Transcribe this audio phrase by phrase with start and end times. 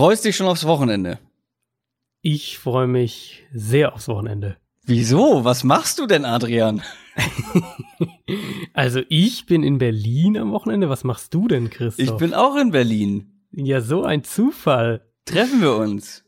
[0.00, 1.18] Freust dich schon aufs Wochenende?
[2.22, 4.56] Ich freue mich sehr aufs Wochenende.
[4.82, 5.44] Wieso?
[5.44, 6.80] Was machst du denn, Adrian?
[8.72, 10.88] also ich bin in Berlin am Wochenende.
[10.88, 12.02] Was machst du denn, Christoph?
[12.02, 13.42] Ich bin auch in Berlin.
[13.52, 15.06] Ja, so ein Zufall.
[15.26, 16.24] Treffen wir uns.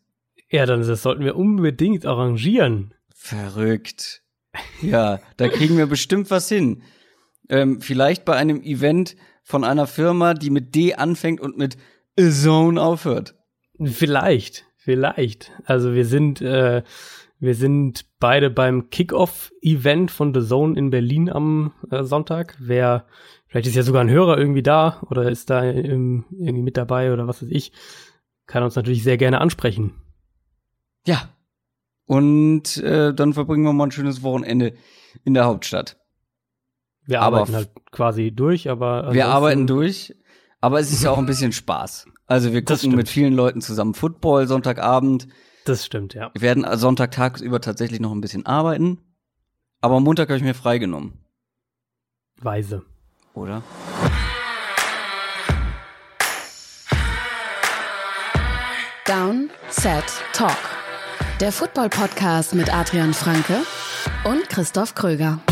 [0.50, 2.92] Ja, dann das sollten wir unbedingt arrangieren.
[3.14, 4.22] Verrückt.
[4.82, 6.82] Ja, da kriegen wir bestimmt was hin.
[7.48, 11.78] Ähm, vielleicht bei einem Event von einer Firma, die mit D anfängt und mit
[12.20, 13.34] Zone aufhört.
[13.86, 15.52] Vielleicht, vielleicht.
[15.64, 16.82] Also wir sind, äh,
[17.38, 22.56] wir sind beide beim Kickoff-Event von The Zone in Berlin am äh, Sonntag.
[22.58, 23.06] Wer,
[23.46, 27.12] vielleicht ist ja sogar ein Hörer irgendwie da oder ist da im, irgendwie mit dabei
[27.12, 27.72] oder was weiß ich,
[28.46, 29.94] kann uns natürlich sehr gerne ansprechen.
[31.06, 31.30] Ja.
[32.06, 34.74] Und äh, dann verbringen wir mal ein schönes Wochenende
[35.24, 35.96] in der Hauptstadt.
[37.04, 39.12] Wir arbeiten halt quasi durch, aber.
[39.12, 40.14] Wir arbeiten durch,
[40.60, 42.06] aber es ist ja auch ein bisschen Spaß.
[42.32, 45.28] Also wir gucken mit vielen Leuten zusammen Football Sonntagabend.
[45.66, 46.30] Das stimmt, ja.
[46.32, 49.00] Wir werden Sonntag tagsüber tatsächlich noch ein bisschen arbeiten.
[49.82, 51.12] Aber am Montag habe ich mir freigenommen.
[52.40, 52.86] Weise.
[53.34, 53.62] Oder?
[59.04, 60.56] Down, Set, Talk.
[61.38, 63.58] Der Football-Podcast mit Adrian Franke
[64.24, 65.42] und Christoph Kröger.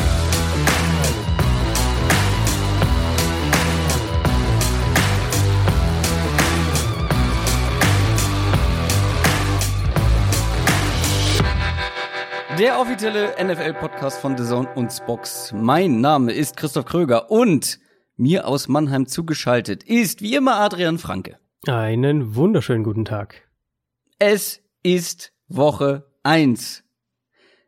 [12.60, 15.50] Der offizielle NFL-Podcast von The Zone und Spox.
[15.56, 17.80] Mein Name ist Christoph Kröger und
[18.18, 21.38] mir aus Mannheim zugeschaltet ist wie immer Adrian Franke.
[21.66, 23.48] Einen wunderschönen guten Tag.
[24.18, 26.84] Es ist Woche eins.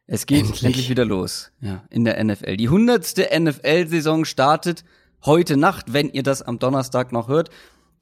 [0.07, 0.63] Es geht endlich.
[0.63, 1.53] endlich, wieder los.
[1.63, 2.59] Ja, in der NFL.
[2.59, 4.85] Die hundertste NFL-Saison startet
[5.25, 7.49] heute Nacht, wenn ihr das am Donnerstag noch hört.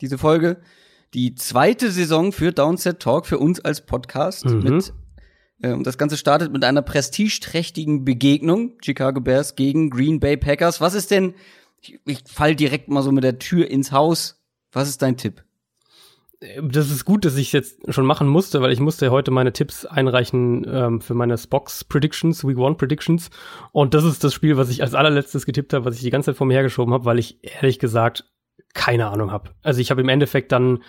[0.00, 0.60] Diese Folge.
[1.14, 4.62] Die zweite Saison für Downset Talk für uns als Podcast mhm.
[4.64, 4.92] mit
[5.62, 8.72] ähm, das Ganze startet mit einer prestigeträchtigen Begegnung.
[8.83, 10.81] Chicago Bears gegen Green Bay Packers.
[10.81, 11.34] Was ist denn,
[11.81, 14.43] ich, ich fall direkt mal so mit der Tür ins Haus.
[14.72, 15.43] Was ist dein Tipp?
[16.62, 19.84] Das ist gut, dass ich jetzt schon machen musste, weil ich musste heute meine Tipps
[19.84, 23.28] einreichen ähm, für meine Spox Predictions, Week One Predictions.
[23.72, 26.31] Und das ist das Spiel, was ich als allerletztes getippt habe, was ich die ganze
[26.31, 28.25] Zeit vor mir hergeschoben habe, weil ich ehrlich gesagt
[28.72, 29.50] keine Ahnung habe.
[29.62, 30.82] Also ich habe im Endeffekt dann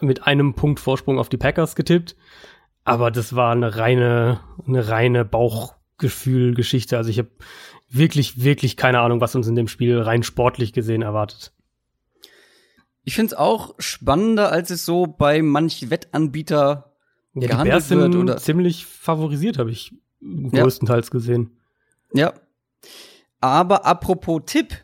[0.00, 2.16] mit einem Punkt Vorsprung auf die Packers getippt
[2.88, 6.96] aber das war eine reine, eine reine Bauchgefühl-Geschichte.
[6.96, 7.30] Also ich habe
[7.88, 11.52] wirklich, wirklich keine Ahnung, was uns in dem Spiel rein sportlich gesehen erwartet.
[13.04, 16.92] Ich finde es auch spannender, als es so bei manch Wettanbieter
[17.34, 21.10] ja, gehandelt die Bears sind wird oder ziemlich favorisiert, habe ich größtenteils ja.
[21.10, 21.58] gesehen.
[22.12, 22.34] Ja.
[23.40, 24.74] Aber apropos Tipp,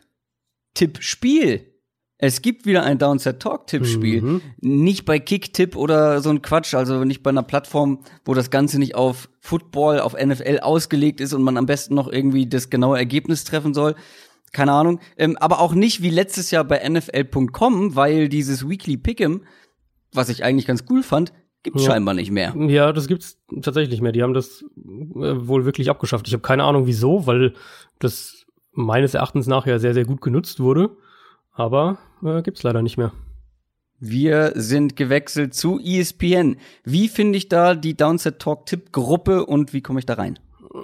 [0.73, 1.74] Tippspiel.
[2.17, 4.21] Es gibt wieder ein Downset Talk Tippspiel.
[4.21, 4.41] Mhm.
[4.61, 8.79] Nicht bei Kicktipp oder so ein Quatsch, also nicht bei einer Plattform, wo das Ganze
[8.79, 12.97] nicht auf Football, auf NFL ausgelegt ist und man am besten noch irgendwie das genaue
[12.97, 13.95] Ergebnis treffen soll.
[14.53, 15.01] Keine Ahnung.
[15.17, 19.41] Ähm, aber auch nicht wie letztes Jahr bei NFL.com, weil dieses Weekly Pick'em,
[20.13, 21.33] was ich eigentlich ganz cool fand,
[21.63, 21.91] gibt's ja.
[21.91, 22.55] scheinbar nicht mehr.
[22.55, 24.13] Ja, das gibt's tatsächlich nicht mehr.
[24.13, 26.27] Die haben das äh, wohl wirklich abgeschafft.
[26.27, 27.55] Ich habe keine Ahnung wieso, weil
[27.99, 30.95] das meines Erachtens nachher sehr, sehr gut genutzt wurde.
[31.55, 33.11] Aber äh, gibt's leider nicht mehr.
[33.99, 36.57] Wir sind gewechselt zu ESPN.
[36.83, 40.37] Wie finde ich da die Downset Talk Tipp Gruppe und wie komme ich da rein?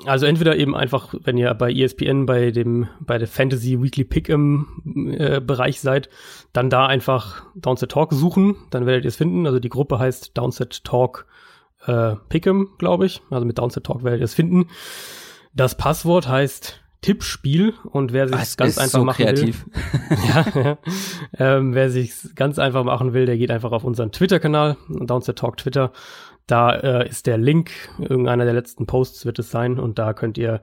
[0.06, 4.30] Also entweder eben einfach, wenn ihr bei ESPN bei dem bei der Fantasy Weekly Pick
[4.30, 6.10] im äh, Bereich seid,
[6.54, 9.46] dann da einfach Downset Talk suchen, dann werdet ihr es finden.
[9.46, 11.26] Also die Gruppe heißt Downset Talk
[11.86, 13.22] äh, Pick'em, glaube ich.
[13.30, 14.68] Also mit Downset Talk werdet ihr es finden.
[15.54, 19.66] Das Passwort heißt Tippspiel und wer sich ah, ganz einfach so machen kreativ.
[19.66, 20.78] will, ja, ja,
[21.58, 25.58] ähm, wer sich ganz einfach machen will, der geht einfach auf unseren Twitter-Kanal, Downset Talk
[25.58, 25.92] Twitter.
[26.46, 30.38] Da äh, ist der Link, irgendeiner der letzten Posts wird es sein und da könnt
[30.38, 30.62] ihr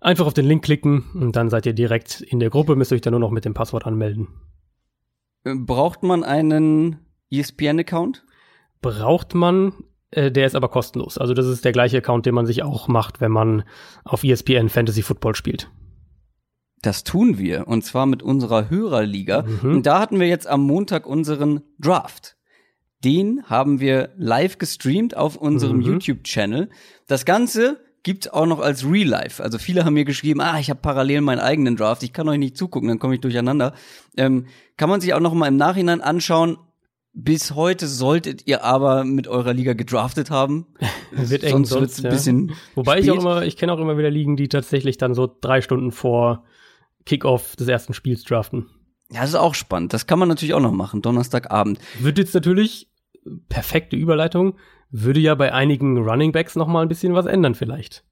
[0.00, 3.00] einfach auf den Link klicken und dann seid ihr direkt in der Gruppe, müsst euch
[3.00, 4.28] dann nur noch mit dem Passwort anmelden.
[5.44, 6.98] Äh, braucht man einen
[7.30, 8.24] ESPN-Account?
[8.82, 9.72] Braucht man
[10.10, 11.18] äh, der ist aber kostenlos.
[11.18, 13.64] Also das ist der gleiche Account, den man sich auch macht, wenn man
[14.04, 15.70] auf ESPN Fantasy Football spielt.
[16.86, 19.42] Das tun wir und zwar mit unserer Hörerliga.
[19.42, 19.74] Mhm.
[19.74, 22.36] Und da hatten wir jetzt am Montag unseren Draft.
[23.04, 25.82] Den haben wir live gestreamt auf unserem mhm.
[25.82, 26.70] YouTube-Channel.
[27.08, 29.42] Das Ganze gibt's auch noch als Real Life.
[29.42, 32.38] Also viele haben mir geschrieben, ah, ich habe parallel meinen eigenen Draft, ich kann euch
[32.38, 33.74] nicht zugucken, dann komme ich durcheinander.
[34.16, 34.46] Ähm,
[34.76, 36.56] kann man sich auch noch mal im Nachhinein anschauen.
[37.12, 40.68] Bis heute solltet ihr aber mit eurer Liga gedraftet haben.
[41.10, 42.52] wird eng sonst, sonst wird's ein bisschen.
[42.76, 43.04] Wobei spät.
[43.06, 45.90] ich auch immer, ich kenne auch immer wieder Ligen, die tatsächlich dann so drei Stunden
[45.90, 46.44] vor
[47.06, 48.66] Kickoff des ersten Spiels draften.
[49.10, 49.94] Ja, das ist auch spannend.
[49.94, 51.78] Das kann man natürlich auch noch machen, Donnerstagabend.
[52.00, 52.90] Wird jetzt natürlich
[53.48, 54.58] perfekte Überleitung.
[54.90, 58.04] Würde ja bei einigen Running Backs noch mal ein bisschen was ändern vielleicht.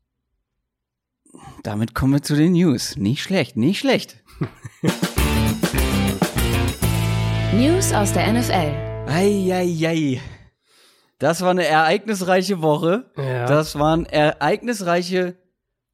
[1.62, 2.96] Damit kommen wir zu den News.
[2.96, 4.22] Nicht schlecht, nicht schlecht.
[7.54, 8.72] News aus der NFL.
[9.08, 10.20] Eieiei.
[11.18, 13.10] Das war eine ereignisreiche Woche.
[13.16, 13.46] Ja.
[13.46, 15.36] Das waren ereignisreiche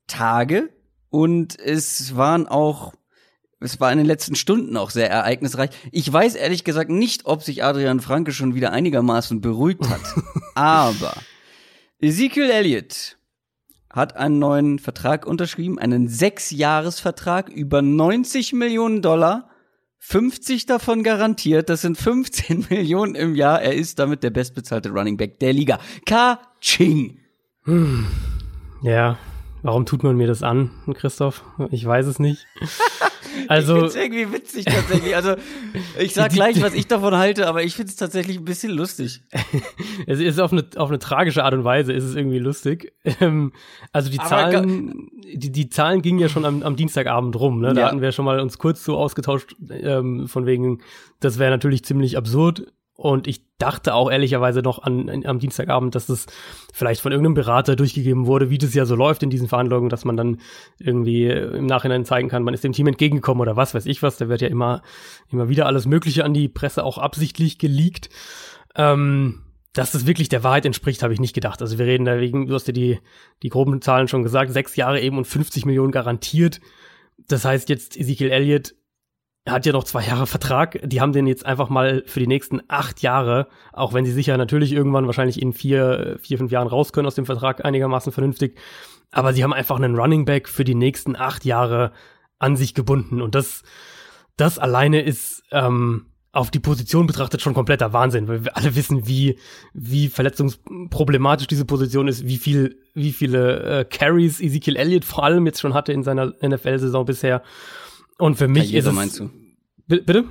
[0.06, 0.70] Tage.
[1.10, 2.94] Und es waren auch,
[3.58, 5.70] es war in den letzten Stunden auch sehr ereignisreich.
[5.90, 10.00] Ich weiß ehrlich gesagt nicht, ob sich Adrian Franke schon wieder einigermaßen beruhigt hat.
[10.54, 11.14] Aber
[11.98, 13.18] Ezekiel Elliott
[13.92, 19.50] hat einen neuen Vertrag unterschrieben, einen Sechsjahresvertrag über 90 Millionen Dollar,
[19.98, 23.60] 50 davon garantiert, das sind 15 Millionen im Jahr.
[23.60, 25.80] Er ist damit der bestbezahlte Running Back der Liga.
[26.06, 27.18] Ka-Ching!
[28.82, 29.18] Ja,
[29.62, 31.44] warum tut man mir das an, Christoph?
[31.70, 32.46] Ich weiß es nicht.
[32.60, 35.14] ich Also, find's irgendwie witzig tatsächlich.
[35.16, 35.34] Also
[35.98, 39.22] ich sag gleich, was ich davon halte, aber ich find's tatsächlich ein bisschen lustig.
[40.06, 42.92] es ist auf eine, auf eine tragische Art und Weise, ist es irgendwie lustig.
[43.20, 43.52] Ähm,
[43.92, 47.74] also die Aber Zahlen, die, die Zahlen gingen ja schon am, am Dienstagabend rum, ne?
[47.74, 47.86] Da Ja.
[47.88, 50.80] hatten wir schon mal uns kurz so ausgetauscht, ähm, von wegen,
[51.20, 52.72] das wäre natürlich ziemlich absurd.
[53.00, 56.26] Und ich dachte auch ehrlicherweise noch an, an, am Dienstagabend, dass das
[56.70, 60.04] vielleicht von irgendeinem Berater durchgegeben wurde, wie das ja so läuft in diesen Verhandlungen, dass
[60.04, 60.38] man dann
[60.78, 64.02] irgendwie äh, im Nachhinein zeigen kann, man ist dem Team entgegengekommen oder was weiß ich
[64.02, 64.18] was.
[64.18, 64.82] Da wird ja immer,
[65.32, 68.10] immer wieder alles Mögliche an die Presse auch absichtlich geleakt.
[68.76, 71.62] Ähm, dass das wirklich der Wahrheit entspricht, habe ich nicht gedacht.
[71.62, 72.98] Also wir reden da wegen, du hast ja die,
[73.42, 76.60] die groben Zahlen schon gesagt, sechs Jahre eben und 50 Millionen garantiert.
[77.28, 78.74] Das heißt jetzt, Ezekiel Elliott
[79.48, 80.80] hat ja noch zwei Jahre Vertrag.
[80.82, 84.36] Die haben den jetzt einfach mal für die nächsten acht Jahre, auch wenn sie sicher
[84.36, 88.58] natürlich irgendwann wahrscheinlich in vier, vier, fünf Jahren raus können aus dem Vertrag einigermaßen vernünftig.
[89.10, 91.92] Aber sie haben einfach einen Running Back für die nächsten acht Jahre
[92.38, 93.22] an sich gebunden.
[93.22, 93.62] Und das,
[94.36, 99.08] das alleine ist ähm, auf die Position betrachtet schon kompletter Wahnsinn, weil wir alle wissen,
[99.08, 99.36] wie,
[99.72, 105.46] wie verletzungsproblematisch diese Position ist, wie viel, wie viele äh, Carries Ezekiel Elliott vor allem
[105.46, 107.42] jetzt schon hatte in seiner NFL-Saison bisher.
[108.20, 108.92] Und für mich Karriere ist es.
[108.94, 109.30] meinst du?
[109.86, 110.24] Bi- Bitte?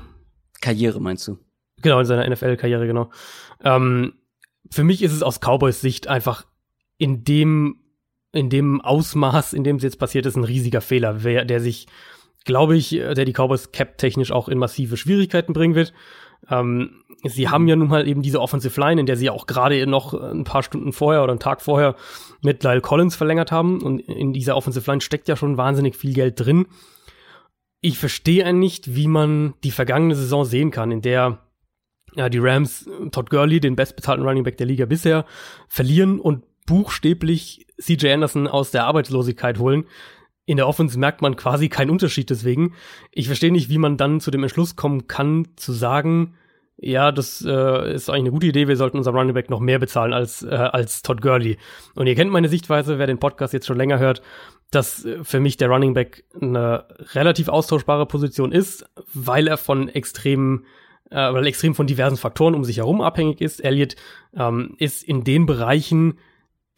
[0.61, 1.37] Karriere meinst du?
[1.81, 3.09] Genau, in seiner NFL-Karriere, genau.
[3.63, 4.13] Ähm,
[4.71, 6.45] für mich ist es aus Cowboys Sicht einfach
[6.97, 7.77] in dem,
[8.33, 11.87] in dem Ausmaß, in dem es jetzt passiert ist, ein riesiger Fehler, wer, der sich,
[12.45, 15.93] glaube ich, äh, der die Cowboys cap-technisch auch in massive Schwierigkeiten bringen wird.
[16.49, 19.47] Ähm, sie haben ja nun mal eben diese Offensive Line, in der sie ja auch
[19.47, 21.95] gerade noch ein paar Stunden vorher oder einen Tag vorher
[22.41, 23.81] mit Lyle Collins verlängert haben.
[23.81, 26.67] Und in dieser Offensive Line steckt ja schon wahnsinnig viel Geld drin.
[27.81, 31.39] Ich verstehe nicht, wie man die vergangene Saison sehen kann, in der
[32.15, 35.25] ja, die Rams äh, Todd Gurley, den bestbezahlten Running Back der Liga bisher,
[35.67, 39.85] verlieren und buchstäblich CJ Anderson aus der Arbeitslosigkeit holen.
[40.45, 42.73] In der Offense merkt man quasi keinen Unterschied deswegen.
[43.11, 46.35] Ich verstehe nicht, wie man dann zu dem Entschluss kommen kann, zu sagen,
[46.81, 49.79] ja, das äh, ist eigentlich eine gute Idee, wir sollten unser Running Back noch mehr
[49.79, 51.57] bezahlen als, äh, als Todd Gurley.
[51.95, 54.21] Und ihr kennt meine Sichtweise, wer den Podcast jetzt schon länger hört,
[54.71, 59.89] dass äh, für mich der Running Back eine relativ austauschbare Position ist, weil er von
[59.89, 60.65] extremen
[61.11, 63.63] äh, weil extrem von diversen Faktoren um sich herum abhängig ist.
[63.63, 63.95] Elliott
[64.35, 66.19] ähm, ist in den Bereichen,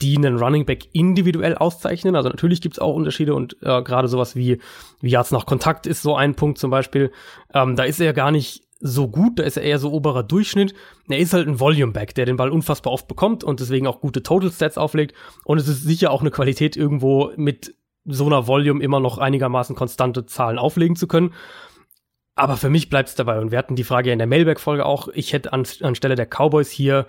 [0.01, 2.15] die einen Running Back individuell auszeichnen.
[2.15, 4.59] Also natürlich gibt's auch Unterschiede und äh, gerade sowas wie,
[5.01, 7.11] wie Yards nach Kontakt ist so ein Punkt zum Beispiel.
[7.53, 10.73] Ähm, da ist er gar nicht so gut, da ist er eher so oberer Durchschnitt.
[11.07, 14.01] Er ist halt ein Volume Back, der den Ball unfassbar oft bekommt und deswegen auch
[14.01, 15.15] gute Total Stats auflegt.
[15.45, 19.75] Und es ist sicher auch eine Qualität, irgendwo mit so einer Volume immer noch einigermaßen
[19.75, 21.33] konstante Zahlen auflegen zu können.
[22.35, 23.39] Aber für mich bleibt es dabei.
[23.39, 25.09] Und wir hatten die Frage ja in der Mailback-Folge auch.
[25.09, 27.05] Ich hätte an, anstelle der Cowboys hier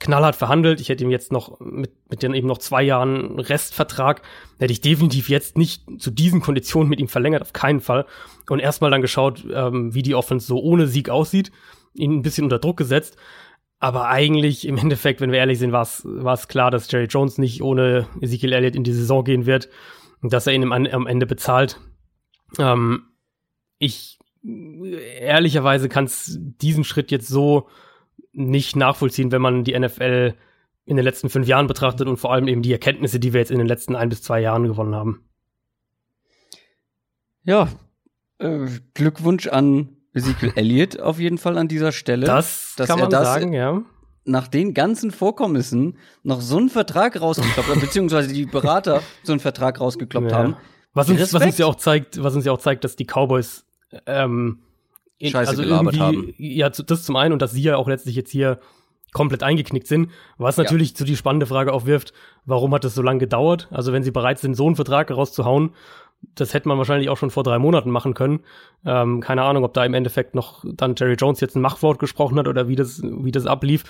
[0.00, 0.80] knallhart verhandelt.
[0.80, 4.22] Ich hätte ihm jetzt noch mit, mit den eben noch zwei Jahren Restvertrag,
[4.58, 8.06] hätte ich definitiv jetzt nicht zu diesen Konditionen mit ihm verlängert, auf keinen Fall.
[8.48, 11.50] Und erstmal dann geschaut, ähm, wie die Offense so ohne Sieg aussieht,
[11.94, 13.16] ihn ein bisschen unter Druck gesetzt.
[13.80, 17.62] Aber eigentlich, im Endeffekt, wenn wir ehrlich sind, war es klar, dass Jerry Jones nicht
[17.62, 19.68] ohne Ezekiel Elliott in die Saison gehen wird
[20.22, 21.80] und dass er ihn am Ende bezahlt.
[22.58, 23.02] Ähm,
[23.78, 27.68] ich ehrlicherweise kann es diesen Schritt jetzt so
[28.38, 30.34] nicht nachvollziehen, wenn man die NFL
[30.84, 33.50] in den letzten fünf Jahren betrachtet und vor allem eben die Erkenntnisse, die wir jetzt
[33.50, 35.24] in den letzten ein bis zwei Jahren gewonnen haben.
[37.42, 37.68] Ja,
[38.38, 42.26] äh, Glückwunsch an Ezekiel Elliott auf jeden Fall an dieser Stelle.
[42.26, 43.82] Das dass kann er man das sagen, ja.
[44.24, 49.40] nach den ganzen Vorkommnissen noch so einen Vertrag rausgekloppt hat, beziehungsweise die Berater so einen
[49.40, 50.38] Vertrag rausgekloppt Ja.
[50.38, 50.56] haben.
[50.94, 53.66] Was uns, was uns ja auch zeigt, was uns ja auch zeigt, dass die Cowboys
[54.06, 54.60] ähm,
[55.22, 58.14] Scheiße also gelabert irgendwie, ja, zu- das zum einen und dass sie ja auch letztlich
[58.16, 58.60] jetzt hier
[59.12, 62.12] komplett eingeknickt sind, was natürlich so die spannende Frage aufwirft,
[62.44, 63.66] warum hat es so lange gedauert?
[63.70, 65.70] Also wenn sie bereit sind, so einen Vertrag rauszuhauen,
[66.34, 68.40] Das hätte man wahrscheinlich auch schon vor drei Monaten machen können.
[68.84, 72.38] Ähm, keine Ahnung, ob da im Endeffekt noch dann Jerry Jones jetzt ein Machwort gesprochen
[72.38, 73.84] hat oder wie das, wie das ablief.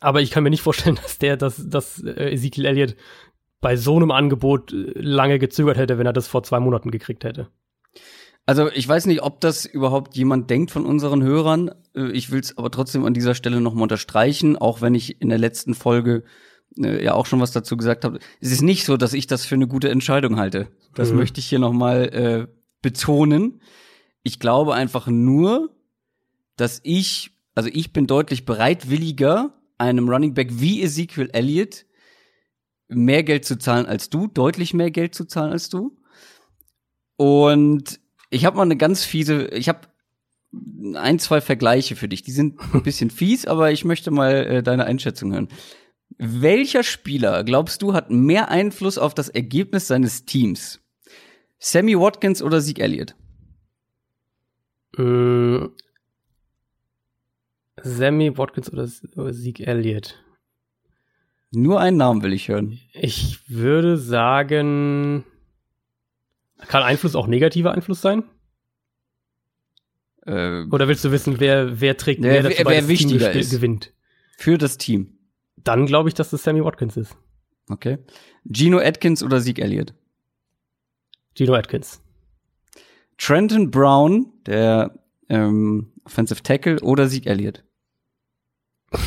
[0.00, 2.94] Aber ich kann mir nicht vorstellen, dass der, dass, dass äh, Ezekiel Elliott
[3.60, 7.24] bei so einem Angebot äh, lange gezögert hätte, wenn er das vor zwei Monaten gekriegt
[7.24, 7.48] hätte.
[8.44, 11.70] Also ich weiß nicht, ob das überhaupt jemand denkt von unseren Hörern.
[11.94, 15.28] Äh, ich will es aber trotzdem an dieser Stelle nochmal unterstreichen, auch wenn ich in
[15.28, 16.24] der letzten Folge
[16.76, 18.18] äh, ja auch schon was dazu gesagt habe.
[18.40, 20.68] Es ist nicht so, dass ich das für eine gute Entscheidung halte.
[20.94, 21.18] Das mhm.
[21.18, 22.46] möchte ich hier nochmal äh,
[22.82, 23.60] betonen.
[24.24, 25.70] Ich glaube einfach nur,
[26.56, 31.86] dass ich, also ich bin deutlich bereitwilliger, einem Running Back wie Ezekiel Elliott
[32.88, 35.96] mehr Geld zu zahlen als du, deutlich mehr Geld zu zahlen als du.
[37.16, 38.00] Und
[38.32, 39.80] ich habe mal eine ganz fiese, ich habe
[40.94, 42.22] ein, zwei Vergleiche für dich.
[42.22, 45.48] Die sind ein bisschen fies, aber ich möchte mal äh, deine Einschätzung hören.
[46.18, 50.80] Welcher Spieler, glaubst du, hat mehr Einfluss auf das Ergebnis seines Teams?
[51.58, 53.14] Sammy Watkins oder Zeke Elliott?
[54.98, 55.68] Äh,
[57.82, 60.22] Sammy Watkins oder, oder Zeke Elliott?
[61.50, 62.78] Nur einen Namen will ich hören.
[62.92, 65.24] Ich würde sagen,
[66.68, 68.24] kann Einfluss auch negativer Einfluss sein?
[70.26, 73.92] Äh, Oder willst du wissen, wer, wer trägt, wer, wer, dazu wer wichtiger ist gewinnt?
[74.38, 75.18] Für das Team.
[75.56, 77.16] Dann glaube ich, dass das Sammy Watkins ist.
[77.68, 77.98] Okay.
[78.44, 79.94] Gino Atkins oder Zeke Elliott?
[81.36, 82.00] Gino Atkins.
[83.18, 87.64] Trenton Brown, der ähm, Offensive Tackle, oder Zeke Elliott?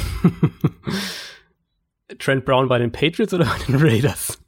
[2.20, 4.40] Trent Brown bei den Patriots oder bei den Raiders?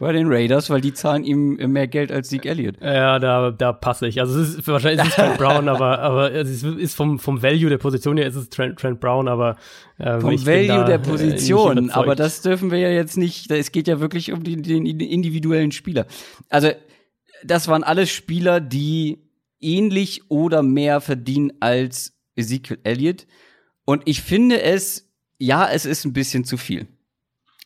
[0.00, 2.76] Bei den Raiders, weil die zahlen ihm mehr Geld als Zeke Elliott.
[2.80, 4.20] Ja, da, da passe ich.
[4.20, 7.70] Also es ist wahrscheinlich ist es Trent Brown, aber, aber es ist vom, vom Value
[7.70, 9.56] der Position her ist es Trent, Trent Brown, aber
[9.98, 11.90] ähm, vom Value der äh, Position.
[11.90, 13.50] aber das dürfen wir ja jetzt nicht.
[13.50, 16.06] Es geht ja wirklich um die, den individuellen Spieler.
[16.48, 16.70] Also
[17.44, 19.18] das waren alles Spieler, die
[19.60, 23.26] ähnlich oder mehr verdienen als Ezekiel Elliott.
[23.84, 26.86] Und ich finde es, ja, es ist ein bisschen zu viel.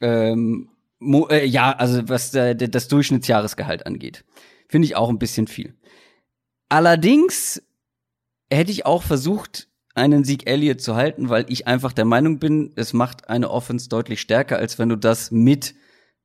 [0.01, 0.69] Ähm,
[1.03, 4.25] Mo äh, ja, also was äh, das Durchschnittsjahresgehalt angeht.
[4.69, 5.75] Finde ich auch ein bisschen viel.
[6.69, 7.63] Allerdings
[8.51, 12.73] hätte ich auch versucht, einen Sieg Elliott zu halten, weil ich einfach der Meinung bin,
[12.77, 15.75] es macht eine Offense deutlich stärker, als wenn du das mit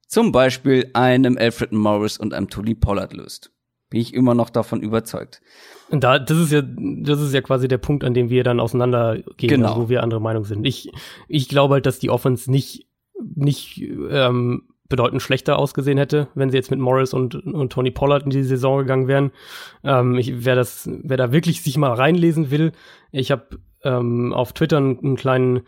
[0.07, 3.51] zum Beispiel einem Alfred Morris und einem Tony Pollard löst.
[3.89, 5.41] Bin ich immer noch davon überzeugt.
[5.89, 8.59] Und da, das ist ja, das ist ja quasi der Punkt, an dem wir dann
[8.59, 9.69] auseinandergehen, genau.
[9.69, 10.65] also wo wir andere Meinung sind.
[10.65, 10.91] Ich,
[11.27, 12.86] ich glaube halt, dass die Offense nicht
[13.35, 18.23] nicht ähm, bedeutend schlechter ausgesehen hätte, wenn sie jetzt mit Morris und, und Tony Pollard
[18.23, 19.31] in die Saison gegangen wären.
[19.83, 22.71] Ähm, ich, wer das, wer da wirklich sich mal reinlesen will,
[23.11, 25.61] ich habe ähm, auf Twitter einen, einen kleinen,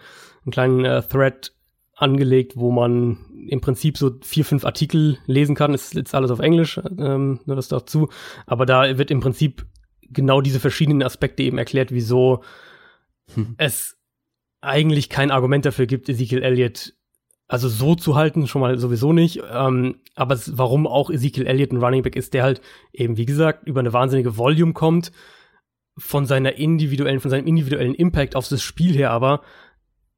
[0.45, 1.53] einen kleinen äh, Thread
[1.95, 5.73] angelegt, wo man im Prinzip so vier, fünf Artikel lesen kann.
[5.73, 8.09] Es ist jetzt alles auf Englisch, ähm, nur das dazu.
[8.45, 9.65] Aber da wird im Prinzip
[10.09, 12.43] genau diese verschiedenen Aspekte eben erklärt, wieso
[13.33, 13.55] hm.
[13.57, 13.97] es
[14.61, 16.93] eigentlich kein Argument dafür gibt, Ezekiel Elliott
[17.49, 19.41] also so zu halten, schon mal sowieso nicht.
[19.51, 22.61] Ähm, aber es, warum auch Ezekiel Elliott ein Running Back ist, der halt
[22.93, 25.11] eben, wie gesagt, über eine wahnsinnige Volume kommt,
[25.97, 29.41] von seiner individuellen, von seinem individuellen Impact auf das Spiel her aber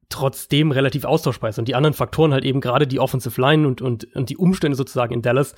[0.09, 1.57] trotzdem relativ austauschbar ist.
[1.57, 4.75] Und die anderen Faktoren halt eben gerade die Offensive Line und, und, und die Umstände
[4.75, 5.55] sozusagen in Dallas,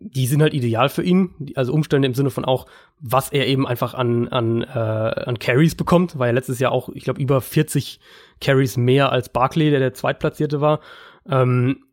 [0.00, 1.30] die sind halt ideal für ihn.
[1.54, 2.66] Also Umstände im Sinne von auch,
[3.00, 6.88] was er eben einfach an, an, äh, an Carries bekommt, weil er letztes Jahr auch,
[6.94, 8.00] ich glaube, über 40
[8.40, 10.80] Carries mehr als Barkley, der der Zweitplatzierte war.
[11.28, 11.84] Ähm,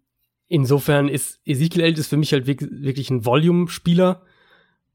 [0.47, 4.21] insofern ist Ezekiel Elliott ist für mich halt wirklich ein Volume-Spieler,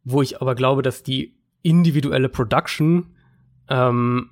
[0.04, 3.14] wo ich aber glaube, dass die individuelle Production,
[3.68, 4.30] ähm,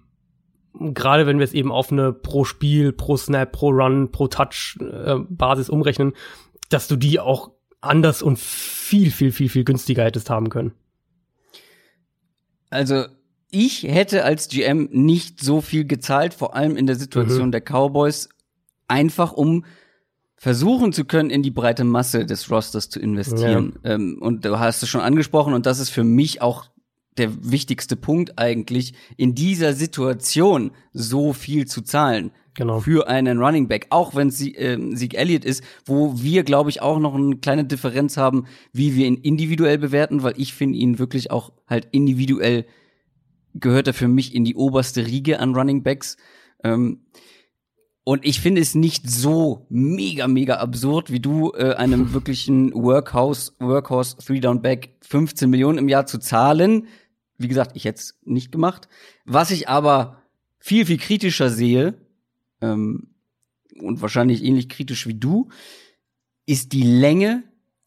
[0.73, 4.79] gerade wenn wir es eben auf eine pro Spiel, pro Snap, pro Run, pro Touch
[4.81, 6.13] äh, Basis umrechnen,
[6.69, 7.53] dass du die auch
[7.87, 10.73] anders und viel, viel, viel, viel günstiger hättest haben können.
[12.71, 13.07] Also
[13.51, 17.53] ich hätte als GM nicht so viel gezahlt, vor allem in der Situation mhm.
[17.53, 18.29] der Cowboys,
[18.89, 19.65] einfach um
[20.37, 23.79] versuchen zu können, in die breite Masse des Rosters zu investieren.
[23.85, 23.93] Ja.
[23.93, 26.67] Ähm, und du hast es schon angesprochen, und das ist für mich auch
[27.17, 32.33] der wichtigste Punkt eigentlich, in dieser Situation so viel zu zahlen.
[32.55, 32.81] Genau.
[32.81, 36.81] Für einen Running Back, auch wenn sie äh, Sieg Elliott ist, wo wir, glaube ich,
[36.83, 40.99] auch noch eine kleine Differenz haben, wie wir ihn individuell bewerten, weil ich finde ihn
[40.99, 42.65] wirklich auch halt individuell
[43.55, 46.17] gehört er für mich in die oberste Riege an Running Backs.
[46.63, 47.01] Ähm,
[48.03, 53.55] und ich finde es nicht so mega, mega absurd, wie du äh, einem wirklichen Workhouse,
[53.61, 56.89] Workhorse Three-Down Back 15 Millionen im Jahr zu zahlen.
[57.39, 58.89] Wie gesagt, ich hätte es nicht gemacht.
[59.25, 60.23] Was ich aber
[60.59, 61.95] viel, viel kritischer sehe,
[62.73, 63.15] ähm,
[63.81, 65.49] und wahrscheinlich ähnlich kritisch wie du,
[66.47, 67.43] ist die Länge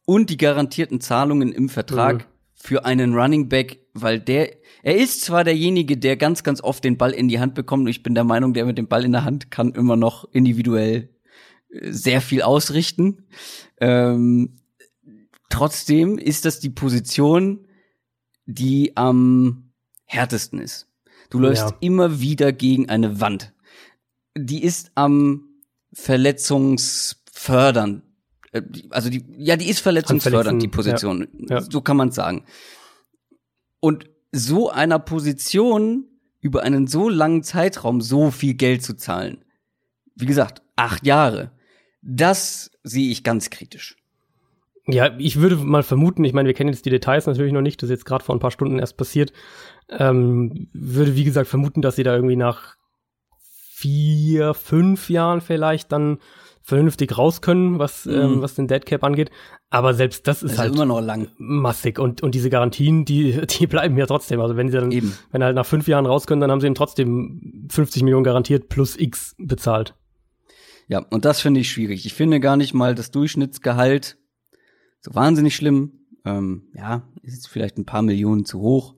[0.06, 2.32] und die garantierten Zahlungen im Vertrag Mhm.
[2.56, 6.98] für einen Running Back, weil der, er ist zwar derjenige, der ganz, ganz oft den
[6.98, 7.82] Ball in die Hand bekommt.
[7.84, 10.26] und Ich bin der Meinung, der mit dem Ball in der Hand kann immer noch
[10.34, 11.10] individuell
[11.70, 13.26] äh, sehr viel ausrichten.
[13.80, 14.60] Ähm,
[15.50, 17.68] trotzdem ist das die Position,
[18.46, 19.72] die am
[20.06, 20.88] härtesten ist.
[21.30, 21.78] Du läufst Ja.
[21.82, 23.54] immer wieder gegen eine Wand.
[24.38, 25.44] Die ist am
[25.94, 28.04] verletzungsfördern.
[28.52, 31.28] Äh, Also die, ja, die ist verletzungsfördernd, die Position.
[31.50, 31.62] ja.
[31.62, 32.46] So kann man sagen.
[33.80, 36.06] Und so einer Position
[36.42, 39.44] über einen so langen Zeitraum so viel Geld zu zahlen,
[40.16, 41.52] wie gesagt, acht Jahre,
[42.02, 43.96] das sehe ich ganz kritisch.
[44.88, 47.82] Ja, ich würde mal vermuten, ich meine, wir kennen jetzt die Details natürlich noch nicht,
[47.82, 49.34] das ist jetzt gerade vor ein paar Stunden erst passiert.
[49.90, 52.77] Ähm, würde, wie gesagt, vermuten, dass sie da irgendwie nach
[53.82, 56.18] vier, fünf Jahren vielleicht dann
[56.64, 58.42] vernünftig raus können, was, ähm, Mhm.
[58.42, 59.30] was den Deadcap angeht.
[59.70, 61.28] Aber selbst das ist Das ist halt immer noch lang.
[61.38, 64.42] massig und, und diese Garantien, die, die bleiben ja trotzdem.
[64.42, 65.14] Also wenn sie dann, Eben.
[65.32, 68.68] wenn halt nach fünf Jahren raus können, dann haben sie ihm trotzdem 50 Millionen garantiert
[68.70, 69.96] plus X bezahlt.
[70.88, 72.06] Ja, und das finde ich schwierig.
[72.06, 74.18] Ich finde gar nicht mal das Durchschnittsgehalt
[75.02, 75.92] so wahnsinnig schlimm.
[76.26, 78.96] Ähm, ja, ist jetzt vielleicht ein paar Millionen zu hoch.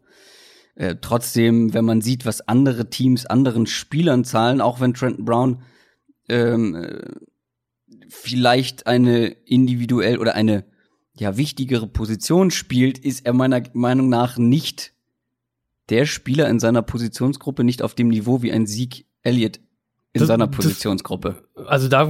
[0.79, 5.61] Äh, trotzdem, wenn man sieht, was andere Teams anderen Spielern zahlen, auch wenn Trenton Brown
[6.29, 7.01] ähm, äh,
[8.07, 10.63] vielleicht eine individuell oder eine
[11.15, 14.93] ja wichtigere Position spielt, ist er meiner Meinung nach nicht
[15.89, 19.57] der Spieler in seiner Positionsgruppe nicht auf dem Niveau wie ein Sieg Elliott
[20.13, 21.43] in Das- seiner das- Positionsgruppe.
[21.55, 22.05] Also da,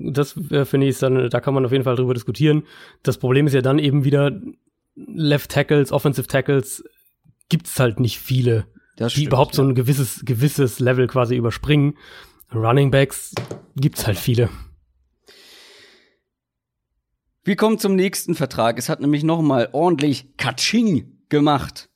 [0.00, 2.62] das äh, finde ich dann, da kann man auf jeden Fall drüber diskutieren.
[3.02, 4.40] Das Problem ist ja dann eben wieder
[4.94, 6.82] Left Tackles, Offensive Tackles
[7.48, 11.96] gibt's halt nicht viele, Das die überhaupt so ein gewisses gewisses Level quasi überspringen.
[12.54, 13.34] Running Backs
[13.76, 14.48] gibt's halt viele.
[17.44, 18.78] Wir kommen zum nächsten Vertrag.
[18.78, 21.88] Es hat nämlich noch mal ordentlich Katsching gemacht.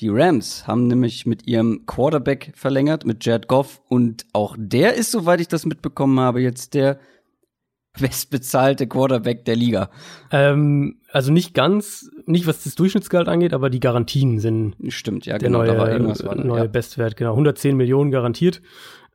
[0.00, 3.82] Die Rams haben nämlich mit ihrem Quarterback verlängert, mit Jared Goff.
[3.88, 7.00] Und auch der ist, soweit ich das mitbekommen habe, jetzt der
[8.00, 9.90] bestbezahlte Quarterback der Liga.
[10.30, 15.38] Ähm, also nicht ganz, nicht was das Durchschnittsgehalt angeht, aber die Garantien sind Stimmt, ja,
[15.38, 15.60] der genau.
[15.60, 16.24] neue, da war irgendwas.
[16.24, 16.66] War da, neue ja.
[16.66, 17.30] Bestwert, genau.
[17.30, 18.60] 110 Millionen garantiert.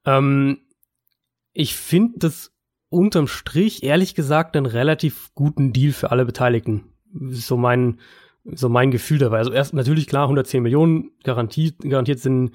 [0.05, 0.59] Ähm,
[1.53, 2.51] ich finde das
[2.89, 6.93] unterm Strich, ehrlich gesagt, einen relativ guten Deal für alle Beteiligten.
[7.13, 7.99] So mein,
[8.43, 9.37] so mein Gefühl dabei.
[9.37, 12.51] Also erst natürlich klar, 110 Millionen garantiert, garantiert sind,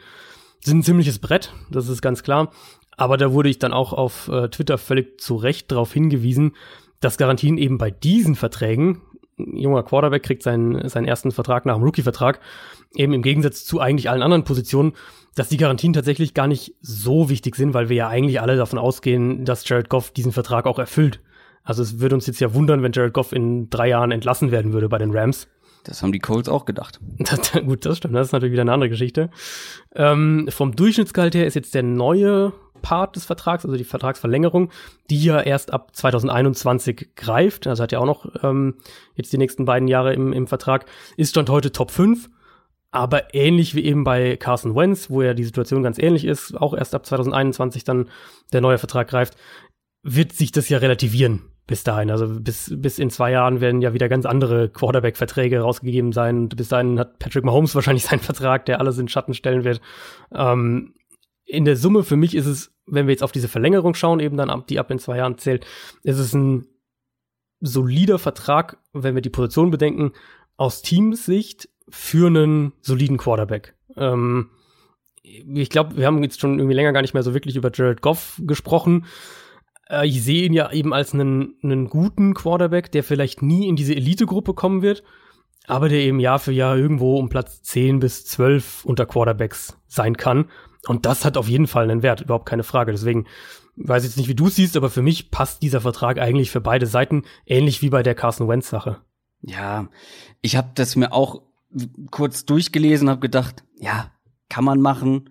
[0.61, 1.53] sind ein ziemliches Brett.
[1.70, 2.53] Das ist ganz klar.
[2.96, 6.57] Aber da wurde ich dann auch auf äh, Twitter völlig zu Recht darauf hingewiesen,
[7.01, 9.03] dass Garantien eben bei diesen Verträgen,
[9.38, 12.40] junger Quarterback kriegt seinen, seinen ersten Vertrag nach dem Rookie-Vertrag,
[12.94, 14.92] eben im Gegensatz zu eigentlich allen anderen Positionen,
[15.35, 18.79] dass die Garantien tatsächlich gar nicht so wichtig sind, weil wir ja eigentlich alle davon
[18.79, 21.20] ausgehen, dass Jared Goff diesen Vertrag auch erfüllt.
[21.62, 24.72] Also es würde uns jetzt ja wundern, wenn Jared Goff in drei Jahren entlassen werden
[24.72, 25.48] würde bei den Rams.
[25.85, 27.01] Das haben die Colts auch gedacht.
[27.18, 28.14] Das, gut, das stimmt.
[28.14, 29.31] Das ist natürlich wieder eine andere Geschichte.
[29.94, 34.71] Ähm, vom Durchschnittsgehalt her ist jetzt der neue Part des Vertrags, also die Vertragsverlängerung,
[35.11, 37.67] die ja erst ab 2021 greift.
[37.67, 38.77] Also hat ja auch noch ähm,
[39.14, 40.87] jetzt die nächsten beiden Jahre im, im Vertrag.
[41.17, 42.29] Ist Stand heute Top 5.
[42.91, 46.75] Aber ähnlich wie eben bei Carson Wentz, wo ja die Situation ganz ähnlich ist, auch
[46.75, 48.09] erst ab 2021 dann
[48.53, 49.37] der neue Vertrag greift,
[50.03, 52.11] wird sich das ja relativieren bis dahin.
[52.11, 56.38] Also bis, bis in zwei Jahren werden ja wieder ganz andere Quarterback-Verträge rausgegeben sein.
[56.38, 59.81] Und bis dahin hat Patrick Mahomes wahrscheinlich seinen Vertrag, der alles in Schatten stellen wird.
[60.35, 60.95] Ähm,
[61.49, 64.37] in der Summe für mich ist es, wenn wir jetzt auf diese Verlängerung schauen, eben
[64.37, 65.67] dann die ab in zwei Jahren zählt,
[66.03, 66.67] ist es ein
[67.61, 70.13] solider Vertrag, wenn wir die Position bedenken,
[70.57, 73.75] aus Teamsicht für einen soliden Quarterback.
[73.97, 74.51] Ähm,
[75.23, 78.03] ich glaube, wir haben jetzt schon irgendwie länger gar nicht mehr so wirklich über Jared
[78.03, 79.07] Goff gesprochen.
[79.89, 83.77] Äh, ich sehe ihn ja eben als einen, einen guten Quarterback, der vielleicht nie in
[83.77, 85.03] diese Elite-Gruppe kommen wird,
[85.67, 90.17] aber der eben Jahr für Jahr irgendwo um Platz 10 bis 12 unter Quarterbacks sein
[90.17, 90.51] kann.
[90.88, 92.92] Und das hat auf jeden Fall einen Wert, überhaupt keine Frage.
[92.92, 93.27] Deswegen
[93.77, 96.51] weiß ich jetzt nicht, wie du es siehst, aber für mich passt dieser Vertrag eigentlich
[96.51, 98.96] für beide Seiten, ähnlich wie bei der Carson Wentz-Sache.
[99.42, 99.88] Ja,
[100.40, 101.42] ich habe das mir auch
[102.11, 104.11] kurz durchgelesen, habe gedacht, ja,
[104.48, 105.29] kann man machen,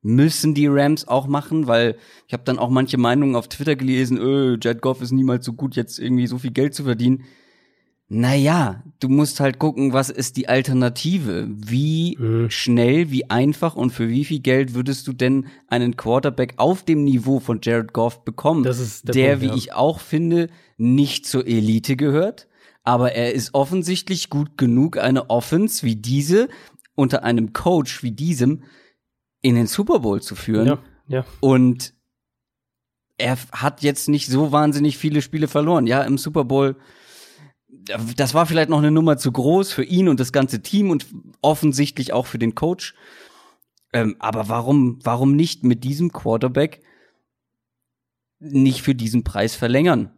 [0.00, 4.16] müssen die Rams auch machen, weil ich habe dann auch manche Meinungen auf Twitter gelesen,
[4.16, 7.24] öh, Jared Goff ist niemals so gut, jetzt irgendwie so viel Geld zu verdienen.
[8.08, 11.48] Naja, du musst halt gucken, was ist die Alternative?
[11.50, 12.50] Wie Mhm.
[12.50, 17.04] schnell, wie einfach und für wie viel Geld würdest du denn einen Quarterback auf dem
[17.04, 18.62] Niveau von Jared Goff bekommen?
[18.62, 19.54] Das ist der der, Punkt, wie ja.
[19.54, 22.46] ich auch finde, nicht zur Elite gehört,
[22.82, 26.48] aber er ist offensichtlich gut genug, eine Offense wie diese
[26.94, 28.64] unter einem Coach wie diesem
[29.40, 30.66] in den Super Bowl zu führen.
[30.66, 31.24] Ja, ja.
[31.40, 31.94] Und
[33.16, 35.86] er hat jetzt nicht so wahnsinnig viele Spiele verloren.
[35.86, 36.76] Ja, im Super Bowl
[38.16, 41.06] das war vielleicht noch eine Nummer zu groß für ihn und das ganze Team und
[41.40, 42.94] offensichtlich auch für den Coach.
[43.92, 46.82] Ähm, aber warum, warum nicht mit diesem Quarterback
[48.40, 50.10] nicht für diesen Preis verlängern?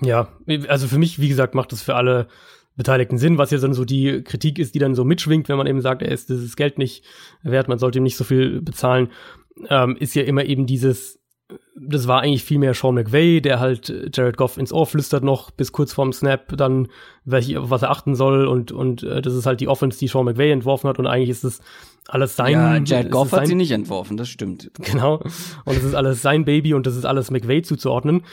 [0.00, 0.28] Ja,
[0.68, 2.28] also für mich, wie gesagt, macht das für alle
[2.76, 5.66] Beteiligten Sinn, was ja dann so die Kritik ist, die dann so mitschwingt, wenn man
[5.66, 7.04] eben sagt, er ist dieses Geld nicht
[7.42, 9.10] wert, man sollte ihm nicht so viel bezahlen,
[9.68, 11.19] ähm, ist ja immer eben dieses,
[11.76, 15.50] das war eigentlich viel mehr Sean McVay, der halt Jared Goff ins Ohr flüstert noch
[15.50, 16.88] bis kurz vorm Snap, dann
[17.24, 20.08] welch, auf was er achten soll und und äh, das ist halt die Offense, die
[20.08, 21.60] Sean McVay entworfen hat und eigentlich ist das
[22.08, 22.52] alles sein.
[22.52, 24.70] Ja, Jared Goff hat sie nicht entworfen, das stimmt.
[24.80, 25.16] Genau.
[25.64, 28.24] Und es ist alles sein Baby und das ist alles McVay zuzuordnen.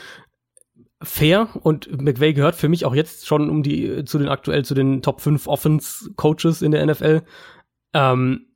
[1.02, 4.74] Fair und McVay gehört für mich auch jetzt schon um die zu den aktuell zu
[4.74, 7.22] den Top 5 Offense Coaches in der NFL.
[7.94, 8.48] Ähm,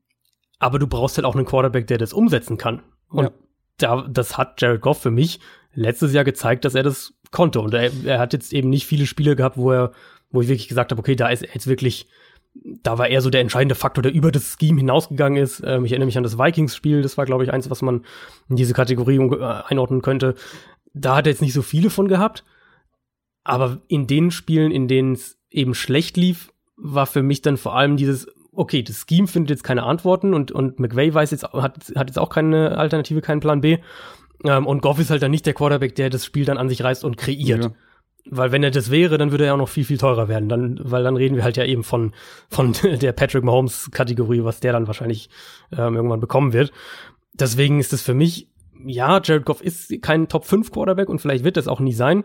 [0.57, 2.81] aber du brauchst halt auch einen Quarterback, der das umsetzen kann.
[3.09, 3.31] Und ja
[3.83, 5.39] da, das hat Jared Goff für mich
[5.73, 7.61] letztes Jahr gezeigt, dass er das konnte.
[7.61, 9.91] Und er, er hat jetzt eben nicht viele Spiele gehabt, wo er,
[10.31, 12.07] wo ich wirklich gesagt habe, okay, da ist er jetzt wirklich,
[12.53, 15.61] da war er so der entscheidende Faktor, der über das Scheme hinausgegangen ist.
[15.65, 18.05] Ähm, ich erinnere mich an das Vikings-Spiel, das war, glaube ich, eins, was man
[18.49, 20.35] in diese Kategorie äh, einordnen könnte.
[20.93, 22.43] Da hat er jetzt nicht so viele von gehabt.
[23.43, 27.75] Aber in den Spielen, in denen es eben schlecht lief, war für mich dann vor
[27.75, 28.27] allem dieses,
[28.61, 32.19] okay, das Scheme findet jetzt keine Antworten und, und McVay weiß jetzt, hat, hat jetzt
[32.19, 33.79] auch keine Alternative, keinen Plan B.
[34.43, 36.83] Ähm, und Goff ist halt dann nicht der Quarterback, der das Spiel dann an sich
[36.83, 37.63] reißt und kreiert.
[37.65, 37.71] Ja.
[38.29, 40.47] Weil wenn er das wäre, dann würde er auch noch viel, viel teurer werden.
[40.47, 42.13] Dann, weil dann reden wir halt ja eben von,
[42.49, 45.31] von der Patrick Mahomes-Kategorie, was der dann wahrscheinlich
[45.75, 46.71] ähm, irgendwann bekommen wird.
[47.33, 48.47] Deswegen ist es für mich,
[48.85, 52.23] ja, Jared Goff ist kein Top 5 Quarterback und vielleicht wird es auch nie sein.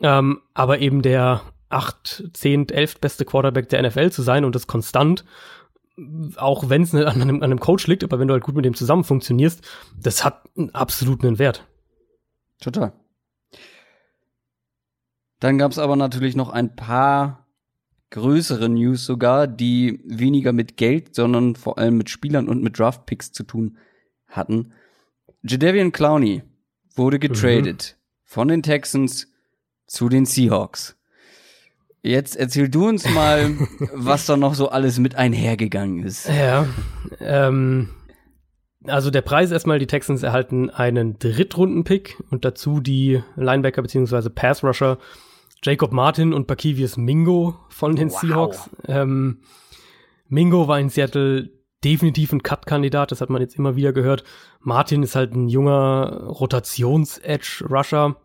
[0.00, 4.66] Ähm, aber eben der acht, zehn, elf beste Quarterback der NFL zu sein und das
[4.66, 5.24] konstant
[6.36, 8.64] auch wenn es an einem, an einem Coach liegt, aber wenn du halt gut mit
[8.64, 9.62] dem zusammen funktionierst,
[10.00, 11.66] das hat einen absoluten Wert.
[12.60, 12.92] Total.
[15.40, 17.46] Dann gab es aber natürlich noch ein paar
[18.10, 23.32] größere News sogar, die weniger mit Geld, sondern vor allem mit Spielern und mit Draftpicks
[23.32, 23.78] zu tun
[24.28, 24.72] hatten.
[25.42, 26.42] Jadavian Clowney
[26.94, 28.20] wurde getradet mhm.
[28.24, 29.28] von den Texans
[29.86, 30.95] zu den Seahawks.
[32.06, 33.54] Jetzt erzähl du uns mal,
[33.92, 36.28] was da noch so alles mit einhergegangen ist.
[36.28, 36.66] Ja,
[37.20, 37.88] ähm,
[38.84, 44.28] also der Preis erstmal, die Texans erhalten einen Drittrunden-Pick und dazu die Linebacker bzw.
[44.30, 44.98] Pass-Rusher
[45.62, 48.20] Jacob Martin und Bakivius Mingo von den wow.
[48.20, 48.70] Seahawks.
[48.86, 49.40] Ähm,
[50.28, 51.50] Mingo war in Seattle
[51.82, 54.22] definitiv ein Cut-Kandidat, das hat man jetzt immer wieder gehört.
[54.60, 58.16] Martin ist halt ein junger Rotations-Edge-Rusher.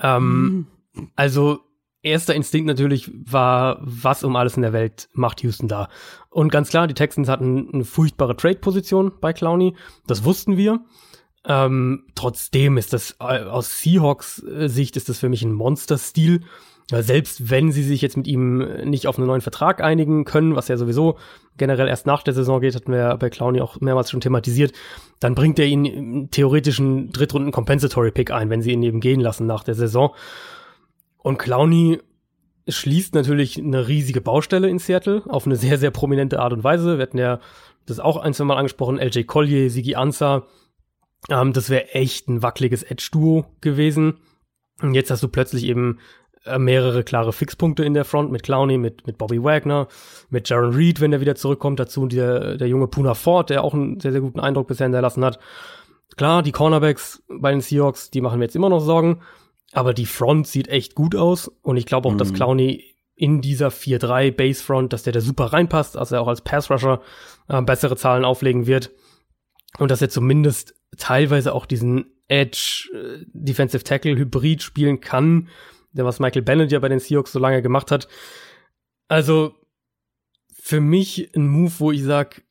[0.00, 1.10] Ähm, mhm.
[1.14, 1.60] Also
[2.06, 5.88] erster Instinkt natürlich war, was um alles in der Welt macht Houston da?
[6.30, 9.74] Und ganz klar, die Texans hatten eine furchtbare Trade-Position bei Clowney.
[10.06, 10.80] Das wussten wir.
[11.44, 16.42] Ähm, trotzdem ist das äh, aus Seahawks äh, Sicht ist das für mich ein Monster-Stil.
[16.90, 20.54] Ja, selbst wenn sie sich jetzt mit ihm nicht auf einen neuen Vertrag einigen können,
[20.54, 21.18] was ja sowieso
[21.56, 24.72] generell erst nach der Saison geht, hatten wir bei Clowney auch mehrmals schon thematisiert,
[25.18, 29.20] dann bringt er ihnen theoretisch einen Drittrunden Compensatory Pick ein, wenn sie ihn eben gehen
[29.20, 30.14] lassen nach der Saison.
[31.26, 31.98] Und Clowney
[32.68, 36.98] schließt natürlich eine riesige Baustelle in Seattle auf eine sehr, sehr prominente Art und Weise.
[36.98, 37.40] Wir hatten ja
[37.84, 40.46] das auch ein, zwei Mal angesprochen, LJ Collier, Sigi Ansah.
[41.28, 44.18] Ähm, das wäre echt ein wackeliges Edge-Duo gewesen.
[44.80, 45.98] Und jetzt hast du plötzlich eben
[46.44, 49.88] äh, mehrere klare Fixpunkte in der Front mit Clowney, mit, mit Bobby Wagner,
[50.30, 53.74] mit Jaron Reed, wenn er wieder zurückkommt, dazu der, der junge Puna Ford, der auch
[53.74, 55.40] einen sehr, sehr guten Eindruck bisher hinterlassen hat.
[56.16, 59.22] Klar, die Cornerbacks bei den Seahawks, die machen mir jetzt immer noch Sorgen.
[59.76, 62.18] Aber die Front sieht echt gut aus und ich glaube auch, mhm.
[62.18, 66.28] dass Clowney in dieser 4-3 Base Front, dass der da super reinpasst, dass er auch
[66.28, 67.02] als Pass Rusher
[67.48, 68.90] äh, bessere Zahlen auflegen wird
[69.76, 75.48] und dass er zumindest teilweise auch diesen Edge äh, Defensive Tackle Hybrid spielen kann,
[75.92, 78.08] der was Michael Bennett ja bei den Seahawks so lange gemacht hat.
[79.08, 79.56] Also
[80.58, 82.44] für mich ein Move, wo ich sag,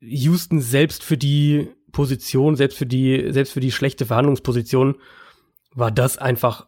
[0.00, 4.96] Houston selbst für die Position, selbst für die selbst für die schlechte Verhandlungsposition
[5.74, 6.66] war das einfach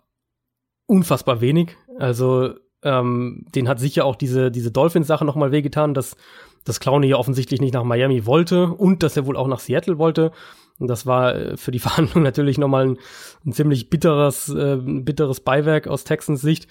[0.87, 1.77] unfassbar wenig.
[1.99, 6.17] Also ähm, den hat sicher auch diese, diese Dolphins-Sache nochmal wehgetan, dass,
[6.65, 9.99] dass Clowney ja offensichtlich nicht nach Miami wollte und dass er wohl auch nach Seattle
[9.99, 10.33] wollte.
[10.79, 12.99] Und das war äh, für die Verhandlung natürlich nochmal ein,
[13.47, 16.69] ein ziemlich bitteres, äh, bitteres Beiwerk aus Texans Sicht.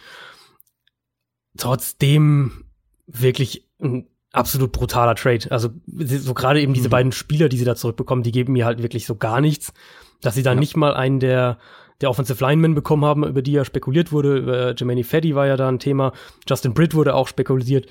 [1.58, 2.65] Trotzdem
[3.08, 5.52] wirklich ein absolut brutaler Trade.
[5.52, 6.91] Also so gerade eben diese mhm.
[6.91, 9.74] beiden Spieler, die sie da zurückbekommen, die geben mir halt wirklich so gar nichts.
[10.22, 10.60] Dass sie da ja.
[10.60, 11.58] nicht mal einen der
[12.01, 14.38] der Offensive Lineman bekommen haben, über die ja spekuliert wurde.
[14.38, 16.13] Über Jermaine Feddy war ja da ein Thema.
[16.47, 17.88] Justin Britt wurde auch spekuliert.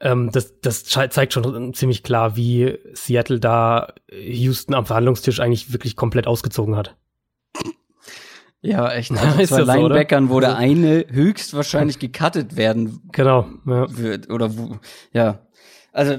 [0.00, 5.94] Ähm, das, das zeigt schon ziemlich klar, wie Seattle da Houston am Verhandlungstisch eigentlich wirklich
[5.96, 6.96] komplett ausgezogen hat.
[8.62, 9.12] Ja, echt.
[9.38, 13.96] Also zwei Linebackern, so, wo der eine höchstwahrscheinlich gecuttet werden genau, ja.
[13.96, 14.30] wird.
[14.30, 14.78] Oder wo,
[15.12, 15.40] ja.
[15.92, 16.14] Also,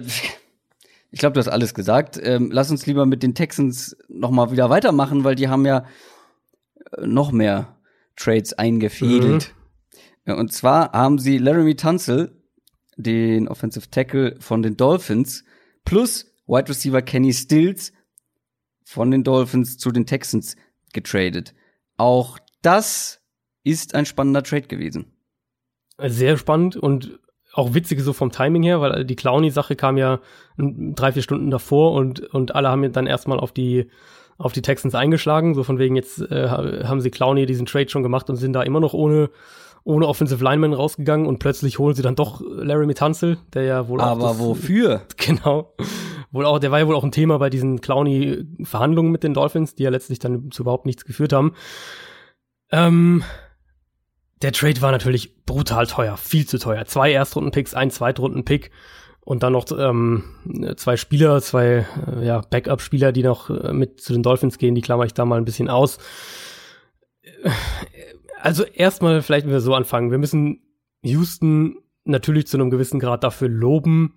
[1.11, 2.19] ich glaube, du hast alles gesagt.
[2.21, 5.85] Ähm, lass uns lieber mit den Texans noch mal wieder weitermachen, weil die haben ja
[6.99, 7.77] noch mehr
[8.15, 9.53] Trades eingefädelt.
[10.25, 10.33] Mhm.
[10.33, 12.41] Und zwar haben sie Laramie Tunzel,
[12.97, 15.43] den Offensive Tackle von den Dolphins,
[15.85, 17.93] plus Wide Receiver Kenny Stills
[18.83, 20.55] von den Dolphins zu den Texans
[20.93, 21.53] getradet.
[21.97, 23.21] Auch das
[23.63, 25.13] ist ein spannender Trade gewesen.
[25.97, 27.19] Sehr spannend und
[27.53, 30.19] auch witzig so vom Timing her, weil die Clowny-Sache kam ja
[30.57, 33.89] drei, vier Stunden davor und, und alle haben dann erstmal auf die,
[34.41, 35.53] auf die Texans eingeschlagen.
[35.55, 38.63] So von wegen, jetzt äh, haben sie Clowny diesen Trade schon gemacht und sind da
[38.63, 39.29] immer noch ohne,
[39.83, 44.01] ohne Offensive Lineman rausgegangen und plötzlich holen sie dann doch Larry Mitanzel, der ja wohl
[44.01, 44.29] Aber auch.
[44.29, 45.01] Aber wofür?
[45.17, 45.73] Genau
[46.31, 49.75] wohl auch, der war ja wohl auch ein Thema bei diesen Clowny-Verhandlungen mit den Dolphins,
[49.75, 51.53] die ja letztlich dann zu überhaupt nichts geführt haben.
[52.71, 53.23] Ähm,
[54.41, 56.85] der Trade war natürlich brutal teuer, viel zu teuer.
[56.85, 58.71] Zwei Erstrunden-Picks, ein Zweitrunden-Pick
[59.31, 60.25] und dann noch ähm,
[60.75, 64.81] zwei Spieler, zwei äh, ja, Backup-Spieler, die noch äh, mit zu den Dolphins gehen, die
[64.81, 65.99] klammer ich da mal ein bisschen aus.
[68.41, 70.59] Also erstmal vielleicht, wenn wir so anfangen, wir müssen
[71.03, 74.15] Houston natürlich zu einem gewissen Grad dafür loben,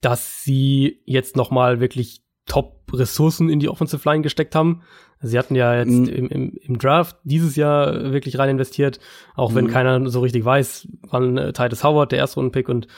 [0.00, 4.82] dass sie jetzt noch mal wirklich Top-Ressourcen in die Offensive Line gesteckt haben.
[5.20, 6.08] Sie hatten ja jetzt mhm.
[6.08, 8.98] im, im, im, Draft dieses Jahr wirklich rein investiert,
[9.36, 9.70] auch wenn mhm.
[9.70, 12.88] keiner so richtig weiß, wann äh, Titus Howard, der erste Rundenpick und,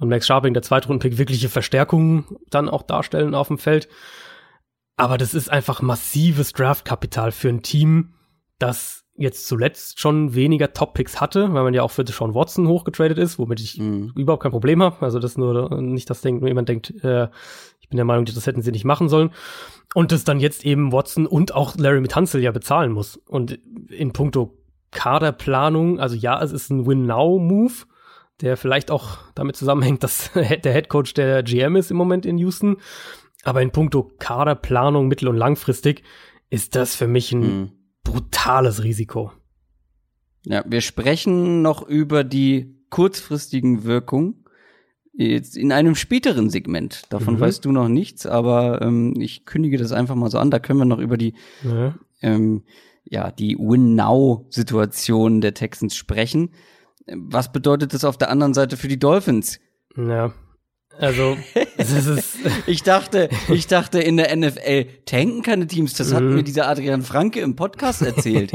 [0.00, 3.88] und Max Sharping, der zweite Rundenpick, wirkliche Verstärkungen dann auch darstellen auf dem Feld.
[4.96, 8.14] Aber das ist einfach massives Draftkapital für ein Team,
[8.58, 13.18] das jetzt zuletzt schon weniger Top-Picks hatte, weil man ja auch für Sean Watson hochgetradet
[13.18, 14.12] ist, womit ich mhm.
[14.14, 14.96] überhaupt kein Problem habe.
[15.00, 17.28] Also das nur nicht das Ding, nur jemand denkt, äh,
[17.80, 19.30] ich bin der Meinung, das hätten sie nicht machen sollen.
[19.94, 23.16] Und das dann jetzt eben Watson und auch Larry Mitanzel ja bezahlen muss.
[23.16, 24.58] Und in puncto
[24.90, 27.86] Kaderplanung, also ja, es ist ein Win-Now-Move,
[28.40, 32.76] der vielleicht auch damit zusammenhängt, dass der Headcoach der GM ist im Moment in Houston.
[33.44, 36.02] Aber in puncto Kaderplanung mittel- und langfristig
[36.50, 37.70] ist das für mich ein mhm
[38.06, 39.32] brutales Risiko.
[40.44, 44.44] Ja, wir sprechen noch über die kurzfristigen Wirkungen
[45.12, 47.02] jetzt in einem späteren Segment.
[47.10, 47.40] Davon mhm.
[47.40, 50.50] weißt du noch nichts, aber ähm, ich kündige das einfach mal so an.
[50.50, 52.62] Da können wir noch über die ja, ähm,
[53.04, 56.50] ja die Win-Now-Situation der Texans sprechen.
[57.06, 59.60] Was bedeutet das auf der anderen Seite für die Dolphins?
[59.96, 60.32] Ja.
[60.98, 61.36] Also,
[61.76, 65.94] ist ich dachte, ich dachte in der NFL tanken keine Teams.
[65.94, 66.34] Das hat mhm.
[66.34, 68.52] mir dieser Adrian Franke im Podcast erzählt.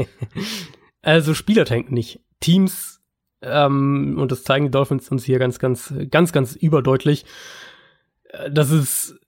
[1.02, 2.20] also Spieler tanken nicht.
[2.40, 3.00] Teams,
[3.42, 7.24] ähm, und das zeigen die Dolphins uns hier ganz, ganz, ganz, ganz überdeutlich.
[8.30, 9.18] Äh, das ist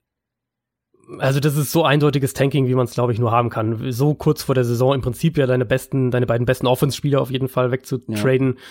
[1.19, 3.93] also das ist so eindeutiges Tanking, wie man es glaube ich nur haben kann.
[3.93, 7.31] So kurz vor der Saison im Prinzip ja deine besten, deine beiden besten Offense-Spieler auf
[7.31, 8.55] jeden Fall wegzutraden.
[8.57, 8.63] Ja.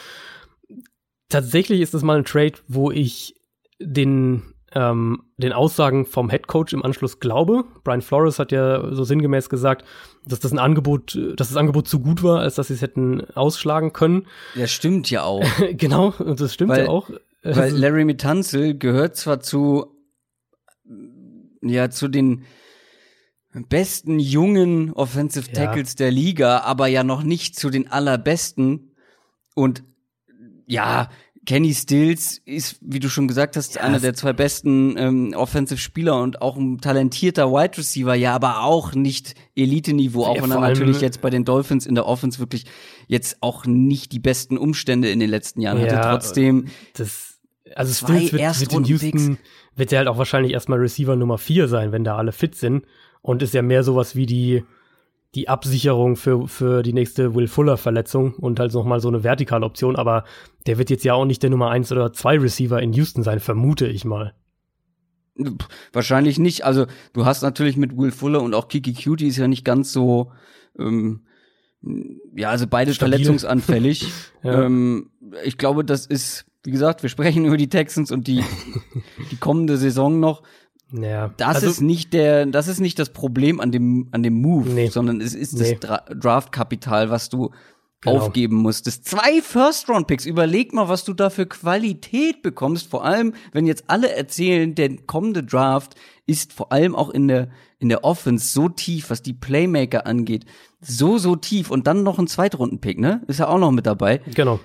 [1.30, 3.36] Tatsächlich ist das mal ein Trade, wo ich
[3.80, 7.66] den, ähm, den Aussagen vom Head Coach im Anschluss glaube.
[7.84, 9.86] Brian Flores hat ja so sinngemäß gesagt,
[10.26, 13.22] dass das ein Angebot, dass das Angebot zu gut war, als dass sie es hätten
[13.36, 14.28] ausschlagen können.
[14.56, 15.44] Ja, stimmt ja auch.
[15.72, 17.10] genau, und das stimmt weil, ja auch.
[17.44, 19.88] Weil Larry Mitanzel gehört zwar zu,
[21.62, 22.46] ja, zu den
[23.70, 26.06] besten jungen Offensive Tackles ja.
[26.06, 28.96] der Liga, aber ja noch nicht zu den allerbesten.
[29.56, 29.84] Und
[30.74, 31.10] ja,
[31.46, 36.22] Kenny Stills ist, wie du schon gesagt hast, ja, einer der zwei besten ähm, Offensive-Spieler
[36.22, 41.02] und auch ein talentierter Wide Receiver, ja, aber auch nicht Elite-Niveau, auch wenn er natürlich
[41.02, 42.66] jetzt bei den Dolphins in der Offense wirklich
[43.08, 46.10] jetzt auch nicht die besten Umstände in den letzten Jahren ja, hatte.
[46.10, 46.68] Trotzdem.
[46.94, 47.40] Das,
[47.76, 49.38] also Stills wird, wird in Houston,
[49.76, 52.86] wird er halt auch wahrscheinlich erstmal Receiver Nummer vier sein, wenn da alle fit sind.
[53.22, 54.64] Und ist ja mehr sowas wie die,
[55.36, 59.24] die Absicherung für, für die nächste Will Fuller Verletzung und halt noch mal so eine
[59.24, 60.26] vertikale Option, aber
[60.68, 63.40] der wird jetzt ja auch nicht der Nummer eins oder zwei Receiver in Houston sein,
[63.40, 64.36] vermute ich mal.
[65.92, 66.64] Wahrscheinlich nicht.
[66.64, 69.92] Also du hast natürlich mit Will Fuller und auch Kiki Cutie ist ja nicht ganz
[69.92, 70.32] so,
[70.78, 71.26] ähm,
[72.36, 73.14] ja, also beide Stabil.
[73.14, 74.12] verletzungsanfällig.
[74.44, 74.64] ja.
[74.66, 75.10] ähm,
[75.44, 78.44] ich glaube, das ist, wie gesagt, wir sprechen über die Texans und die,
[79.32, 80.44] die kommende Saison noch.
[80.94, 81.34] Ja.
[81.38, 84.70] Das also, ist nicht der, das ist nicht das Problem an dem, an dem Move,
[84.70, 84.88] nee.
[84.88, 85.72] sondern es ist nee.
[85.72, 87.50] das Dra Draftkapital, was du
[88.02, 88.18] genau.
[88.18, 89.06] aufgeben musstest.
[89.06, 90.26] Zwei First-Round-Picks.
[90.26, 92.90] Überleg mal, was du da für Qualität bekommst.
[92.90, 97.50] Vor allem, wenn jetzt alle erzählen, der kommende Draft ist vor allem auch in der,
[97.80, 100.46] in der Offense so tief, was die Playmaker angeht.
[100.80, 101.72] So, so tief.
[101.72, 103.22] Und dann noch ein Zweitrunden-Pick, ne?
[103.28, 104.20] Ist ja auch noch mit dabei.
[104.36, 104.60] Genau.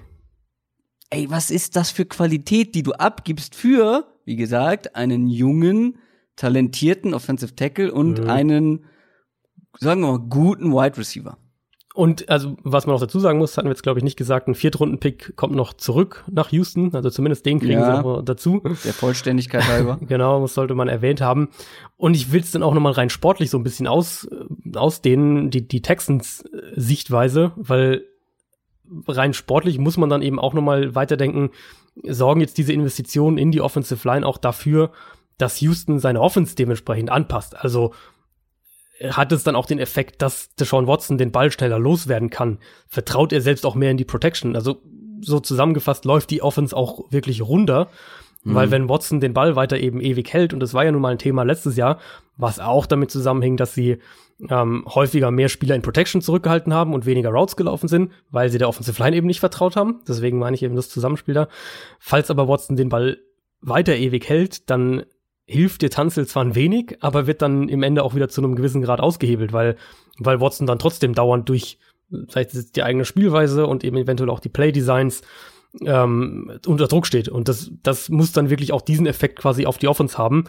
[1.11, 5.99] Ey, was ist das für Qualität, die du abgibst für, wie gesagt, einen jungen,
[6.39, 8.31] talentierten Offensive Tackle und mhm.
[8.31, 8.85] einen,
[9.79, 11.37] sagen wir mal, guten Wide Receiver.
[11.95, 14.47] Und also, was man auch dazu sagen muss, hatten wir jetzt, glaube ich, nicht gesagt,
[14.47, 16.95] ein Viertrunden-Pick kommt noch zurück nach Houston.
[16.95, 18.61] Also zumindest den kriegen ja, sie noch dazu.
[18.85, 19.99] Der Vollständigkeit halber.
[20.07, 21.49] genau, das sollte man erwähnt haben.
[21.97, 24.29] Und ich will es dann auch nochmal rein sportlich so ein bisschen aus,
[24.77, 28.05] ausdehnen, die, die Texans-Sichtweise, weil
[29.09, 31.51] rein sportlich muss man dann eben auch nochmal weiterdenken,
[32.05, 34.93] sorgen jetzt diese Investitionen in die Offensive Line auch dafür,
[35.39, 37.57] dass Houston seine Offense dementsprechend anpasst.
[37.57, 37.95] Also
[39.11, 42.59] hat es dann auch den Effekt, dass Deshaun Watson den Ball schneller loswerden kann?
[42.89, 44.57] Vertraut er selbst auch mehr in die Protection?
[44.57, 44.83] Also
[45.21, 47.89] so zusammengefasst läuft die Offense auch wirklich runter.
[48.45, 48.55] Mhm.
[48.55, 51.13] Weil wenn Watson den Ball weiter eben ewig hält, und das war ja nun mal
[51.13, 51.99] ein Thema letztes Jahr,
[52.37, 53.99] was auch damit zusammenhing, dass sie
[54.49, 58.59] ähm, häufiger mehr Spieler in Protection zurückgehalten haben und weniger Routes gelaufen sind, weil sie
[58.59, 60.01] der Offensive Line eben nicht vertraut haben.
[60.07, 61.49] Deswegen meine ich eben das Zusammenspiel da.
[61.99, 63.19] Falls aber Watson den Ball
[63.61, 65.05] weiter ewig hält, dann
[65.49, 68.55] hilft dir Tanzel zwar ein wenig, aber wird dann im Ende auch wieder zu einem
[68.55, 69.77] gewissen Grad ausgehebelt, weil,
[70.19, 71.79] weil Watson dann trotzdem dauernd durch,
[72.29, 75.23] vielleicht die eigene Spielweise und eben eventuell auch die Play-Designs
[75.81, 77.31] ähm, unter Druck steht.
[77.31, 80.45] Und das, das muss dann wirklich auch diesen Effekt quasi auf die Offense haben.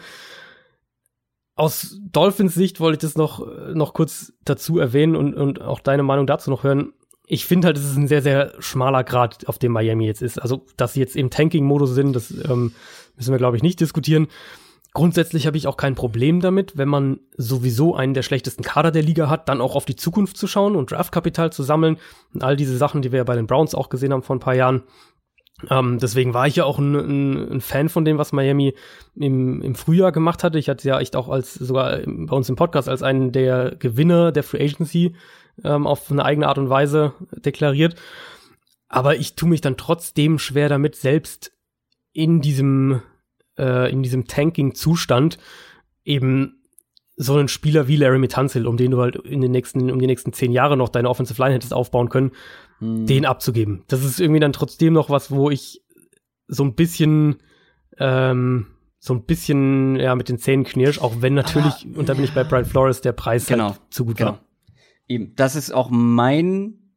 [1.55, 6.03] Aus Dolphins Sicht wollte ich das noch, noch kurz dazu erwähnen und, und auch deine
[6.03, 6.91] Meinung dazu noch hören.
[7.25, 10.41] Ich finde halt, es ist ein sehr, sehr schmaler Grad, auf dem Miami jetzt ist.
[10.41, 12.73] Also, dass sie jetzt im Tanking-Modus sind, das ähm,
[13.15, 14.27] müssen wir, glaube ich, nicht diskutieren.
[14.93, 19.03] Grundsätzlich habe ich auch kein Problem damit, wenn man sowieso einen der schlechtesten Kader der
[19.03, 21.97] Liga hat, dann auch auf die Zukunft zu schauen und Draftkapital zu sammeln
[22.33, 24.41] und all diese Sachen, die wir ja bei den Browns auch gesehen haben vor ein
[24.41, 24.83] paar Jahren.
[25.69, 28.73] Ähm, deswegen war ich ja auch ein, ein, ein, Fan von dem, was Miami
[29.15, 30.57] im, im Frühjahr gemacht hatte.
[30.57, 34.31] Ich hatte ja echt auch als sogar bei uns im Podcast als einen der Gewinner
[34.31, 35.15] der Free Agency
[35.63, 37.95] ähm, auf eine eigene Art und Weise deklariert.
[38.87, 41.51] Aber ich tue mich dann trotzdem schwer damit, selbst
[42.13, 43.01] in diesem
[43.59, 45.37] äh, in diesem Tanking-Zustand
[46.03, 46.55] eben
[47.21, 50.07] so einen Spieler wie Larry Mitanzil, um den du halt in den nächsten, um die
[50.07, 52.31] nächsten zehn Jahre noch deine Offensive Line hättest aufbauen können,
[52.79, 53.05] hm.
[53.05, 53.83] den abzugeben.
[53.87, 55.83] Das ist irgendwie dann trotzdem noch was, wo ich
[56.47, 57.37] so ein bisschen,
[57.97, 58.67] ähm,
[58.99, 62.23] so ein bisschen, ja, mit den Zähnen knirsch, auch wenn natürlich, Aber, und da bin
[62.23, 64.31] ich bei Brian Flores, der Preis halt genau, halt zu gut genau.
[64.31, 64.45] war.
[65.09, 66.93] Eben, das ist auch mein,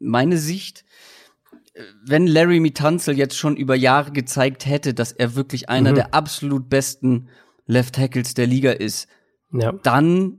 [0.00, 0.84] meine Sicht
[2.04, 5.94] wenn Larry Mitanzel jetzt schon über Jahre gezeigt hätte, dass er wirklich einer mhm.
[5.96, 7.28] der absolut besten
[7.66, 9.08] Left Tackles der Liga ist,
[9.52, 9.72] ja.
[9.82, 10.38] dann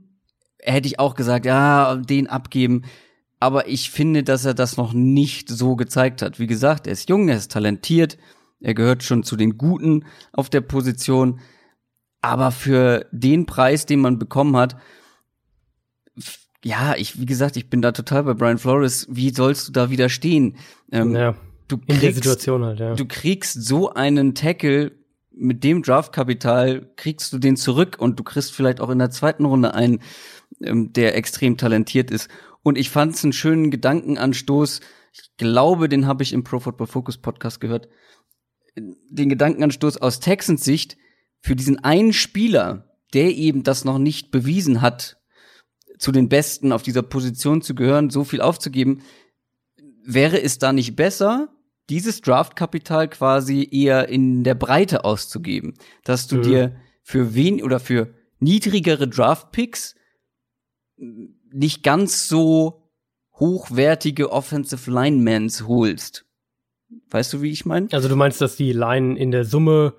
[0.58, 2.82] hätte ich auch gesagt, ja, den abgeben.
[3.40, 6.38] Aber ich finde, dass er das noch nicht so gezeigt hat.
[6.38, 8.18] Wie gesagt, er ist jung, er ist talentiert,
[8.60, 11.40] er gehört schon zu den Guten auf der Position.
[12.20, 14.76] Aber für den Preis, den man bekommen hat,
[16.64, 19.06] ja, ich, wie gesagt, ich bin da total bei Brian Flores.
[19.10, 20.56] Wie sollst du da widerstehen?
[20.92, 21.34] Ähm, ja,
[21.68, 22.94] du kriegst, in der Situation halt, ja.
[22.94, 24.92] Du kriegst so einen Tackle
[25.34, 29.44] mit dem Draftkapital, kriegst du den zurück und du kriegst vielleicht auch in der zweiten
[29.44, 30.00] Runde einen,
[30.62, 32.28] ähm, der extrem talentiert ist.
[32.62, 34.80] Und ich fand es einen schönen Gedankenanstoß.
[35.12, 37.88] Ich glaube, den habe ich im Pro Football Focus Podcast gehört.
[38.76, 40.96] Den Gedankenanstoß aus Texans Sicht
[41.40, 45.18] für diesen einen Spieler, der eben das noch nicht bewiesen hat,
[46.02, 49.02] zu den Besten auf dieser Position zu gehören, so viel aufzugeben,
[50.04, 51.48] wäre es da nicht besser,
[51.90, 56.42] dieses Draftkapital quasi eher in der Breite auszugeben, dass du mhm.
[56.42, 59.94] dir für wen oder für niedrigere Draftpicks
[60.96, 62.82] nicht ganz so
[63.34, 66.26] hochwertige Offensive Linemans holst.
[67.10, 67.86] Weißt du, wie ich meine?
[67.92, 69.94] Also du meinst, dass die Line in der Summe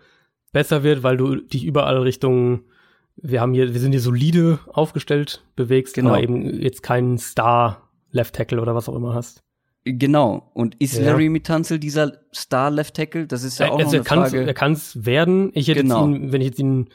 [0.52, 2.66] besser wird, weil du dich überall Richtung
[3.16, 6.10] wir haben hier, wir sind hier solide aufgestellt, bewegst, genau.
[6.10, 9.44] aber eben jetzt keinen Star Left Tackle oder was auch immer hast.
[9.86, 10.52] Genau.
[10.54, 11.06] Und ist ja.
[11.06, 13.28] Larry Mitanzel dieser Star Left Tackle?
[13.28, 14.46] Das ist ja auch also noch eine Frage.
[14.46, 15.52] Er kann es werden.
[15.54, 16.06] Ich hätte genau.
[16.06, 16.90] ihn, wenn ich jetzt ihn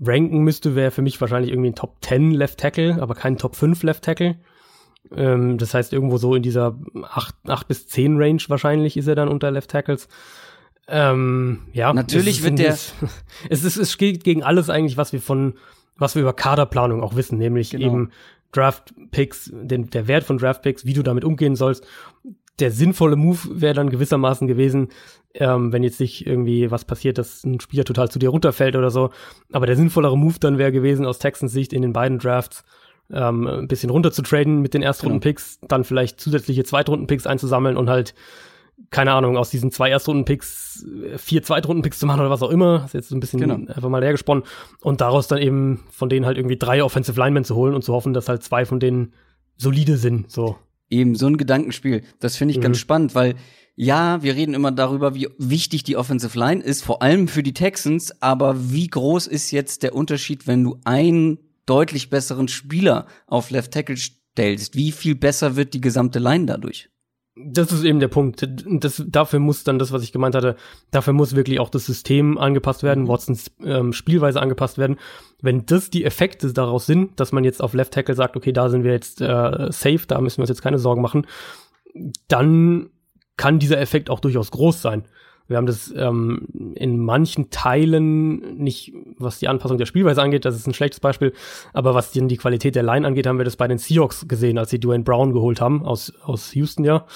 [0.00, 3.54] ranken müsste, wäre für mich wahrscheinlich irgendwie ein Top 10 Left Tackle, aber kein Top
[3.54, 4.36] 5 Left Tackle.
[5.14, 9.14] Ähm, das heißt, irgendwo so in dieser 8, 8 bis 10 Range wahrscheinlich ist er
[9.14, 10.08] dann unter Left Tackles.
[10.88, 12.76] Ähm, ja, natürlich wird der.
[13.48, 15.54] Es, ist, es geht gegen alles eigentlich, was wir von,
[15.96, 17.86] was wir über Kaderplanung auch wissen, nämlich genau.
[17.86, 18.10] eben
[18.52, 21.84] Draft Picks, den, der Wert von Draft Picks, wie du damit umgehen sollst.
[22.58, 24.88] Der sinnvolle Move wäre dann gewissermaßen gewesen,
[25.34, 28.90] ähm, wenn jetzt nicht irgendwie was passiert, dass ein Spieler total zu dir runterfällt oder
[28.90, 29.10] so.
[29.52, 32.64] Aber der sinnvollere Move dann wäre gewesen, aus Texans Sicht in den beiden Drafts
[33.10, 35.68] ähm, ein bisschen runter zu traden mit den Erstrunden-Picks, genau.
[35.68, 38.14] dann vielleicht zusätzliche Zweitrunden-Picks einzusammeln und halt
[38.92, 40.86] keine Ahnung, aus diesen zwei Erstrunden-Picks
[41.16, 42.78] vier Zweitrunden-Picks zu machen oder was auch immer.
[42.78, 43.54] Das ist jetzt ein bisschen genau.
[43.54, 44.44] einfach mal hergesponnen.
[44.80, 47.92] Und daraus dann eben von denen halt irgendwie drei Offensive Linemen zu holen und zu
[47.92, 49.14] hoffen, dass halt zwei von denen
[49.56, 50.56] solide sind, so.
[50.88, 52.02] Eben, so ein Gedankenspiel.
[52.20, 52.62] Das finde ich mhm.
[52.62, 53.34] ganz spannend, weil
[53.74, 57.54] ja, wir reden immer darüber, wie wichtig die Offensive Line ist, vor allem für die
[57.54, 63.50] Texans, aber wie groß ist jetzt der Unterschied, wenn du einen deutlich besseren Spieler auf
[63.50, 63.96] Left Tackle
[64.32, 66.88] aufstellst, wie viel besser wird die gesamte Line dadurch?
[67.34, 68.46] Das ist eben der Punkt.
[68.66, 70.56] Das, dafür muss dann das, was ich gemeint hatte,
[70.90, 73.08] dafür muss wirklich auch das System angepasst werden, mhm.
[73.08, 74.98] Watsons ähm, Spielweise angepasst werden.
[75.40, 78.68] Wenn das die Effekte daraus sind, dass man jetzt auf Left Tackle sagt, okay, da
[78.68, 81.26] sind wir jetzt äh, safe, da müssen wir uns jetzt keine Sorgen machen,
[82.28, 82.90] dann
[83.38, 85.04] kann dieser Effekt auch durchaus groß sein.
[85.52, 90.56] Wir haben das ähm, in manchen Teilen nicht, was die Anpassung der Spielweise angeht, das
[90.56, 91.32] ist ein schlechtes Beispiel,
[91.72, 94.58] aber was die, die Qualität der Line angeht, haben wir das bei den Seahawks gesehen,
[94.58, 97.06] als sie Dwayne Brown geholt haben, aus, aus Houston ja.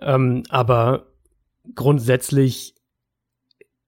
[0.00, 1.06] Ähm, aber
[1.74, 2.74] grundsätzlich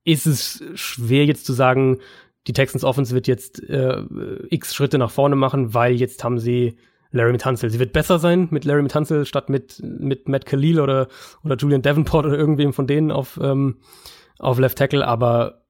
[0.04, 1.98] ist es schwer jetzt zu sagen,
[2.46, 4.02] die Texans Offense wird jetzt äh,
[4.50, 6.76] x Schritte nach vorne machen, weil jetzt haben sie
[7.14, 7.70] Larry Mitanzel.
[7.70, 11.06] Sie wird besser sein mit Larry Mitanzel statt mit, mit Matt Khalil oder,
[11.44, 13.76] oder Julian Davenport oder irgendwem von denen auf, ähm,
[14.38, 15.62] auf Left Tackle, aber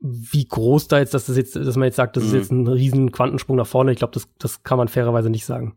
[0.00, 2.28] wie groß da jetzt, dass das jetzt, dass man jetzt sagt, das mhm.
[2.28, 5.44] ist jetzt ein riesen Quantensprung nach vorne, ich glaube, das, das kann man fairerweise nicht
[5.44, 5.74] sagen.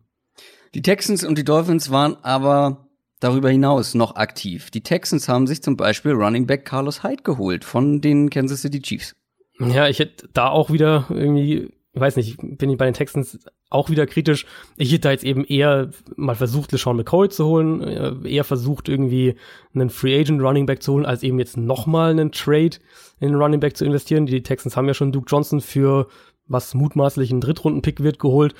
[0.76, 2.88] Die Texans und die Dolphins waren aber
[3.20, 4.70] darüber hinaus noch aktiv.
[4.70, 8.80] Die Texans haben sich zum Beispiel Running Back Carlos Hyde geholt von den Kansas City
[8.80, 9.16] Chiefs.
[9.59, 13.38] Ja, ich hätte da auch wieder irgendwie ich weiß nicht, bin ich bei den Texans
[13.72, 14.46] auch wieder kritisch.
[14.78, 18.90] Ich hätte da jetzt eben eher mal versucht, LeSean McCoy zu holen, äh, eher versucht,
[18.90, 19.36] irgendwie
[19.74, 22.78] einen Free Agent Running Back zu holen, als eben jetzt nochmal einen Trade
[23.20, 24.26] in einen Running Back zu investieren.
[24.26, 26.08] Die Texans haben ja schon Duke Johnson für
[26.48, 28.54] was mutmaßlich ein Drittrunden-Pick wird geholt.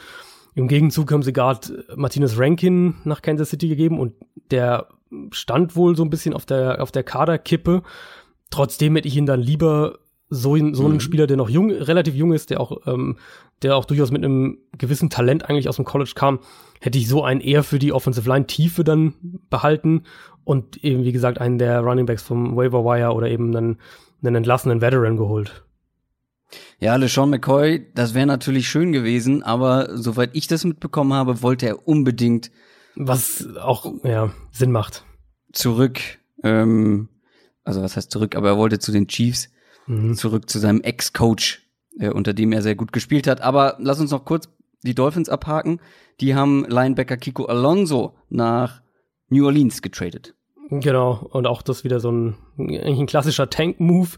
[0.56, 4.14] Im Gegenzug haben sie gerade Martinez Rankin nach Kansas City gegeben und
[4.50, 4.88] der
[5.32, 7.84] stand wohl so ein bisschen auf der, auf der Kaderkippe.
[8.50, 10.00] Trotzdem hätte ich ihn dann lieber
[10.34, 11.00] so, so einen mhm.
[11.02, 13.18] Spieler, der noch jung, relativ jung ist, der auch, ähm,
[13.62, 16.40] der auch durchaus mit einem gewissen Talent eigentlich aus dem College kam,
[16.80, 19.14] hätte ich so einen eher für die Offensive Line Tiefe dann
[19.50, 20.04] behalten
[20.46, 23.78] und eben, wie gesagt, einen der Running Backs vom Waiver Wire oder eben einen,
[24.24, 25.66] einen entlassenen Veteran geholt.
[26.80, 31.68] Ja, LeSean McCoy, das wäre natürlich schön gewesen, aber soweit ich das mitbekommen habe, wollte
[31.68, 32.52] er unbedingt
[32.96, 35.06] was auch ja Sinn macht
[35.54, 36.00] zurück.
[36.44, 37.10] Ähm,
[37.64, 38.36] also was heißt zurück?
[38.36, 39.50] Aber er wollte zu den Chiefs
[39.92, 40.16] mhm.
[40.16, 41.62] zurück zu seinem Ex-Coach,
[42.00, 43.42] äh, unter dem er sehr gut gespielt hat.
[43.42, 44.50] Aber lass uns noch kurz
[44.84, 45.80] die Dolphins abhaken.
[46.20, 48.82] Die haben Linebacker Kiko Alonso nach
[49.30, 50.34] New Orleans getradet.
[50.70, 54.10] Genau, und auch das wieder so ein, ein klassischer Tank-Move.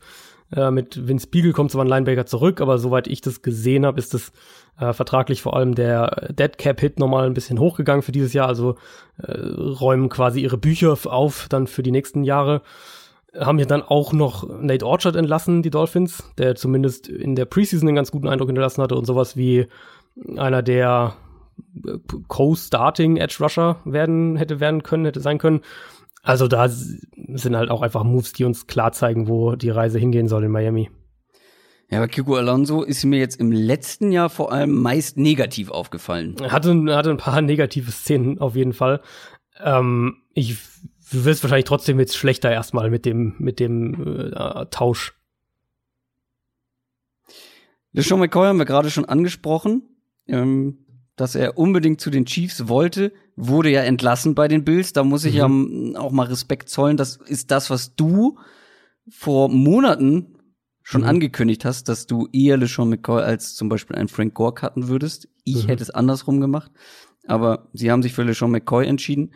[0.55, 3.97] Äh, mit Vince Beagle kommt zwar ein Linebacker zurück, aber soweit ich das gesehen habe,
[3.97, 4.31] ist das
[4.79, 8.47] äh, vertraglich vor allem der Dead Cap Hit nochmal ein bisschen hochgegangen für dieses Jahr.
[8.47, 8.75] Also
[9.17, 12.61] äh, räumen quasi ihre Bücher auf dann für die nächsten Jahre
[13.39, 17.87] haben ja dann auch noch Nate Orchard entlassen, die Dolphins, der zumindest in der Preseason
[17.87, 19.67] einen ganz guten Eindruck hinterlassen hatte und sowas wie
[20.37, 21.15] einer der
[21.85, 25.61] äh, Co-Starting Edge Rusher werden, hätte werden können, hätte sein können.
[26.21, 30.27] Also da sind halt auch einfach Moves, die uns klar zeigen, wo die Reise hingehen
[30.27, 30.89] soll in Miami.
[31.89, 36.35] Ja, aber Kiko Alonso ist mir jetzt im letzten Jahr vor allem meist negativ aufgefallen.
[36.41, 39.01] Er hatte, hatte ein paar negative Szenen auf jeden Fall.
[39.61, 40.57] Ähm, ich
[41.13, 45.13] du wirst wahrscheinlich trotzdem jetzt schlechter erstmal mit dem, mit dem äh, Tausch.
[47.91, 49.83] LeSean McCoy haben wir gerade schon angesprochen,
[50.27, 50.79] ähm,
[51.15, 54.93] dass er unbedingt zu den Chiefs wollte, wurde ja entlassen bei den Bills.
[54.93, 55.93] Da muss ich mhm.
[55.93, 56.97] ja auch mal Respekt zollen.
[56.97, 58.39] Das ist das, was du
[59.07, 60.39] vor Monaten
[60.81, 61.07] schon mhm.
[61.07, 65.29] angekündigt hast, dass du eher LeSean McCoy als zum Beispiel einen Frank Gore cutten würdest.
[65.43, 65.67] Ich mhm.
[65.67, 66.71] hätte es andersrum gemacht.
[67.27, 69.33] Aber sie haben sich für LeSean McCoy entschieden.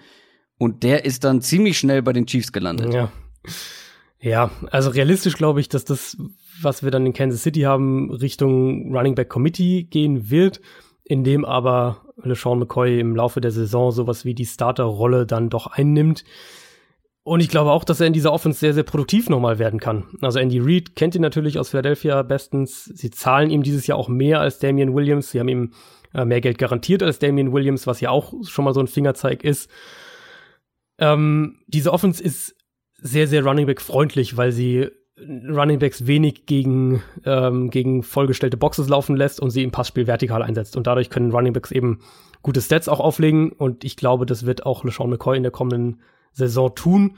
[0.58, 2.94] Und der ist dann ziemlich schnell bei den Chiefs gelandet.
[2.94, 3.12] Ja.
[4.20, 6.18] Ja, also realistisch glaube ich, dass das,
[6.60, 10.60] was wir dann in Kansas City haben, Richtung Running Back Committee gehen wird,
[11.04, 15.68] in dem aber LeSean McCoy im Laufe der Saison sowas wie die Starterrolle dann doch
[15.68, 16.24] einnimmt.
[17.24, 20.06] Und ich glaube auch, dass er in dieser Offense sehr, sehr produktiv nochmal werden kann.
[20.22, 22.86] Also Andy Reid kennt ihn natürlich aus Philadelphia bestens.
[22.86, 25.32] Sie zahlen ihm dieses Jahr auch mehr als Damian Williams.
[25.32, 25.74] Sie haben ihm
[26.14, 29.44] äh, mehr Geld garantiert als Damian Williams, was ja auch schon mal so ein Fingerzeig
[29.44, 29.70] ist.
[31.00, 32.56] Ähm, diese Offense ist
[32.96, 34.90] sehr, sehr Running Back freundlich, weil sie
[35.20, 40.44] Running Backs wenig gegen, ähm, gegen vollgestellte Boxes laufen lässt und sie im Passspiel vertikal
[40.44, 40.78] einsetzt.
[40.78, 42.00] Und dadurch können Running Backs eben
[42.44, 43.52] gute Stats auch auflegen.
[43.52, 46.02] Und ich glaube, das wird auch LeSean McCoy in der kommenden
[46.34, 47.18] Saison tun.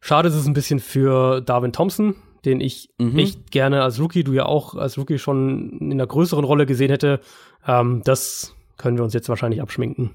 [0.00, 3.18] Schade ist es ein bisschen für Darwin Thompson, den ich mhm.
[3.18, 6.90] echt gerne als Rookie, du ja auch als Rookie schon in einer größeren Rolle gesehen
[6.90, 7.20] hätte.
[7.66, 10.10] Ähm, das können wir uns jetzt wahrscheinlich abschminken.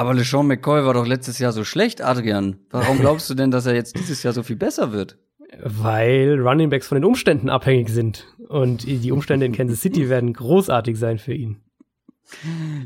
[0.00, 2.56] Aber LeSean McCoy war doch letztes Jahr so schlecht, Adrian.
[2.70, 5.18] Warum glaubst du denn, dass er jetzt dieses Jahr so viel besser wird?
[5.62, 8.26] Weil Running Backs von den Umständen abhängig sind.
[8.48, 11.60] Und die Umstände in Kansas City werden großartig sein für ihn.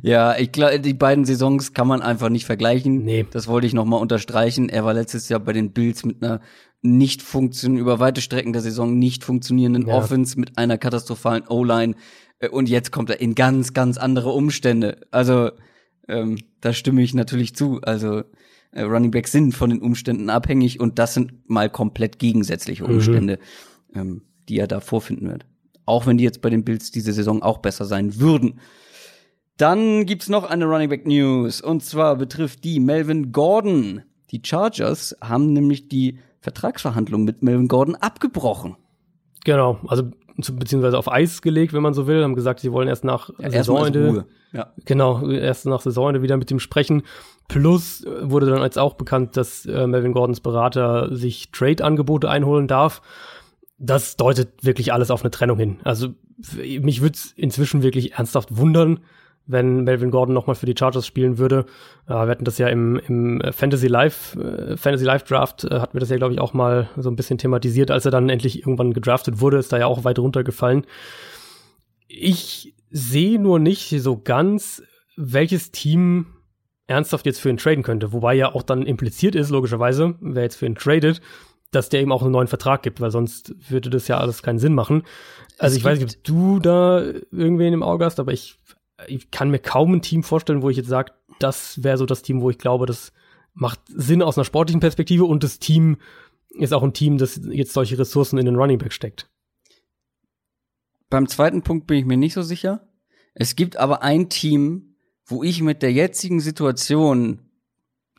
[0.03, 3.05] Ja, ich glaube, die beiden Saisons kann man einfach nicht vergleichen.
[3.05, 3.27] Nee.
[3.31, 4.69] Das wollte ich nochmal unterstreichen.
[4.69, 6.41] Er war letztes Jahr bei den Bills mit einer
[6.83, 9.95] nicht funktionieren, über weite Strecken der Saison nicht funktionierenden ja.
[9.95, 11.95] Offense mit einer katastrophalen O-Line.
[12.41, 15.07] Äh, und jetzt kommt er in ganz, ganz andere Umstände.
[15.12, 15.53] Also,
[16.09, 17.81] Ähm, da stimme ich natürlich zu.
[17.83, 18.25] Also
[18.73, 22.91] äh, Running Backs sind von den Umständen abhängig und das sind mal komplett gegensätzliche mhm.
[22.91, 23.39] Umstände,
[23.93, 24.01] mhm.
[24.01, 25.47] ähm, die er da vorfinden wird.
[25.87, 28.61] Auch wenn die jetzt bei den Bills diese Saison auch besser sein würden.
[29.57, 34.03] Dann gibt's noch eine Running Back News und zwar betrifft die Melvin Gordon.
[34.31, 38.77] Die Chargers haben nämlich die Vertragsverhandlungen mit Melvin Gordon abgebrochen.
[39.45, 43.05] Genau, also beziehungsweise auf Eis gelegt, wenn man so will, haben gesagt, sie wollen erst
[43.05, 44.72] nach ja, Saisonende, ja.
[44.85, 47.03] genau, erst nach Saisonende wieder mit ihm sprechen.
[47.49, 53.03] Plus wurde dann als auch bekannt, dass äh, Melvin Gordons Berater sich Trade-Angebote einholen darf.
[53.78, 55.78] Das deutet wirklich alles auf eine Trennung hin.
[55.85, 56.09] Also
[56.80, 59.01] mich würde es inzwischen wirklich ernsthaft wundern,
[59.47, 61.67] wenn Melvin Gordon nochmal für die Chargers spielen würde.
[62.07, 65.95] Äh, wir hatten das ja im, im Fantasy Life, äh, Fantasy Life Draft, äh, hatten
[65.95, 68.61] wir das ja, glaube ich, auch mal so ein bisschen thematisiert, als er dann endlich
[68.61, 70.87] irgendwann gedraftet wurde, ist da ja auch weit runtergefallen.
[72.09, 74.83] Ich sehe nur nicht so ganz,
[75.17, 76.27] welches Team
[76.87, 78.13] ernsthaft jetzt für ihn traden könnte.
[78.13, 81.21] Wobei ja auch dann impliziert ist, logischerweise, wer jetzt für ihn tradet,
[81.71, 84.59] dass der eben auch einen neuen Vertrag gibt, weil sonst würde das ja alles keinen
[84.59, 85.03] Sinn machen.
[85.59, 87.01] Also es ich weiß nicht, ob du da
[87.33, 88.59] irgendwen im Auge hast, aber ich
[89.09, 92.23] ich kann mir kaum ein Team vorstellen, wo ich jetzt sage, das wäre so das
[92.23, 93.13] Team, wo ich glaube, das
[93.53, 95.99] macht Sinn aus einer sportlichen Perspektive und das Team
[96.51, 99.29] ist auch ein Team, das jetzt solche Ressourcen in den Running Back steckt.
[101.11, 102.89] Beim zweiten Punkt bin ich mir nicht so sicher.
[103.35, 107.41] Es gibt aber ein Team, wo ich mit der jetzigen Situation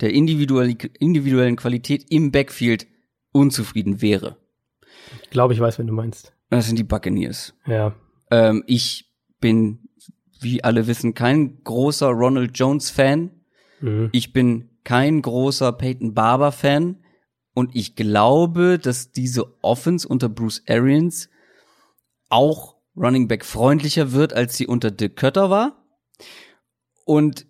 [0.01, 2.87] der individuellen Qualität im Backfield
[3.31, 4.37] unzufrieden wäre.
[5.23, 6.33] Ich glaube, ich weiß, wen du meinst.
[6.49, 7.53] Das sind die Buccaneers.
[7.65, 7.95] Ja.
[8.31, 9.84] Ähm, ich bin
[10.39, 13.31] wie alle wissen, kein großer Ronald Jones Fan.
[13.81, 14.09] Mhm.
[14.11, 16.97] Ich bin kein großer Peyton Barber Fan.
[17.53, 21.29] Und ich glaube, dass diese Offense unter Bruce Arians
[22.29, 25.85] auch Running Back freundlicher wird, als sie unter Dick Cutter war.
[27.05, 27.45] Und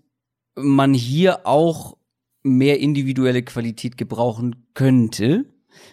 [0.56, 1.98] man hier auch
[2.44, 5.46] mehr individuelle Qualität gebrauchen könnte.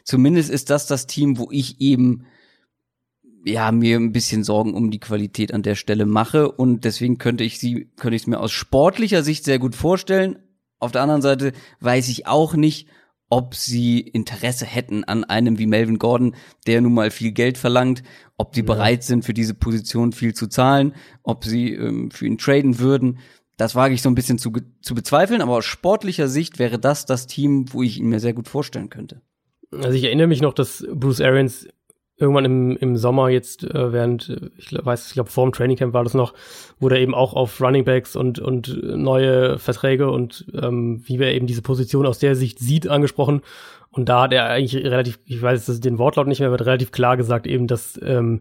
[0.05, 2.27] Zumindest ist das das Team, wo ich eben
[3.45, 7.45] ja, mir ein bisschen Sorgen um die Qualität an der Stelle mache und deswegen könnte
[7.45, 10.39] ich sie, könnte ich es mir aus sportlicher Sicht sehr gut vorstellen.
[10.79, 12.89] Auf der anderen Seite weiß ich auch nicht,
[13.31, 16.35] ob sie Interesse hätten an einem wie Melvin Gordon,
[16.67, 18.03] der nun mal viel Geld verlangt,
[18.37, 18.67] ob sie ja.
[18.67, 23.21] bereit sind, für diese Position viel zu zahlen, ob sie ähm, für ihn traden würden.
[23.57, 27.07] Das wage ich so ein bisschen zu, zu bezweifeln, aber aus sportlicher Sicht wäre das
[27.07, 29.23] das Team, wo ich ihn mir sehr gut vorstellen könnte.
[29.71, 31.67] Also ich erinnere mich noch, dass Bruce Arians
[32.23, 35.93] irgendwann im, im Sommer jetzt, äh, während, äh, ich weiß, ich glaube, vor dem Trainingcamp
[35.93, 36.35] war das noch,
[36.79, 41.47] wurde er eben auch auf Runningbacks und, und neue Verträge und ähm, wie er eben
[41.47, 43.43] diese Position aus der Sicht sieht, angesprochen.
[43.91, 46.93] Und da hat er eigentlich relativ, ich weiß jetzt den Wortlaut nicht mehr, aber relativ
[46.93, 48.41] klar gesagt eben, dass, ähm,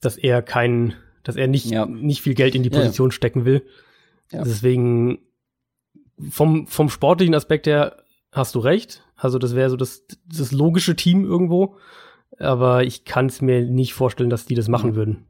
[0.00, 1.84] dass er kein, dass er nicht, ja.
[1.84, 3.16] nicht viel Geld in die Position ja, ja.
[3.16, 3.62] stecken will.
[4.32, 5.18] Deswegen
[6.30, 7.98] vom, vom sportlichen Aspekt her
[8.32, 9.02] hast du recht.
[9.16, 11.76] Also das wäre so das, das logische Team irgendwo
[12.38, 15.26] aber ich kann es mir nicht vorstellen, dass die das machen würden.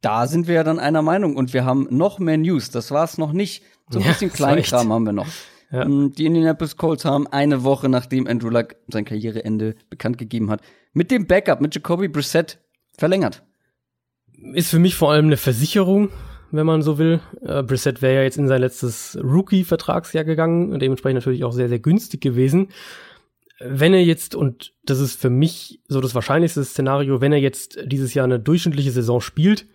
[0.00, 2.70] Da sind wir ja dann einer Meinung und wir haben noch mehr News.
[2.70, 3.62] Das war es noch nicht.
[3.88, 5.28] So ein ja, bisschen Kleinkram haben wir noch.
[5.70, 5.84] Ja.
[5.84, 10.60] Ähm, die Indianapolis Colts haben eine Woche nachdem Andrew Luck sein Karriereende bekannt gegeben hat,
[10.92, 12.58] mit dem Backup, mit Jacoby Brissett
[12.98, 13.42] verlängert.
[14.54, 16.10] Ist für mich vor allem eine Versicherung,
[16.50, 17.20] wenn man so will.
[17.40, 21.68] Äh, Brissett wäre ja jetzt in sein letztes Rookie-Vertragsjahr gegangen und dementsprechend natürlich auch sehr,
[21.68, 22.68] sehr günstig gewesen
[23.64, 27.78] wenn er jetzt, und das ist für mich so das wahrscheinlichste Szenario, wenn er jetzt
[27.84, 29.66] dieses Jahr eine durchschnittliche Saison spielt,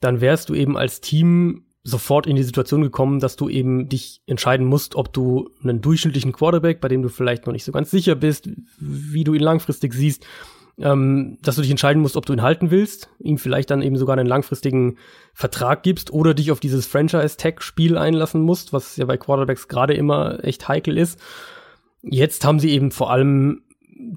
[0.00, 4.22] dann wärst du eben als Team sofort in die Situation gekommen, dass du eben dich
[4.26, 7.90] entscheiden musst, ob du einen durchschnittlichen Quarterback, bei dem du vielleicht noch nicht so ganz
[7.90, 10.24] sicher bist, wie du ihn langfristig siehst,
[10.78, 13.96] ähm, dass du dich entscheiden musst, ob du ihn halten willst, ihm vielleicht dann eben
[13.96, 14.96] sogar einen langfristigen
[15.34, 20.44] Vertrag gibst oder dich auf dieses Franchise-Tag-Spiel einlassen musst, was ja bei Quarterbacks gerade immer
[20.44, 21.18] echt heikel ist.
[22.02, 23.62] Jetzt haben sie eben vor allem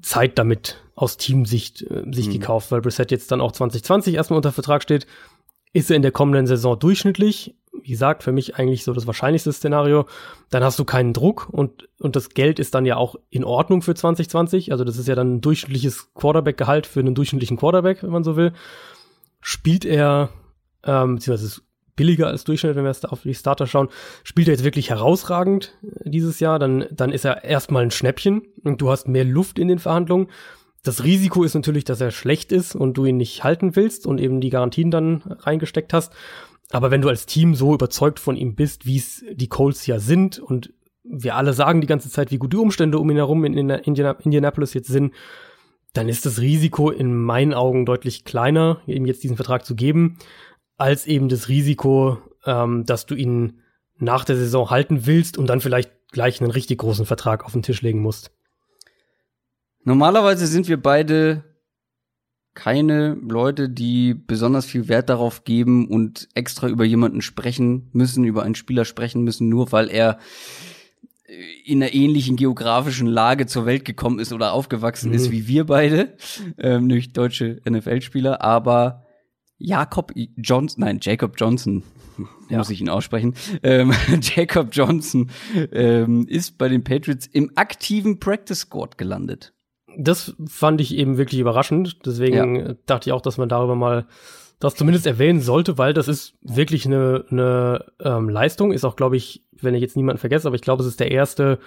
[0.02, 2.32] Zeit damit aus Teamsicht äh, sich mhm.
[2.32, 5.06] gekauft, weil Brissett jetzt dann auch 2020 erstmal unter Vertrag steht.
[5.72, 7.54] Ist er in der kommenden Saison durchschnittlich?
[7.82, 10.06] Wie gesagt, für mich eigentlich so das wahrscheinlichste Szenario.
[10.48, 13.82] Dann hast du keinen Druck und, und das Geld ist dann ja auch in Ordnung
[13.82, 14.72] für 2020.
[14.72, 18.36] Also das ist ja dann ein durchschnittliches Quarterback-Gehalt für einen durchschnittlichen Quarterback, wenn man so
[18.36, 18.54] will.
[19.42, 20.30] Spielt er,
[20.82, 21.60] ähm, beziehungsweise
[21.96, 23.88] billiger als Durchschnitt, wenn wir auf die Starter schauen.
[24.22, 28.42] Spielt er jetzt wirklich herausragend äh, dieses Jahr, dann, dann ist er erstmal ein Schnäppchen
[28.62, 30.28] und du hast mehr Luft in den Verhandlungen.
[30.84, 34.20] Das Risiko ist natürlich, dass er schlecht ist und du ihn nicht halten willst und
[34.20, 36.12] eben die Garantien dann reingesteckt hast.
[36.70, 39.98] Aber wenn du als Team so überzeugt von ihm bist, wie es die Colts ja
[39.98, 40.72] sind und
[41.02, 44.74] wir alle sagen die ganze Zeit, wie gut die Umstände um ihn herum in Indianapolis
[44.74, 45.12] jetzt sind,
[45.92, 50.18] dann ist das Risiko in meinen Augen deutlich kleiner, ihm jetzt diesen Vertrag zu geben
[50.76, 53.60] als eben das Risiko, ähm, dass du ihn
[53.98, 57.62] nach der Saison halten willst und dann vielleicht gleich einen richtig großen Vertrag auf den
[57.62, 58.30] Tisch legen musst.
[59.84, 61.44] Normalerweise sind wir beide
[62.54, 68.42] keine Leute, die besonders viel Wert darauf geben und extra über jemanden sprechen müssen, über
[68.42, 70.18] einen Spieler sprechen müssen, nur weil er
[71.64, 75.16] in einer ähnlichen geografischen Lage zur Welt gekommen ist oder aufgewachsen mhm.
[75.16, 76.16] ist wie wir beide,
[76.58, 79.05] ähm, nämlich deutsche NFL-Spieler, aber
[79.58, 81.82] Jakob Johnson, nein, Jacob Johnson,
[82.48, 82.58] ja.
[82.58, 85.30] muss ich ihn aussprechen, ähm, Jacob Johnson
[85.72, 89.52] ähm, ist bei den Patriots im aktiven Practice Squad gelandet.
[89.98, 92.74] Das fand ich eben wirklich überraschend, deswegen ja.
[92.84, 94.06] dachte ich auch, dass man darüber mal
[94.58, 99.16] das zumindest erwähnen sollte, weil das ist wirklich eine, eine ähm, Leistung, ist auch, glaube
[99.16, 101.58] ich, wenn ich jetzt niemanden vergesse, aber ich glaube, es ist der erste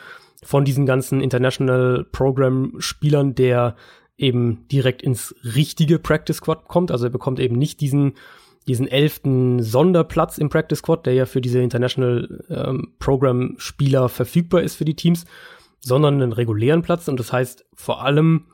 [0.43, 3.75] von diesen ganzen International Program Spielern, der
[4.20, 6.91] eben direkt ins richtige Practice Squad kommt.
[6.91, 8.13] Also er bekommt eben nicht diesen
[8.67, 14.61] diesen elften Sonderplatz im Practice Squad, der ja für diese International ähm, Program Spieler verfügbar
[14.61, 15.26] ist für die Teams,
[15.80, 17.07] sondern einen regulären Platz.
[17.07, 18.45] Und das heißt vor allem,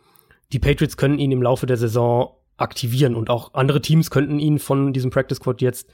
[0.53, 4.59] die Patriots können ihn im Laufe der Saison aktivieren und auch andere Teams könnten ihn
[4.59, 5.89] von diesem Practice Squad jetzt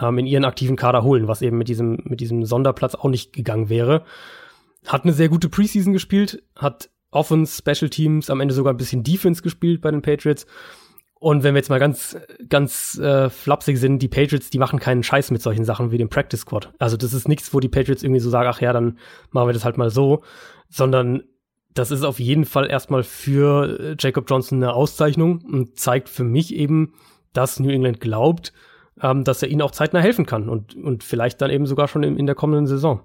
[0.00, 3.32] ähm, in ihren aktiven Kader holen, was eben mit diesem, mit diesem Sonderplatz auch nicht
[3.32, 4.04] gegangen wäre.
[4.86, 9.02] Hat eine sehr gute Preseason gespielt, hat Offense, Special Teams, am Ende sogar ein bisschen
[9.02, 10.46] Defense gespielt bei den Patriots.
[11.18, 12.16] Und wenn wir jetzt mal ganz,
[12.48, 16.10] ganz äh, flapsig sind, die Patriots, die machen keinen Scheiß mit solchen Sachen wie dem
[16.10, 16.72] Practice Squad.
[16.78, 18.98] Also das ist nichts, wo die Patriots irgendwie so sagen, ach ja, dann
[19.30, 20.22] machen wir das halt mal so,
[20.68, 21.22] sondern
[21.72, 26.24] das ist auf jeden Fall erstmal für äh, Jacob Johnson eine Auszeichnung und zeigt für
[26.24, 26.94] mich eben,
[27.32, 28.52] dass New England glaubt,
[29.00, 32.02] ähm, dass er ihnen auch zeitnah helfen kann und, und vielleicht dann eben sogar schon
[32.02, 33.00] in, in der kommenden Saison.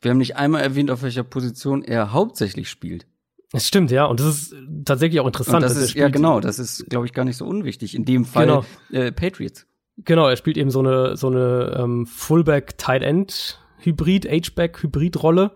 [0.00, 3.06] Wir haben nicht einmal erwähnt, auf welcher Position er hauptsächlich spielt.
[3.52, 4.04] Es stimmt, ja.
[4.04, 5.56] Und das ist tatsächlich auch interessant.
[5.56, 7.94] Und das ist, ja genau, das ist, glaube ich, gar nicht so unwichtig.
[7.94, 8.64] In dem Fall genau.
[8.92, 9.66] äh, Patriots.
[10.04, 15.52] Genau, er spielt eben so eine, so eine ähm, Fullback-Tight-End-Hybrid, H-Back-Hybrid-Rolle.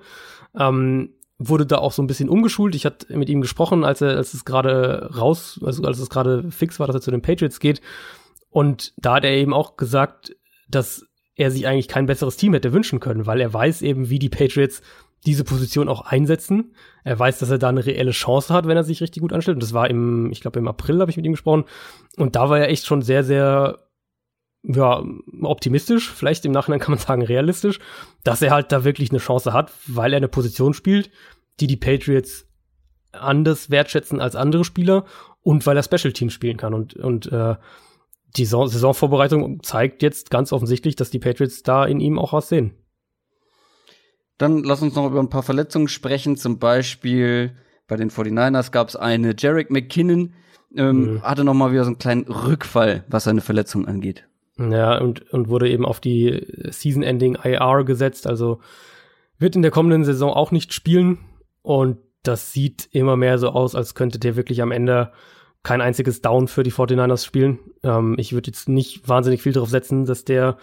[0.58, 2.74] Ähm, wurde da auch so ein bisschen umgeschult.
[2.74, 6.50] Ich hatte mit ihm gesprochen, als er, als es gerade raus, also als es gerade
[6.50, 7.80] fix war, dass er zu den Patriots geht.
[8.48, 10.36] Und da hat er eben auch gesagt,
[10.68, 14.18] dass er sich eigentlich kein besseres Team hätte wünschen können, weil er weiß eben, wie
[14.18, 14.82] die Patriots
[15.26, 16.74] diese Position auch einsetzen.
[17.04, 19.56] Er weiß, dass er da eine reelle Chance hat, wenn er sich richtig gut anstellt.
[19.56, 21.64] Und das war im, ich glaube, im April habe ich mit ihm gesprochen.
[22.16, 23.78] Und da war er echt schon sehr, sehr
[24.64, 25.02] ja,
[25.42, 27.80] optimistisch, vielleicht im Nachhinein kann man sagen realistisch,
[28.22, 31.10] dass er halt da wirklich eine Chance hat, weil er eine Position spielt,
[31.60, 32.46] die die Patriots
[33.10, 35.04] anders wertschätzen als andere Spieler
[35.42, 37.56] und weil er Special Teams spielen kann und und äh,
[38.36, 42.72] die Saisonvorbereitung zeigt jetzt ganz offensichtlich, dass die Patriots da in ihm auch was sehen.
[44.42, 46.36] Dann lass uns noch über ein paar Verletzungen sprechen.
[46.36, 47.52] Zum Beispiel
[47.86, 49.36] bei den 49ers gab es eine.
[49.38, 50.34] Jarek McKinnon
[50.74, 51.22] ähm, mhm.
[51.22, 54.26] hatte noch mal wieder so einen kleinen Rückfall, was seine Verletzung angeht.
[54.58, 58.26] Ja, und, und wurde eben auf die Season-Ending IR gesetzt.
[58.26, 58.58] Also
[59.38, 61.18] wird in der kommenden Saison auch nicht spielen.
[61.62, 65.12] Und das sieht immer mehr so aus, als könnte der wirklich am Ende
[65.62, 67.60] kein einziges Down für die 49ers spielen.
[67.84, 70.56] Ähm, ich würde jetzt nicht wahnsinnig viel darauf setzen, dass der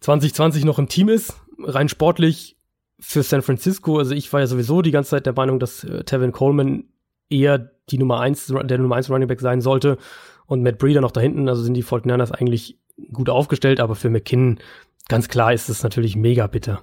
[0.00, 1.34] 2020 noch im Team ist.
[1.58, 2.56] Rein sportlich
[3.02, 6.04] für San Francisco, also ich war ja sowieso die ganze Zeit der Meinung, dass äh,
[6.04, 6.84] Tevin Coleman
[7.28, 7.58] eher
[7.90, 9.98] die Nummer eins, der Nummer eins Running Back sein sollte
[10.46, 12.78] und Matt Breeder noch da hinten, also sind die 49ers eigentlich
[13.12, 14.60] gut aufgestellt, aber für McKinnon
[15.08, 16.80] ganz klar ist es natürlich mega bitter.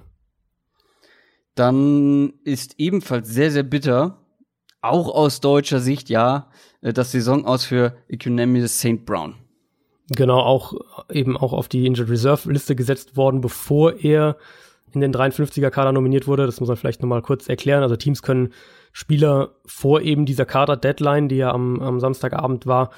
[1.54, 4.18] Dann ist ebenfalls sehr, sehr bitter,
[4.82, 6.50] auch aus deutscher Sicht, ja,
[6.82, 9.06] äh, das Saison aus für Economius St.
[9.06, 9.36] Brown.
[10.10, 10.74] Genau, auch
[11.10, 14.36] eben auch auf die Injured Reserve Liste gesetzt worden, bevor er
[14.94, 16.46] in den 53er Kader nominiert wurde.
[16.46, 17.82] Das muss man vielleicht nochmal kurz erklären.
[17.82, 18.52] Also Teams können
[18.92, 22.90] Spieler vor eben dieser Kader-Deadline, die ja am, am Samstagabend war,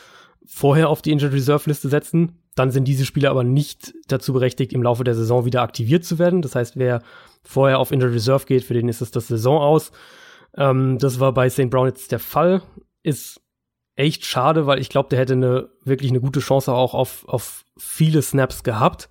[0.44, 2.38] vorher auf die Injured Reserve Liste setzen.
[2.54, 6.18] Dann sind diese Spieler aber nicht dazu berechtigt, im Laufe der Saison wieder aktiviert zu
[6.18, 6.42] werden.
[6.42, 7.02] Das heißt, wer
[7.42, 9.92] vorher auf Injured Reserve geht, für den ist es das Saison aus.
[10.56, 11.70] Ähm, das war bei St.
[11.70, 12.62] Brown jetzt der Fall.
[13.02, 13.40] Ist
[13.94, 17.64] echt schade, weil ich glaube, der hätte eine wirklich eine gute Chance auch auf, auf
[17.78, 19.08] viele Snaps gehabt.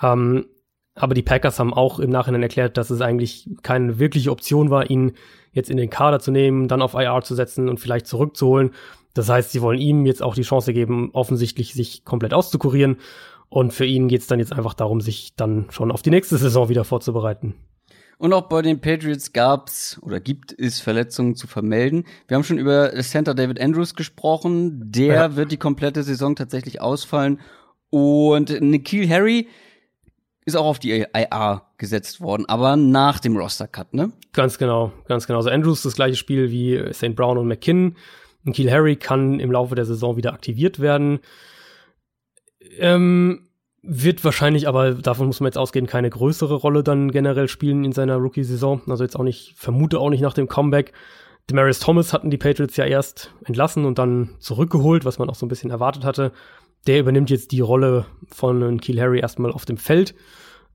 [0.00, 0.46] Ähm,
[0.94, 4.90] aber die Packers haben auch im Nachhinein erklärt, dass es eigentlich keine wirkliche Option war,
[4.90, 5.12] ihn
[5.52, 8.72] jetzt in den Kader zu nehmen, dann auf IR zu setzen und vielleicht zurückzuholen.
[9.14, 12.96] Das heißt, sie wollen ihm jetzt auch die Chance geben, offensichtlich sich komplett auszukurieren.
[13.48, 16.38] Und für ihn geht es dann jetzt einfach darum, sich dann schon auf die nächste
[16.38, 17.54] Saison wieder vorzubereiten.
[18.16, 22.04] Und auch bei den Patriots gab's oder gibt es Verletzungen zu vermelden.
[22.28, 24.80] Wir haben schon über Center David Andrews gesprochen.
[24.92, 25.36] Der ja.
[25.36, 27.40] wird die komplette Saison tatsächlich ausfallen.
[27.90, 29.48] Und Nikhil Harry
[30.44, 34.12] ist auch auf die IR gesetzt worden, aber nach dem Roster-Cut, ne?
[34.32, 35.38] Ganz genau, ganz genau.
[35.38, 37.14] Also Andrews das gleiche Spiel wie St.
[37.14, 37.96] Brown und McKinnon.
[38.44, 41.20] Und Kiel Harry kann im Laufe der Saison wieder aktiviert werden.
[42.78, 43.48] Ähm,
[43.82, 47.92] wird wahrscheinlich, aber davon muss man jetzt ausgehen, keine größere Rolle dann generell spielen in
[47.92, 48.82] seiner Rookie-Saison.
[48.88, 50.92] Also jetzt auch nicht, vermute auch nicht nach dem Comeback.
[51.50, 55.44] Demarius Thomas hatten die Patriots ja erst entlassen und dann zurückgeholt, was man auch so
[55.44, 56.32] ein bisschen erwartet hatte.
[56.86, 60.14] Der übernimmt jetzt die Rolle von Keel Harry erstmal auf dem Feld.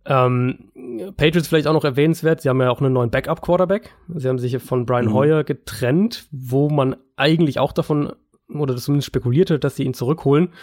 [0.06, 0.72] Ähm,
[1.18, 3.94] Patriots vielleicht auch noch erwähnenswert, sie haben ja auch einen neuen Backup-Quarterback.
[4.16, 5.14] Sie haben sich von Brian mhm.
[5.14, 8.14] Hoyer getrennt, wo man eigentlich auch davon
[8.48, 10.54] oder zumindest spekulierte, dass sie ihn zurückholen.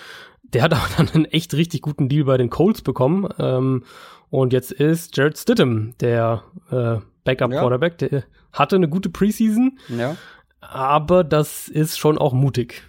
[0.43, 3.29] Der hat aber dann einen echt richtig guten Deal bei den Colts bekommen.
[3.39, 3.85] Ähm,
[4.31, 8.01] und jetzt ist Jared Stidham der äh, Backup-Quarterback.
[8.01, 8.09] Ja.
[8.09, 9.79] Der hatte eine gute Preseason.
[9.89, 10.17] Ja.
[10.61, 12.83] Aber das ist schon auch mutig.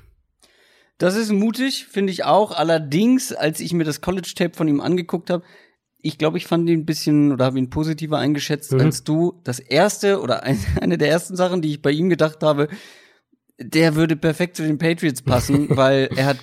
[0.98, 2.52] Das ist mutig, finde ich auch.
[2.52, 5.44] Allerdings, als ich mir das College-Tape von ihm angeguckt habe,
[6.02, 8.82] ich glaube, ich fand ihn ein bisschen oder habe ihn positiver eingeschätzt mhm.
[8.82, 9.42] als du.
[9.44, 10.44] Das erste oder
[10.82, 12.70] eine der ersten Sachen, die ich bei ihm gedacht habe,
[13.58, 16.38] der würde perfekt zu den Patriots passen, weil er hat,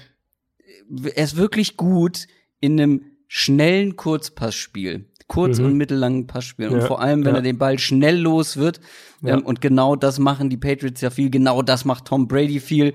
[1.15, 2.27] er ist wirklich gut
[2.61, 5.09] in einem schnellen Kurzpassspiel.
[5.29, 5.67] Kurz- mhm.
[5.67, 6.67] und mittellangen Passspiel.
[6.67, 7.39] Ja, und vor allem, wenn ja.
[7.39, 8.81] er den Ball schnell los wird.
[9.23, 9.35] Ja.
[9.35, 11.31] Ähm, und genau das machen die Patriots ja viel.
[11.31, 12.93] Genau das macht Tom Brady viel.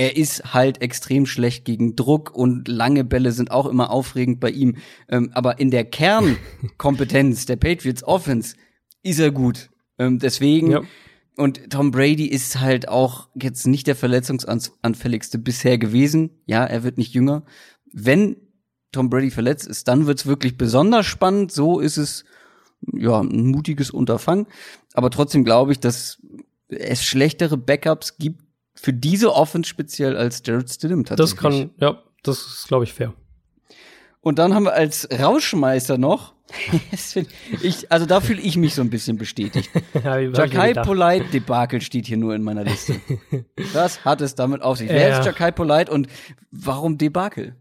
[0.00, 4.48] Er ist halt extrem schlecht gegen Druck und lange Bälle sind auch immer aufregend bei
[4.48, 4.78] ihm.
[5.10, 8.56] Ähm, aber in der Kernkompetenz der Patriots Offense
[9.02, 9.68] ist er gut.
[9.98, 10.88] Ähm, deswegen
[11.36, 16.30] und Tom Brady ist halt auch jetzt nicht der verletzungsanfälligste bisher gewesen.
[16.46, 17.44] Ja, er wird nicht jünger.
[17.92, 18.36] Wenn
[18.92, 21.52] Tom Brady verletzt ist, dann wird's wirklich besonders spannend.
[21.52, 22.24] So ist es
[22.90, 24.46] ja ein mutiges Unterfangen.
[24.94, 26.22] Aber trotzdem glaube ich, dass
[26.68, 28.49] es schlechtere Backups gibt
[28.80, 31.34] für diese Offense speziell als Jared Stidham tatsächlich.
[31.34, 33.14] Das kann, ja, das ist glaube ich fair.
[34.20, 36.34] Und dann haben wir als Rauschmeister noch
[37.62, 39.70] ich, also da fühle ich mich so ein bisschen bestätigt.
[40.04, 43.00] ja, Jakai Polite Debakel steht hier nur in meiner Liste.
[43.72, 44.88] Was hat es damit auf sich?
[44.88, 44.96] Ja.
[44.96, 46.08] Wer ist Jakai Polite und
[46.50, 47.54] warum Debakel?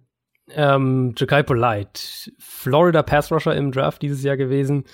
[0.51, 2.01] Ähm, Jakai Polite,
[2.39, 4.85] Florida Pass Rusher im Draft dieses Jahr gewesen,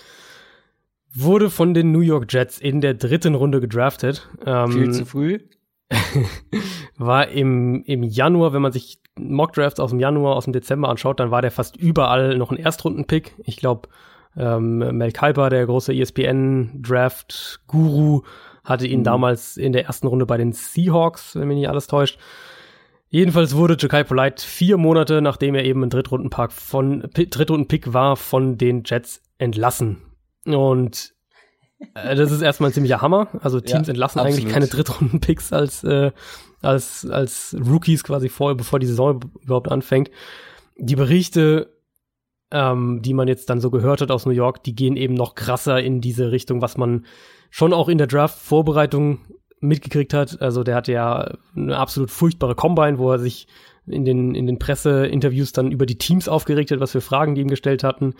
[1.13, 4.27] wurde von den New York Jets in der dritten Runde gedraftet.
[4.45, 5.39] Ähm, Viel zu früh.
[6.97, 11.19] war im, im Januar, wenn man sich Mock-Drafts aus dem Januar, aus dem Dezember anschaut,
[11.19, 13.33] dann war der fast überall noch ein Erstrunden-Pick.
[13.43, 13.89] Ich glaube,
[14.37, 18.21] ähm, Mel Kiper, der große ESPN-Draft-Guru,
[18.63, 19.05] hatte ihn mhm.
[19.05, 22.17] damals in der ersten Runde bei den Seahawks, wenn mich nicht alles täuscht.
[23.09, 28.57] Jedenfalls wurde Jakai Polite vier Monate, nachdem er eben ein Drittrundenpick von Drittrundenpick war, von
[28.57, 30.01] den Jets entlassen.
[30.45, 31.14] Und
[31.93, 33.27] das ist erstmal ein ziemlicher Hammer.
[33.41, 34.39] Also Teams ja, entlassen absolut.
[34.39, 36.11] eigentlich keine Drittrunden-Picks als, äh,
[36.61, 40.09] als, als Rookies quasi vor, bevor die Saison überhaupt anfängt.
[40.77, 41.73] Die Berichte,
[42.51, 45.35] ähm, die man jetzt dann so gehört hat aus New York, die gehen eben noch
[45.35, 47.05] krasser in diese Richtung, was man
[47.49, 49.19] schon auch in der Draft-Vorbereitung
[49.59, 50.41] mitgekriegt hat.
[50.41, 53.47] Also der hatte ja eine absolut furchtbare Combine, wo er sich
[53.87, 57.41] in den, in den Presseinterviews dann über die Teams aufgeregt hat, was für Fragen die
[57.41, 58.15] ihm gestellt hatten.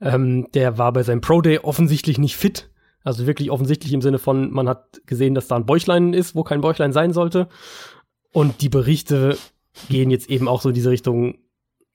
[0.00, 2.70] Ähm, der war bei seinem Pro Day offensichtlich nicht fit.
[3.04, 6.42] Also wirklich offensichtlich im Sinne von, man hat gesehen, dass da ein Bäuchlein ist, wo
[6.42, 7.48] kein Bäuchlein sein sollte.
[8.32, 9.36] Und die Berichte
[9.90, 11.36] gehen jetzt eben auch so in diese Richtung,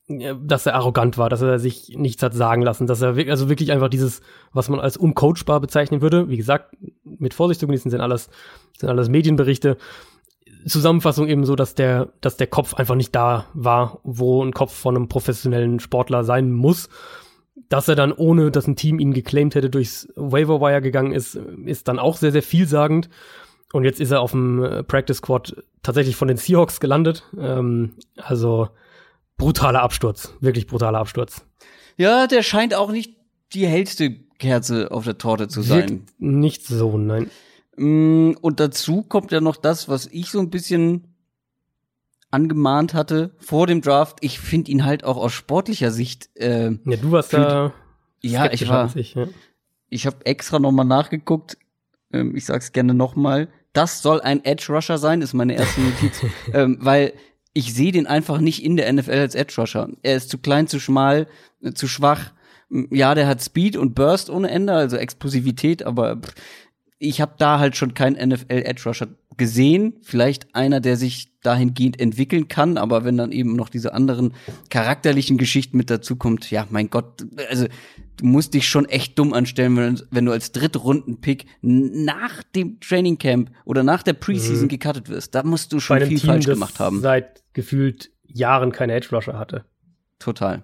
[0.07, 3.49] dass er arrogant war, dass er sich nichts hat sagen lassen, dass er wirklich, also
[3.49, 4.21] wirklich einfach dieses,
[4.53, 6.29] was man als uncoachbar bezeichnen würde.
[6.29, 8.29] Wie gesagt, mit Vorsicht zu genießen sind alles,
[8.77, 9.77] sind alles Medienberichte.
[10.67, 14.73] Zusammenfassung eben so, dass der, dass der Kopf einfach nicht da war, wo ein Kopf
[14.73, 16.89] von einem professionellen Sportler sein muss
[17.67, 21.35] dass er dann, ohne dass ein Team ihn geclaimed hätte, durchs Waiver Wire gegangen ist,
[21.65, 23.09] ist dann auch sehr, sehr vielsagend.
[23.73, 27.23] Und jetzt ist er auf dem äh, Practice Squad tatsächlich von den Seahawks gelandet.
[27.37, 28.69] Ähm, also
[29.37, 31.45] brutaler Absturz, wirklich brutaler Absturz.
[31.97, 33.17] Ja, der scheint auch nicht
[33.53, 35.89] die hellste Kerze auf der Torte zu sein.
[35.89, 37.29] Wirkt nicht so, nein.
[37.75, 41.08] Mm, und dazu kommt ja noch das, was ich so ein bisschen
[42.31, 44.17] angemahnt hatte vor dem Draft.
[44.21, 46.29] Ich finde ihn halt auch aus sportlicher Sicht.
[46.35, 47.73] Äh, ja, du warst da.
[48.21, 48.95] Ja, ich war.
[48.95, 49.27] Ich, ja.
[49.89, 51.57] ich habe extra noch mal nachgeguckt.
[52.11, 53.49] Ähm, ich sag's gerne noch mal.
[53.73, 56.21] Das soll ein Edge Rusher sein, ist meine erste Notiz,
[56.53, 57.13] ähm, weil
[57.53, 59.89] ich sehe den einfach nicht in der NFL als Edge Rusher.
[60.01, 61.27] Er ist zu klein, zu schmal,
[61.61, 62.31] äh, zu schwach.
[62.91, 66.35] Ja, der hat Speed und Burst ohne Ende, also Explosivität, aber pff,
[66.99, 69.93] ich habe da halt schon keinen NFL Edge Rusher gesehen.
[70.03, 74.33] Vielleicht einer, der sich dahingehend entwickeln kann, aber wenn dann eben noch diese anderen
[74.69, 77.67] charakterlichen Geschichten mit dazu kommt, ja, mein Gott, also
[78.17, 83.17] du musst dich schon echt dumm anstellen, wenn, wenn du als Drittrunden-Pick nach dem Training
[83.17, 84.69] Camp oder nach der Preseason mhm.
[84.69, 85.33] gecuttet wirst.
[85.33, 86.99] Da musst du schon viel Team, falsch gemacht haben.
[86.99, 89.63] Seit gefühlt Jahren keine Edge Rusher hatte.
[90.19, 90.63] Total.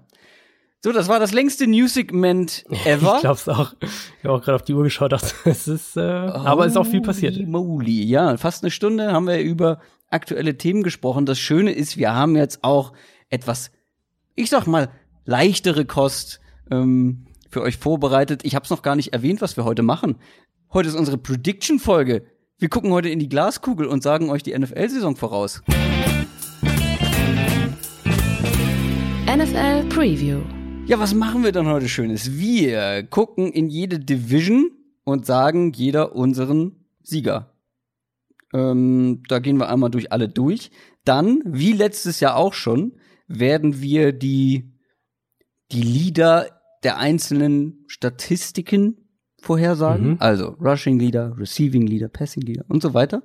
[0.86, 3.15] So, das war das längste News-Segment ever.
[3.15, 3.73] ich glaub's auch.
[3.81, 6.77] Ich habe auch gerade auf die Uhr geschaut, dachte, es ist, äh, aber es ist
[6.77, 7.39] auch viel passiert.
[7.47, 8.03] Moly.
[8.03, 9.79] Ja, fast eine Stunde haben wir über
[10.11, 11.25] aktuelle Themen gesprochen.
[11.25, 12.93] Das Schöne ist, wir haben jetzt auch
[13.29, 13.71] etwas,
[14.36, 14.89] ich sag mal,
[15.23, 18.41] leichtere Kost ähm, für euch vorbereitet.
[18.43, 20.17] Ich habe es noch gar nicht erwähnt, was wir heute machen.
[20.71, 22.27] Heute ist unsere Prediction-Folge.
[22.59, 25.63] Wir gucken heute in die Glaskugel und sagen euch die NFL-Saison voraus.
[29.25, 30.41] NFL Preview.
[30.88, 32.38] Ja, was machen wir dann heute Schönes?
[32.38, 34.69] Wir gucken in jede Division
[35.03, 37.55] und sagen jeder unseren Sieger.
[38.53, 40.69] Ähm, da gehen wir einmal durch alle durch.
[41.03, 44.75] Dann, wie letztes Jahr auch schon, werden wir die,
[45.71, 46.51] die Leader
[46.83, 49.09] der einzelnen Statistiken
[49.41, 50.11] vorhersagen.
[50.11, 50.17] Mhm.
[50.19, 53.23] Also Rushing Leader, Receiving Leader, Passing Leader und so weiter.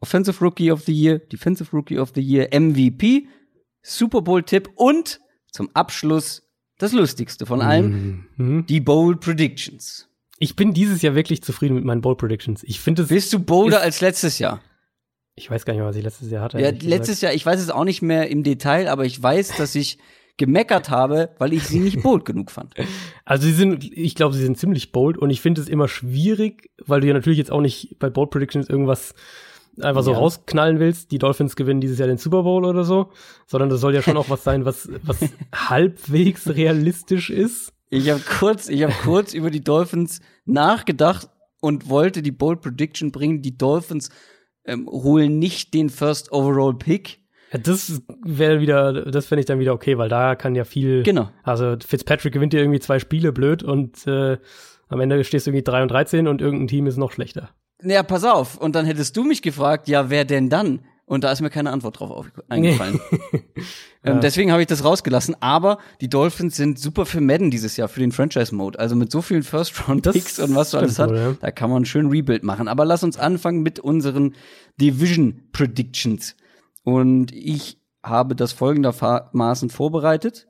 [0.00, 3.28] Offensive Rookie of the Year, Defensive Rookie of the Year, MVP,
[3.82, 5.20] Super Bowl Tipp und
[5.52, 6.45] zum Abschluss
[6.78, 8.66] das Lustigste von allem, mhm.
[8.66, 10.08] die Bowl Predictions.
[10.38, 12.62] Ich bin dieses Jahr wirklich zufrieden mit meinen Bowl Predictions.
[12.64, 13.08] Ich finde es.
[13.08, 14.60] Bist du bolder als letztes Jahr?
[15.34, 16.60] Ich weiß gar nicht mehr, was ich letztes Jahr hatte.
[16.60, 19.74] Ja, letztes Jahr, ich weiß es auch nicht mehr im Detail, aber ich weiß, dass
[19.74, 19.98] ich
[20.38, 22.74] gemeckert habe, weil ich sie nicht bold genug fand.
[23.28, 26.70] Also sie sind, ich glaube, sie sind ziemlich bold und ich finde es immer schwierig,
[26.86, 29.16] weil du ja natürlich jetzt auch nicht bei Bold Predictions irgendwas
[29.80, 30.18] einfach so ja.
[30.18, 33.10] rausknallen willst, die Dolphins gewinnen dieses Jahr den Super Bowl oder so,
[33.46, 35.20] sondern das soll ja schon auch was sein, was, was
[35.54, 37.72] halbwegs realistisch ist.
[37.88, 41.28] Ich habe kurz, ich habe kurz über die Dolphins nachgedacht
[41.60, 43.42] und wollte die Bold Prediction bringen.
[43.42, 44.10] Die Dolphins
[44.64, 47.20] ähm, holen nicht den First Overall Pick.
[47.52, 51.04] Ja, das wäre wieder, das fände ich dann wieder okay, weil da kann ja viel.
[51.04, 51.30] Genau.
[51.44, 54.38] Also Fitzpatrick gewinnt dir irgendwie zwei Spiele blöd und äh,
[54.88, 57.50] am Ende stehst du irgendwie 3 und 13 und irgendein Team ist noch schlechter.
[57.82, 58.56] Ja, pass auf.
[58.56, 60.80] Und dann hättest du mich gefragt, ja, wer denn dann?
[61.08, 63.00] Und da ist mir keine Antwort drauf eingefallen.
[64.04, 65.36] ähm, deswegen habe ich das rausgelassen.
[65.40, 68.78] Aber die Dolphins sind super für Madden dieses Jahr, für den Franchise-Mode.
[68.80, 71.34] Also mit so vielen First-Round-Picks und was so alles hat, ja.
[71.40, 72.66] da kann man schön Rebuild machen.
[72.66, 74.34] Aber lass uns anfangen mit unseren
[74.80, 76.34] Division-Predictions.
[76.82, 80.48] Und ich habe das folgendermaßen vorbereitet.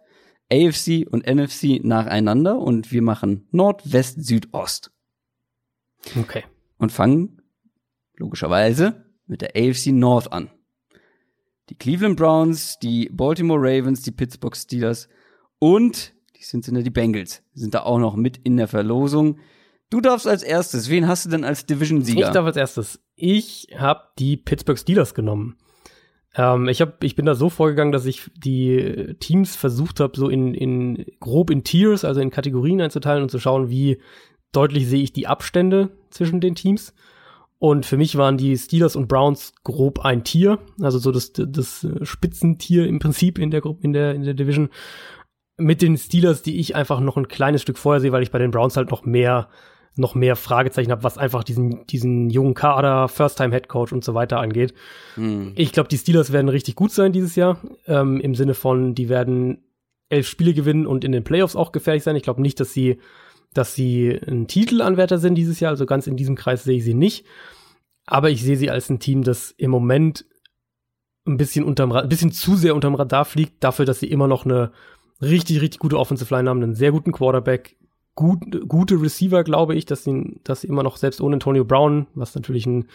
[0.50, 4.90] AFC und NFC nacheinander und wir machen Nord, West, Süd, Ost.
[6.18, 6.44] Okay
[6.78, 7.42] und fangen
[8.16, 10.50] logischerweise mit der AFC North an.
[11.68, 15.08] Die Cleveland Browns, die Baltimore Ravens, die Pittsburgh Steelers
[15.58, 19.38] und die Cincinnati Bengals sind da auch noch mit in der Verlosung.
[19.90, 20.90] Du darfst als erstes.
[20.90, 22.26] Wen hast du denn als Division-Sieger?
[22.26, 23.00] Ich darf als erstes.
[23.14, 25.56] Ich habe die Pittsburgh Steelers genommen.
[26.34, 30.28] Ähm, ich, hab, ich bin da so vorgegangen, dass ich die Teams versucht habe, so
[30.28, 33.98] in, in grob in Tiers, also in Kategorien einzuteilen und zu schauen, wie
[34.52, 36.94] deutlich sehe ich die Abstände zwischen den Teams.
[37.58, 41.86] Und für mich waren die Steelers und Browns grob ein Tier, also so das, das
[42.02, 44.68] Spitzentier im Prinzip in der Gruppe, in der, in der Division.
[45.56, 48.38] Mit den Steelers, die ich einfach noch ein kleines Stück vorher sehe, weil ich bei
[48.38, 49.48] den Browns halt noch mehr,
[49.94, 54.74] noch mehr Fragezeichen habe, was einfach diesen, diesen jungen Kader, First-Time-Head-Coach und so weiter angeht.
[55.14, 55.52] Hm.
[55.56, 59.08] Ich glaube, die Steelers werden richtig gut sein dieses Jahr, ähm, im Sinne von, die
[59.08, 59.64] werden
[60.10, 62.16] elf Spiele gewinnen und in den Playoffs auch gefährlich sein.
[62.16, 62.98] Ich glaube nicht, dass sie
[63.56, 66.94] dass sie ein Titelanwärter sind dieses Jahr, also ganz in diesem Kreis sehe ich sie
[66.94, 67.26] nicht.
[68.06, 70.24] Aber ich sehe sie als ein Team, das im Moment
[71.26, 74.44] ein bisschen unterm ein bisschen zu sehr unterm Radar fliegt, dafür, dass sie immer noch
[74.44, 74.70] eine
[75.20, 77.76] richtig, richtig gute Offensive Line haben, einen sehr guten Quarterback,
[78.14, 82.06] gut, gute Receiver, glaube ich, dass sie, dass sie immer noch, selbst ohne Antonio Brown,
[82.14, 82.86] was natürlich ein,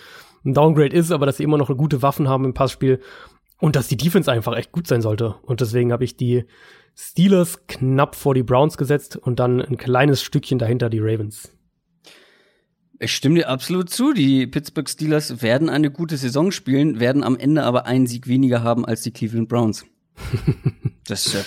[0.45, 3.01] ein Downgrade ist, aber dass sie immer noch gute Waffen haben im Passspiel
[3.59, 5.35] und dass die Defense einfach echt gut sein sollte.
[5.43, 6.45] Und deswegen habe ich die
[6.95, 11.51] Steelers knapp vor die Browns gesetzt und dann ein kleines Stückchen dahinter die Ravens.
[12.99, 14.13] Ich stimme dir absolut zu.
[14.13, 18.61] Die Pittsburgh Steelers werden eine gute Saison spielen, werden am Ende aber einen Sieg weniger
[18.61, 19.85] haben als die Cleveland Browns.
[21.07, 21.43] das äh,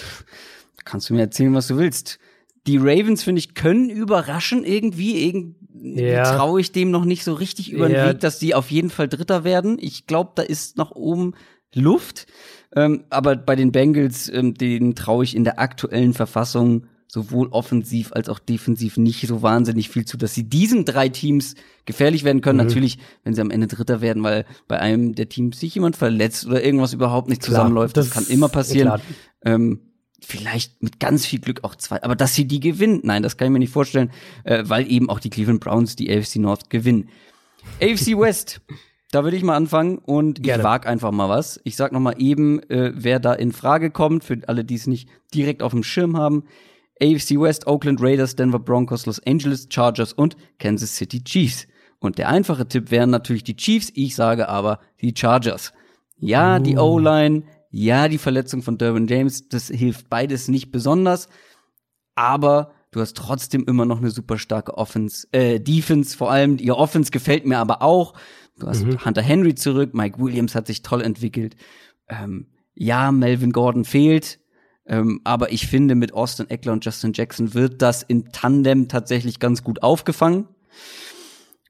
[0.84, 2.18] kannst du mir erzählen, was du willst.
[2.66, 5.24] Die Ravens, finde ich, können überraschen irgendwie.
[5.24, 6.36] Irgendwie ja.
[6.36, 8.08] traue ich dem noch nicht so richtig über den ja.
[8.08, 9.78] Weg, dass die auf jeden Fall Dritter werden.
[9.80, 11.34] Ich glaube, da ist nach oben
[11.74, 12.26] Luft.
[12.76, 18.12] Ähm, aber bei den Bengals, ähm, denen traue ich in der aktuellen Verfassung sowohl offensiv
[18.12, 21.54] als auch defensiv nicht so wahnsinnig viel zu, dass sie diesen drei Teams
[21.84, 22.58] gefährlich werden können.
[22.58, 22.66] Mhm.
[22.66, 26.44] Natürlich, wenn sie am Ende Dritter werden, weil bei einem der Teams sich jemand verletzt
[26.46, 27.96] oder irgendwas überhaupt nicht klar, zusammenläuft.
[27.96, 29.00] Das, das kann immer passieren.
[29.44, 29.80] Ähm,
[30.20, 32.02] vielleicht mit ganz viel Glück auch zwei.
[32.02, 34.10] Aber dass sie die gewinnen, nein, das kann ich mir nicht vorstellen,
[34.42, 37.08] äh, weil eben auch die Cleveland Browns die AFC North gewinnen.
[37.80, 38.60] AFC West.
[39.14, 40.62] Da würde ich mal anfangen und Gerne.
[40.62, 41.60] ich wag einfach mal was.
[41.62, 44.88] Ich sag noch mal eben, äh, wer da in Frage kommt, für alle, die es
[44.88, 46.42] nicht direkt auf dem Schirm haben.
[47.00, 51.68] AFC West, Oakland Raiders, Denver Broncos, Los Angeles Chargers und Kansas City Chiefs.
[52.00, 55.72] Und der einfache Tipp wären natürlich die Chiefs, ich sage aber die Chargers.
[56.18, 56.58] Ja, uh.
[56.58, 61.28] die O-Line, ja, die Verletzung von Derwin James, das hilft beides nicht besonders,
[62.16, 66.58] aber du hast trotzdem immer noch eine super starke Offense, äh, Defense vor allem.
[66.58, 68.14] Ihr Offense gefällt mir aber auch.
[68.58, 69.04] Du hast mhm.
[69.04, 71.56] Hunter Henry zurück, Mike Williams hat sich toll entwickelt.
[72.08, 74.38] Ähm, ja, Melvin Gordon fehlt.
[74.86, 79.40] Ähm, aber ich finde, mit Austin Eckler und Justin Jackson wird das in Tandem tatsächlich
[79.40, 80.48] ganz gut aufgefangen.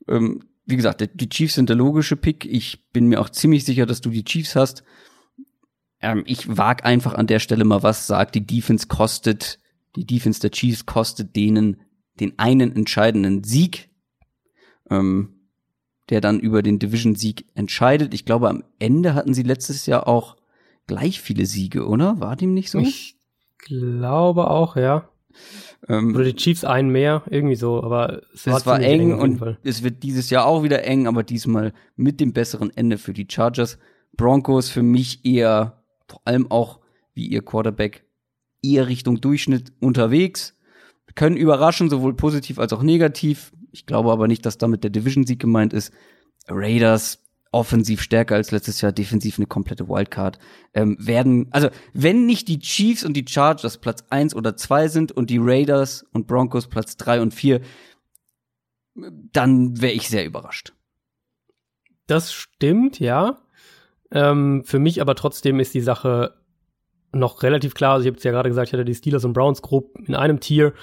[0.09, 2.45] Ähm, wie gesagt, die Chiefs sind der logische Pick.
[2.45, 4.82] Ich bin mir auch ziemlich sicher, dass du die Chiefs hast.
[6.01, 9.61] Ähm, ich wag einfach an der Stelle mal was, sagt, die Defense kostet,
[9.97, 11.80] die Defense der Chiefs kostet denen
[12.20, 13.91] den einen entscheidenden Sieg,
[14.91, 15.34] ähm,
[16.11, 18.15] der dann über den Division-Sieg entscheidet.
[18.15, 20.37] Ich glaube, am Ende hatten sie letztes Jahr auch
[20.87, 22.21] gleich viele Siege, oder?
[22.21, 22.79] War dem nicht so?
[22.79, 23.17] Ich
[23.59, 25.09] glaube auch, ja.
[25.89, 29.59] Ähm, Oder die Chiefs einen mehr, irgendwie so, aber es war, war eng, eng und
[29.65, 33.27] es wird dieses Jahr auch wieder eng, aber diesmal mit dem besseren Ende für die
[33.29, 33.79] Chargers.
[34.17, 36.81] Broncos für mich eher, vor allem auch
[37.15, 38.05] wie ihr Quarterback,
[38.63, 40.57] eher Richtung Durchschnitt unterwegs.
[41.15, 43.53] Können überraschen, sowohl positiv als auch negativ.
[43.75, 45.93] Ich glaube aber nicht, dass damit der Division-Sieg gemeint ist.
[46.49, 47.18] Raiders
[47.51, 50.39] offensiv stärker als letztes Jahr, defensiv eine komplette Wildcard.
[50.75, 55.12] Ähm, werden, also wenn nicht die Chiefs und die Chargers Platz eins oder zwei sind
[55.12, 57.61] und die Raiders und Broncos Platz drei und vier,
[58.95, 60.72] dann wäre ich sehr überrascht.
[62.07, 63.43] Das stimmt, ja.
[64.12, 66.37] Ähm, für mich aber trotzdem ist die Sache
[67.12, 67.95] noch relativ klar.
[67.95, 70.14] Also ich habe es ja gerade gesagt, ich hatte die Steelers und Browns grob in
[70.14, 70.75] einem Tier.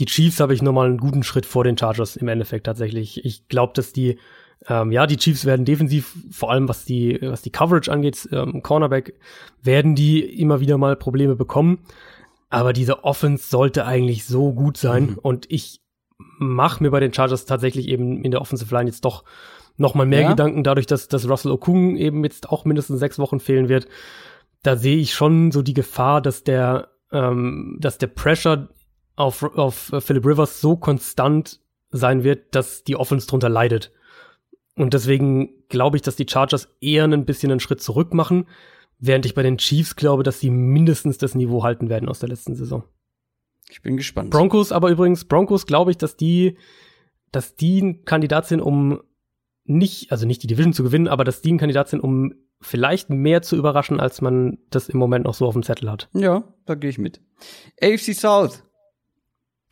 [0.00, 3.24] Die Chiefs habe ich nochmal einen guten Schritt vor den Chargers im Endeffekt tatsächlich.
[3.24, 4.18] Ich glaube, dass die
[4.68, 8.62] ähm, ja, die Chiefs werden defensiv, vor allem was die, was die Coverage angeht, ähm,
[8.62, 9.14] Cornerback,
[9.62, 11.80] werden die immer wieder mal Probleme bekommen.
[12.48, 15.10] Aber diese Offense sollte eigentlich so gut sein.
[15.10, 15.18] Mhm.
[15.18, 15.80] Und ich
[16.38, 19.24] mache mir bei den Chargers tatsächlich eben in der Offensive Line jetzt doch
[19.76, 20.30] noch mal mehr ja.
[20.30, 23.88] Gedanken, dadurch, dass, dass Russell Okung eben jetzt auch mindestens sechs Wochen fehlen wird.
[24.62, 28.68] Da sehe ich schon so die Gefahr, dass der, ähm, dass der Pressure
[29.16, 31.60] auf, auf Philip Rivers so konstant
[31.90, 33.92] sein wird, dass die Offense drunter leidet.
[34.76, 38.46] Und deswegen glaube ich, dass die Chargers eher ein bisschen einen Schritt zurück machen,
[38.98, 42.28] während ich bei den Chiefs glaube, dass sie mindestens das Niveau halten werden aus der
[42.28, 42.84] letzten Saison.
[43.70, 44.30] Ich bin gespannt.
[44.30, 46.56] Broncos aber übrigens, Broncos glaube ich, dass die,
[47.30, 49.00] dass die ein Kandidat sind, um
[49.64, 53.10] nicht, also nicht die Division zu gewinnen, aber dass die ein Kandidat sind, um vielleicht
[53.10, 56.08] mehr zu überraschen, als man das im Moment noch so auf dem Zettel hat.
[56.12, 57.20] Ja, da gehe ich mit.
[57.80, 58.62] AFC South.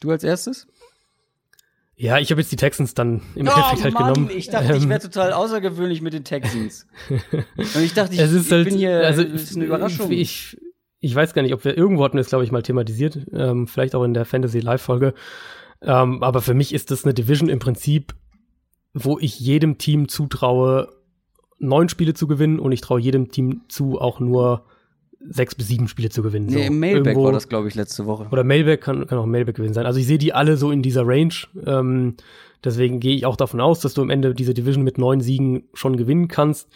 [0.02, 0.66] Du als erstes?
[1.94, 4.30] Ja, ich habe jetzt die Texans dann im oh, Endeffekt halt Mann, genommen.
[4.34, 5.10] Ich dachte, ich wäre ähm.
[5.10, 6.88] total außergewöhnlich mit den Texans.
[7.08, 10.10] Und ich dachte, ich, es ist ich halt, bin hier, also, das ist eine Überraschung.
[10.10, 10.56] Ich,
[10.98, 13.68] ich weiß gar nicht, ob wir irgendwo hatten wir es, glaube ich, mal thematisiert, ähm,
[13.68, 15.14] vielleicht auch in der Fantasy Live-Folge.
[15.82, 18.16] Ähm, aber für mich ist das eine Division im Prinzip,
[18.94, 20.88] wo ich jedem Team zutraue,
[21.60, 24.64] neun Spiele zu gewinnen und ich traue jedem Team zu, auch nur
[25.28, 26.46] sechs bis sieben Spiele zu gewinnen.
[26.46, 26.58] Nee, so.
[26.60, 28.26] im Mailback Irgendwo, war das, glaube ich, letzte Woche.
[28.30, 29.86] Oder Mailback kann, kann auch Mailback gewesen sein.
[29.86, 31.34] Also ich sehe die alle so in dieser Range.
[31.64, 32.16] Ähm,
[32.64, 35.64] deswegen gehe ich auch davon aus, dass du am Ende diese Division mit neun Siegen
[35.74, 36.68] schon gewinnen kannst.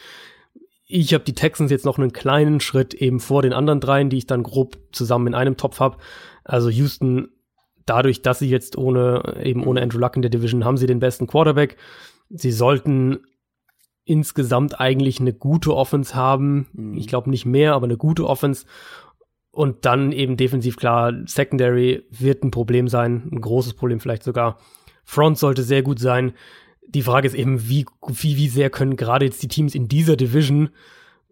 [0.87, 4.19] Ich habe die Texans jetzt noch einen kleinen Schritt eben vor den anderen dreien, die
[4.19, 5.99] ich dann grob zusammen in einem Topf habe.
[6.45, 7.29] Also Houston,
[7.87, 11.01] dadurch, dass sie jetzt ohne, eben ohne Andrew Luck in der Division, haben sie den
[11.01, 11.77] besten Quarterback.
[12.31, 13.21] Sie sollten
[14.07, 16.69] insgesamt eigentlich eine gute Offense haben.
[16.73, 16.97] Mhm.
[16.97, 18.65] Ich glaube nicht mehr, aber eine gute Offense.
[19.51, 24.59] Und dann eben defensiv klar, Secondary wird ein Problem sein, ein großes Problem vielleicht sogar.
[25.05, 26.33] Front sollte sehr gut sein.
[26.89, 30.17] Die Frage ist eben, wie, wie, wie sehr können gerade jetzt die Teams in dieser
[30.17, 30.71] Division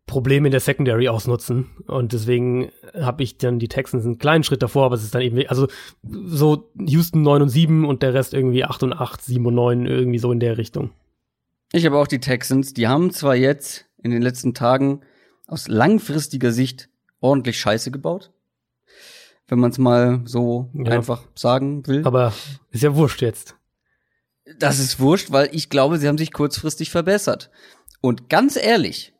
[0.07, 1.71] Probleme in der Secondary ausnutzen.
[1.87, 5.23] Und deswegen habe ich dann die Texans einen kleinen Schritt davor, aber es ist dann
[5.23, 5.69] eben, also
[6.03, 9.87] so Houston 9 und 7 und der Rest irgendwie 8 und 8, 7 und 9,
[9.87, 10.91] irgendwie so in der Richtung.
[11.75, 12.73] Ich habe auch die Texans.
[12.73, 15.01] Die haben zwar jetzt in den letzten Tagen
[15.49, 18.31] aus langfristiger Sicht ordentlich Scheiße gebaut.
[19.49, 20.93] Wenn man es mal so ja.
[20.93, 22.07] einfach sagen will.
[22.07, 22.33] Aber
[22.71, 23.57] ist ja wurscht jetzt.
[24.61, 27.51] Das ist wurscht, weil ich glaube, sie haben sich kurzfristig verbessert.
[28.01, 29.13] Und ganz ehrlich,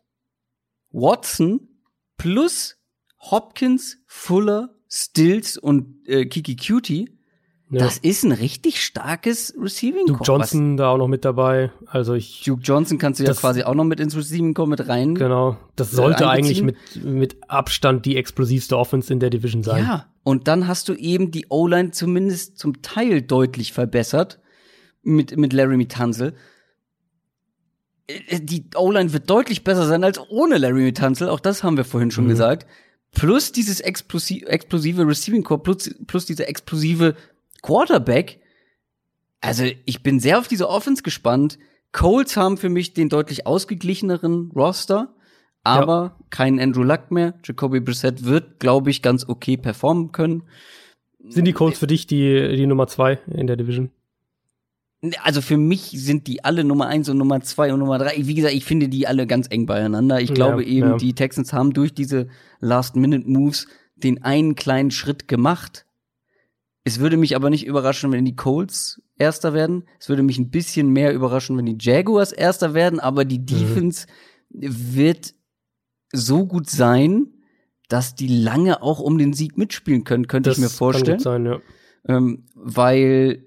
[0.93, 1.69] Watson
[2.17, 2.77] plus
[3.19, 7.14] Hopkins, Fuller, Stills und äh, Kiki Cutie
[7.75, 7.85] ja.
[7.85, 10.19] Das ist ein richtig starkes Receiving Core.
[10.19, 11.73] Duke Johnson da auch noch mit dabei.
[11.87, 12.43] Also ich.
[12.45, 15.15] Duke Johnson kannst du ja quasi auch noch mit ins Receiving Core mit rein.
[15.15, 15.57] Genau.
[15.77, 19.85] Das äh, sollte eigentlich mit, mit Abstand die explosivste Offense in der Division sein.
[19.85, 20.07] Ja.
[20.23, 24.41] Und dann hast du eben die O-Line zumindest zum Teil deutlich verbessert.
[25.07, 26.35] Mit, mit Larry Tunzel.
[28.07, 31.29] Äh, die O-Line wird deutlich besser sein als ohne Larry Tunzel.
[31.29, 32.31] Auch das haben wir vorhin schon mhm.
[32.31, 32.67] gesagt.
[33.15, 37.15] Plus dieses explosive, explosive Receiving Core, plus, plus diese explosive
[37.65, 38.41] Quarterback,
[39.41, 41.59] also ich bin sehr auf diese Offense gespannt.
[41.93, 45.15] Colts haben für mich den deutlich ausgeglicheneren Roster,
[45.63, 46.27] aber ja.
[46.29, 47.35] kein Andrew Luck mehr.
[47.43, 50.43] Jacoby Brissett wird, glaube ich, ganz okay performen können.
[51.27, 53.91] Sind die Colts für dich die, die Nummer zwei in der Division?
[55.23, 58.15] Also für mich sind die alle Nummer eins und Nummer zwei und Nummer drei.
[58.19, 60.21] Wie gesagt, ich finde die alle ganz eng beieinander.
[60.21, 60.97] Ich glaube ja, eben, ja.
[60.99, 62.29] die Texans haben durch diese
[62.61, 65.87] Last-Minute-Moves den einen kleinen Schritt gemacht.
[66.85, 69.85] Es würde mich aber nicht überraschen, wenn die Colts Erster werden.
[69.99, 73.47] Es würde mich ein bisschen mehr überraschen, wenn die Jaguars Erster werden, aber die mhm.
[73.47, 74.07] Defense
[74.51, 74.95] mhm.
[74.95, 75.35] wird
[76.13, 77.29] so gut sein,
[77.89, 81.19] dass die lange auch um den Sieg mitspielen können, könnte das ich mir vorstellen.
[81.23, 81.61] Kann gut sein, ja.
[82.07, 83.47] Ähm, weil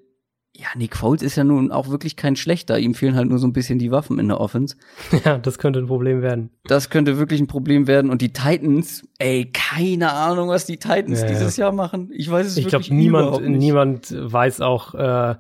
[0.60, 2.80] ja, Nick Foles ist ja nun auch wirklich kein schlechter.
[2.80, 4.76] Ihm fehlen halt nur so ein bisschen die Waffen in der Offense.
[5.24, 6.50] Ja, das könnte ein Problem werden.
[6.66, 8.10] Das könnte wirklich ein Problem werden.
[8.10, 12.10] Und die Titans, ey, keine Ahnung, was die Titans ja, dieses Jahr machen.
[12.12, 13.60] Ich weiß es ich wirklich glaub, niemand, nicht.
[13.60, 15.36] niemand weiß auch, äh,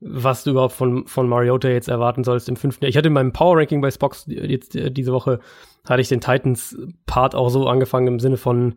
[0.00, 2.90] was du überhaupt von, von Mariota jetzt erwarten sollst im fünften Jahr.
[2.90, 5.40] Ich hatte in meinem Power Ranking bei Spox jetzt äh, diese Woche
[5.88, 8.76] hatte ich den Titans-Part auch so angefangen im Sinne von,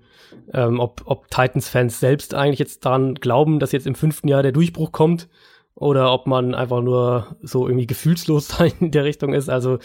[0.52, 4.52] ähm, ob, ob Titans-Fans selbst eigentlich jetzt daran glauben, dass jetzt im fünften Jahr der
[4.52, 5.28] Durchbruch kommt
[5.76, 9.50] oder ob man einfach nur so irgendwie gefühlslos in der Richtung ist.
[9.50, 9.80] Also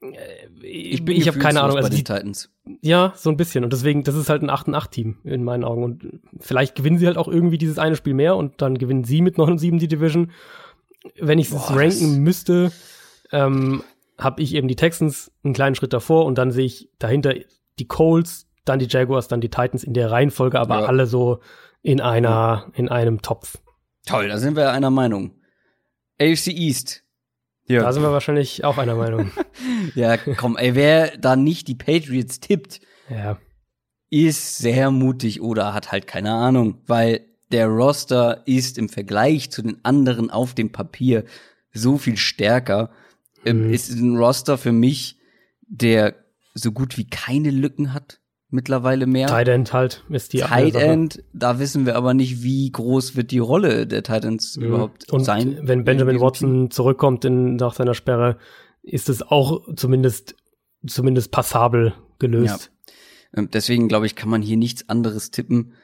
[0.00, 1.76] äh, ich, bin ich habe keine Ahnung.
[1.76, 2.50] Also die Titans.
[2.82, 3.64] Ja, so ein bisschen.
[3.64, 5.84] Und deswegen, das ist halt ein 8 8 Team in meinen Augen.
[5.84, 9.22] Und vielleicht gewinnen sie halt auch irgendwie dieses eine Spiel mehr und dann gewinnen sie
[9.22, 10.32] mit 9 und 7 die Division.
[11.20, 12.72] Wenn ich es ranken müsste,
[13.30, 13.82] ähm,
[14.18, 17.34] habe ich eben die Texans einen kleinen Schritt davor und dann sehe ich dahinter
[17.78, 20.86] die Colts, dann die Jaguars, dann die Titans in der Reihenfolge, aber ja.
[20.86, 21.40] alle so
[21.82, 23.58] in einer, in einem Topf.
[24.06, 25.32] Toll, da sind wir einer Meinung.
[26.20, 27.02] AFC East.
[27.66, 27.82] Ja.
[27.82, 29.30] Da sind wir wahrscheinlich auch einer Meinung.
[29.94, 33.38] ja, komm, ey, wer da nicht die Patriots tippt, ja.
[34.10, 39.62] ist sehr mutig oder hat halt keine Ahnung, weil der Roster ist im Vergleich zu
[39.62, 41.24] den anderen auf dem Papier
[41.72, 42.90] so viel stärker.
[43.44, 43.72] Ähm, mhm.
[43.72, 45.18] Ist ein Roster für mich,
[45.62, 46.14] der
[46.52, 48.20] so gut wie keine Lücken hat
[48.54, 49.26] mittlerweile mehr.
[49.26, 53.30] Tight End halt ist die Tight End, da wissen wir aber nicht, wie groß wird
[53.30, 54.64] die Rolle der Titans mhm.
[54.64, 55.58] überhaupt Und sein.
[55.62, 56.70] Wenn Benjamin Watson Team.
[56.70, 58.38] zurückkommt in, nach seiner Sperre,
[58.82, 60.36] ist es auch zumindest
[60.86, 62.70] zumindest passabel gelöst.
[63.32, 63.40] Ja.
[63.40, 65.74] Ähm, deswegen glaube ich, kann man hier nichts anderes tippen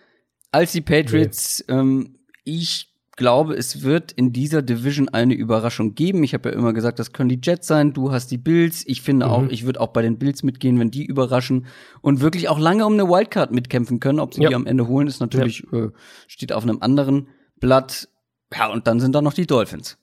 [0.53, 1.65] als die Patriots.
[1.69, 1.75] Nee.
[1.75, 6.23] Ähm, ich glaube, es wird in dieser Division eine Überraschung geben.
[6.25, 8.85] Ich habe ja immer gesagt, das können die Jets sein, du hast die Bills.
[8.87, 9.33] Ich finde mhm.
[9.33, 11.67] auch, ich würde auch bei den Bills mitgehen, wenn die überraschen
[12.01, 14.21] und wirklich auch lange um eine Wildcard mitkämpfen können.
[14.21, 14.49] Ob sie ja.
[14.49, 15.87] die am Ende holen, ist natürlich, ja.
[15.87, 15.91] äh,
[16.29, 18.09] steht auf einem anderen Blatt.
[18.53, 19.99] Ja, und dann sind da noch die Dolphins.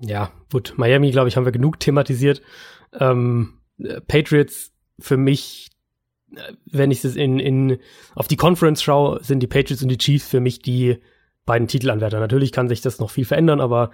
[0.00, 0.74] Ja, gut.
[0.76, 2.42] Miami, glaube ich, haben wir genug thematisiert.
[2.92, 5.70] Ähm, äh, Patriots für mich,
[6.34, 7.78] äh, wenn ich es in, in,
[8.14, 10.98] auf die Conference schaue, sind die Patriots und die Chiefs für mich die
[11.48, 12.20] beiden Titelanwärter.
[12.20, 13.90] Natürlich kann sich das noch viel verändern, aber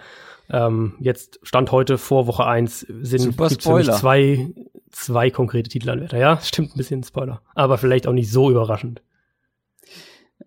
[0.51, 4.53] ähm, jetzt Stand heute vor Woche 1 sind gibt's für mich zwei,
[4.91, 6.19] zwei konkrete Titelanwärter.
[6.19, 9.01] Ja, stimmt ein bisschen Spoiler, aber vielleicht auch nicht so überraschend.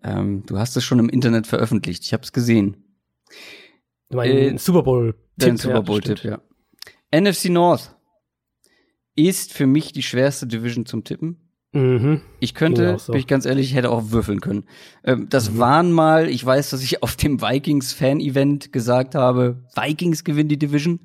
[0.04, 2.04] Ähm, du hast es schon im Internet veröffentlicht.
[2.04, 2.76] Ich habe es gesehen.
[4.10, 5.58] Mein äh, Super Bowl Tipp.
[5.58, 6.40] Super Bowl Tipp, ja.
[7.12, 7.96] NFC North
[9.16, 11.47] ist für mich die schwerste Division zum Tippen.
[11.72, 12.22] Mhm.
[12.40, 13.12] Ich könnte, so.
[13.12, 14.64] bin ich ganz ehrlich, ich hätte auch würfeln können.
[15.04, 15.58] Ähm, das mhm.
[15.58, 21.00] waren mal, ich weiß, dass ich auf dem Vikings-Fan-Event gesagt habe, Vikings gewinnen die Division.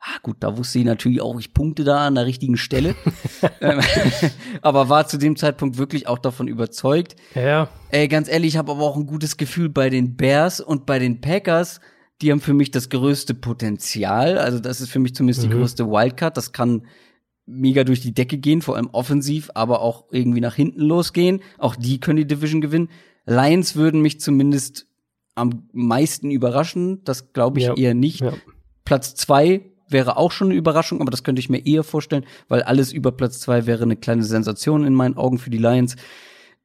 [0.00, 2.94] Ah, gut, da wusste ich natürlich auch, ich punkte da an der richtigen Stelle.
[3.60, 3.80] Ähm,
[4.62, 7.16] aber war zu dem Zeitpunkt wirklich auch davon überzeugt.
[7.34, 7.68] Ja.
[7.90, 10.98] Ey, ganz ehrlich, ich habe aber auch ein gutes Gefühl bei den Bears und bei
[10.98, 11.80] den Packers.
[12.20, 14.38] Die haben für mich das größte Potenzial.
[14.38, 15.50] Also das ist für mich zumindest mhm.
[15.50, 16.36] die größte Wildcard.
[16.36, 16.86] Das kann
[17.46, 21.40] mega durch die Decke gehen, vor allem offensiv, aber auch irgendwie nach hinten losgehen.
[21.58, 22.88] Auch die können die Division gewinnen.
[23.26, 24.86] Lions würden mich zumindest
[25.34, 27.02] am meisten überraschen.
[27.04, 27.74] Das glaube ich ja.
[27.74, 28.20] eher nicht.
[28.20, 28.34] Ja.
[28.84, 32.62] Platz zwei wäre auch schon eine Überraschung, aber das könnte ich mir eher vorstellen, weil
[32.62, 35.96] alles über Platz zwei wäre eine kleine Sensation in meinen Augen für die Lions.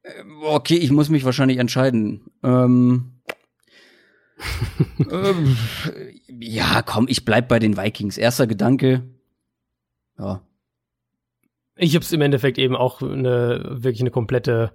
[0.02, 0.10] Äh,
[0.44, 2.22] okay, ich muss mich wahrscheinlich entscheiden.
[2.42, 3.12] Ähm,
[5.10, 5.56] ähm,
[6.28, 8.18] ja, komm, ich bleib bei den Vikings.
[8.18, 9.02] Erster Gedanke.
[10.18, 10.42] Ja,
[11.78, 14.72] ich habe es im Endeffekt eben auch eine wirklich eine komplette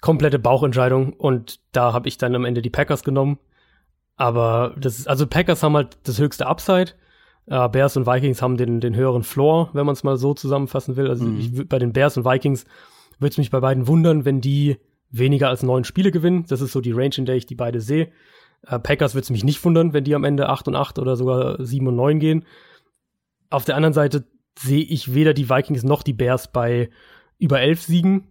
[0.00, 3.38] komplette Bauchentscheidung und da habe ich dann am Ende die Packers genommen.
[4.16, 6.92] Aber das ist, also Packers haben halt das höchste Upside.
[7.46, 10.96] Äh, Bears und Vikings haben den, den höheren Floor, wenn man es mal so zusammenfassen
[10.96, 11.08] will.
[11.08, 11.38] Also mhm.
[11.38, 12.64] ich, bei den Bears und Vikings
[13.20, 14.76] würde es mich bei beiden wundern, wenn die
[15.10, 16.46] weniger als neun Spiele gewinnen.
[16.48, 18.10] Das ist so die Range, in der ich die beide sehe.
[18.66, 21.16] Äh, Packers würde es mich nicht wundern, wenn die am Ende acht und acht oder
[21.16, 22.44] sogar sieben und neun gehen.
[23.50, 24.24] Auf der anderen Seite
[24.58, 26.90] sehe ich weder die Vikings noch die Bears bei
[27.38, 28.28] über elf Siegen.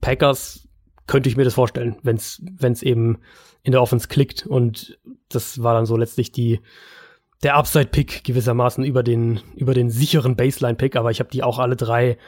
[0.00, 0.68] Packers
[1.06, 3.18] könnte ich mir das vorstellen, wenn es eben
[3.62, 4.46] in der Offense klickt.
[4.46, 4.98] Und
[5.28, 6.60] das war dann so letztlich die,
[7.42, 10.96] der Upside-Pick gewissermaßen über den, über den sicheren Baseline-Pick.
[10.96, 12.18] Aber ich habe die auch alle drei,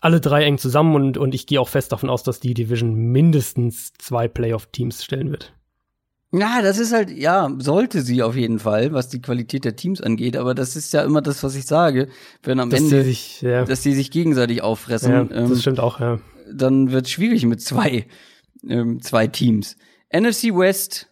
[0.00, 2.94] alle drei eng zusammen und, und ich gehe auch fest davon aus, dass die Division
[2.94, 5.54] mindestens zwei Playoff-Teams stellen wird.
[6.32, 10.00] Ja, das ist halt, ja, sollte sie auf jeden Fall, was die Qualität der Teams
[10.00, 12.08] angeht, aber das ist ja immer das, was ich sage,
[12.42, 13.64] wenn am dass Ende, sich, ja.
[13.64, 15.12] dass die sich gegenseitig auffressen.
[15.12, 16.20] Ja, das ähm, stimmt auch, ja.
[16.50, 18.06] Dann wird schwierig mit zwei.
[18.68, 19.76] ähm, zwei Teams.
[20.12, 21.08] NFC West,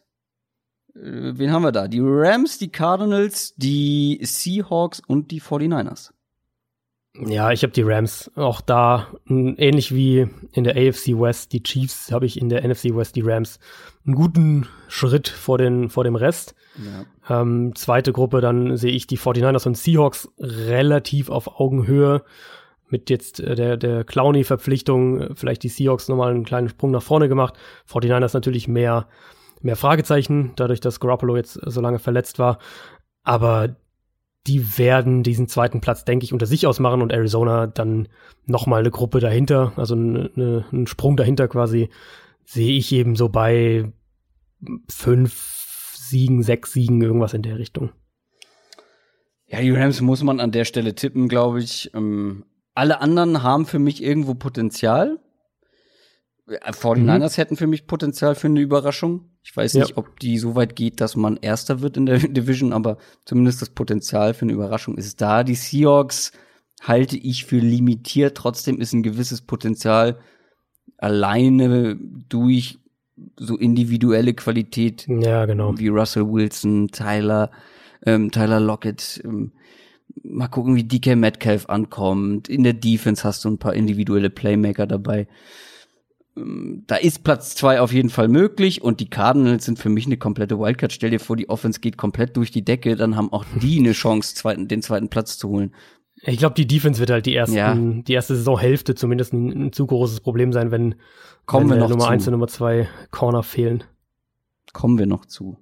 [0.95, 1.01] äh,
[1.35, 1.89] wen haben wir da?
[1.89, 6.11] Die Rams, die Cardinals, die Seahawks und die 49ers.
[7.15, 8.31] Ja, ich habe die Rams.
[8.37, 12.95] Auch da, ähnlich wie in der AFC West, die Chiefs, habe ich in der NFC
[12.95, 13.59] West die Rams
[14.07, 16.55] einen guten Schritt vor, den, vor dem Rest.
[17.29, 17.41] Ja.
[17.41, 22.23] Ähm, zweite Gruppe, dann sehe ich die 49ers und Seahawks relativ auf Augenhöhe.
[22.89, 27.03] Mit jetzt äh, der, der Clowny-Verpflichtung äh, vielleicht die Seahawks nochmal einen kleinen Sprung nach
[27.03, 27.55] vorne gemacht.
[27.89, 29.09] 49ers natürlich mehr,
[29.63, 32.59] mehr Fragezeichen, dadurch, dass Garoppolo jetzt so lange verletzt war.
[33.25, 33.77] Aber
[34.47, 38.09] die werden diesen zweiten Platz, denke ich, unter sich ausmachen und Arizona dann
[38.47, 41.91] nochmal eine Gruppe dahinter, also eine, eine, einen Sprung dahinter quasi,
[42.45, 43.93] sehe ich eben so bei
[44.89, 47.91] fünf Siegen, sechs Siegen, irgendwas in der Richtung.
[49.47, 51.93] Ja, die Rams muss man an der Stelle tippen, glaube ich.
[51.95, 52.45] Ähm,
[52.75, 55.19] alle anderen haben für mich irgendwo Potenzial.
[56.49, 57.37] 49ers mhm.
[57.37, 59.30] hätten für mich Potenzial für eine Überraschung.
[59.43, 59.97] Ich weiß nicht, ja.
[59.97, 63.71] ob die so weit geht, dass man Erster wird in der Division, aber zumindest das
[63.71, 65.45] Potenzial für eine Überraschung ist da.
[65.45, 66.33] Die Seahawks
[66.81, 68.37] halte ich für limitiert.
[68.37, 70.19] Trotzdem ist ein gewisses Potenzial
[70.99, 71.99] alleine
[72.29, 72.79] durch
[73.37, 75.07] so individuelle Qualität.
[75.09, 75.79] Ja, genau.
[75.79, 77.51] Wie Russell Wilson, Tyler,
[78.05, 79.21] ähm, Tyler Lockett.
[79.25, 79.53] Ähm,
[80.23, 82.49] mal gucken, wie DK Metcalf ankommt.
[82.49, 85.27] In der Defense hast du ein paar individuelle Playmaker dabei.
[86.37, 90.07] Ähm, da ist Platz zwei auf jeden Fall möglich und die Cardinals sind für mich
[90.07, 90.93] eine komplette Wildcard.
[90.93, 93.93] Stell dir vor, die Offense geht komplett durch die Decke, dann haben auch die eine
[93.93, 95.73] Chance, zweiten, den zweiten Platz zu holen.
[96.23, 97.75] Ich glaube, die Defense wird halt die ersten, ja.
[97.75, 100.97] die erste Saisonhälfte zumindest ein, ein, zu großes Problem sein, wenn,
[101.47, 102.11] Kommen wenn wir noch Nummer zu.
[102.11, 103.85] eins und Nummer zwei Corner fehlen.
[104.73, 105.57] Kommen wir noch zu.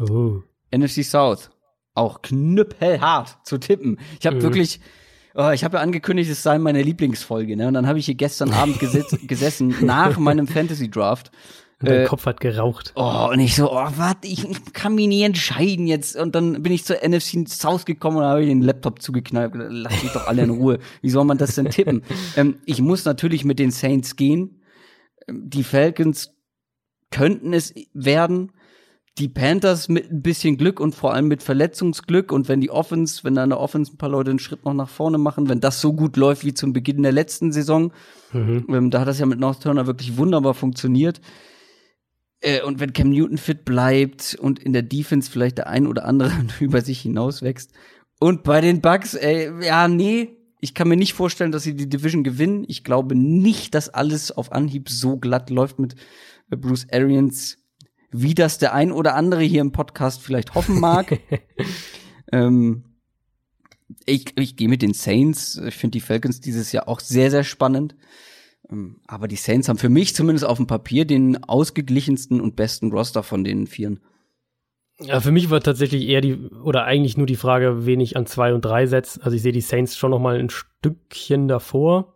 [0.00, 0.40] Oh.
[0.70, 1.50] NFC South.
[1.94, 3.98] Auch knüppelhart zu tippen.
[4.20, 4.42] Ich habe mhm.
[4.42, 4.80] wirklich,
[5.34, 7.68] oh, ich habe ja angekündigt, es sei meine Lieblingsfolge, ne?
[7.68, 11.30] Und dann habe ich hier gestern Abend gesetz, gesessen nach meinem Fantasy Draft.
[11.80, 12.92] Und dein äh, Kopf hat geraucht.
[12.94, 16.16] Oh, und ich so, oh, warte, ich, ich kann mich nie entscheiden jetzt.
[16.16, 19.52] Und dann bin ich zur NFC South gekommen und habe den Laptop zugeknallt.
[19.54, 20.78] Lass mich doch alle in Ruhe.
[21.02, 22.02] Wie soll man das denn tippen?
[22.36, 24.62] ähm, ich muss natürlich mit den Saints gehen.
[25.28, 26.32] Ähm, die Falcons
[27.10, 28.52] könnten es werden
[29.18, 33.22] die Panthers mit ein bisschen Glück und vor allem mit Verletzungsglück und wenn die Offense,
[33.22, 35.80] wenn da eine Offense ein paar Leute einen Schritt noch nach vorne machen, wenn das
[35.80, 37.92] so gut läuft wie zum Beginn der letzten Saison,
[38.32, 38.66] mhm.
[38.68, 41.20] ähm, da hat das ja mit North Turner wirklich wunderbar funktioniert.
[42.40, 46.06] Äh, und wenn Cam Newton fit bleibt und in der Defense vielleicht der ein oder
[46.06, 47.72] andere über sich hinaus wächst.
[48.18, 51.88] Und bei den Bucks, ey, ja, nee, ich kann mir nicht vorstellen, dass sie die
[51.88, 52.64] Division gewinnen.
[52.66, 55.94] Ich glaube nicht, dass alles auf Anhieb so glatt läuft mit
[56.48, 57.58] Bruce Arians
[58.14, 61.18] wie das der ein oder andere hier im Podcast vielleicht hoffen mag.
[62.32, 62.84] ähm,
[64.06, 65.60] ich ich gehe mit den Saints.
[65.66, 67.96] Ich finde die Falcons dieses Jahr auch sehr, sehr spannend.
[68.70, 72.92] Ähm, aber die Saints haben für mich zumindest auf dem Papier den ausgeglichensten und besten
[72.92, 74.00] Roster von den Vieren.
[75.00, 78.26] Ja, für mich war tatsächlich eher die, oder eigentlich nur die Frage, wen ich an
[78.26, 79.20] zwei und drei setze.
[79.24, 82.14] Also ich sehe die Saints schon noch mal ein Stückchen davor.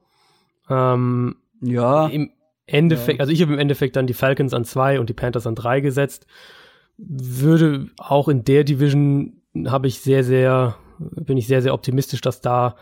[0.70, 2.06] Ähm, ja.
[2.06, 2.30] Im,
[2.68, 3.20] Endeffekt, ja.
[3.20, 5.80] also ich habe im Endeffekt dann die Falcons an zwei und die Panthers an drei
[5.80, 6.26] gesetzt.
[6.96, 12.40] Würde auch in der Division habe ich sehr, sehr, bin ich sehr, sehr optimistisch, dass
[12.40, 12.76] da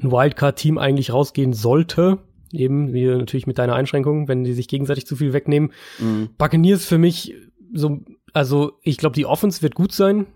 [0.00, 2.18] ein Wildcard-Team eigentlich rausgehen sollte.
[2.52, 5.72] Eben, wie natürlich mit deiner Einschränkung, wenn die sich gegenseitig zu viel wegnehmen.
[6.00, 6.30] Mhm.
[6.36, 7.34] Buccaneers für mich
[7.72, 8.00] so,
[8.32, 10.26] also ich glaube, die Offense wird gut sein.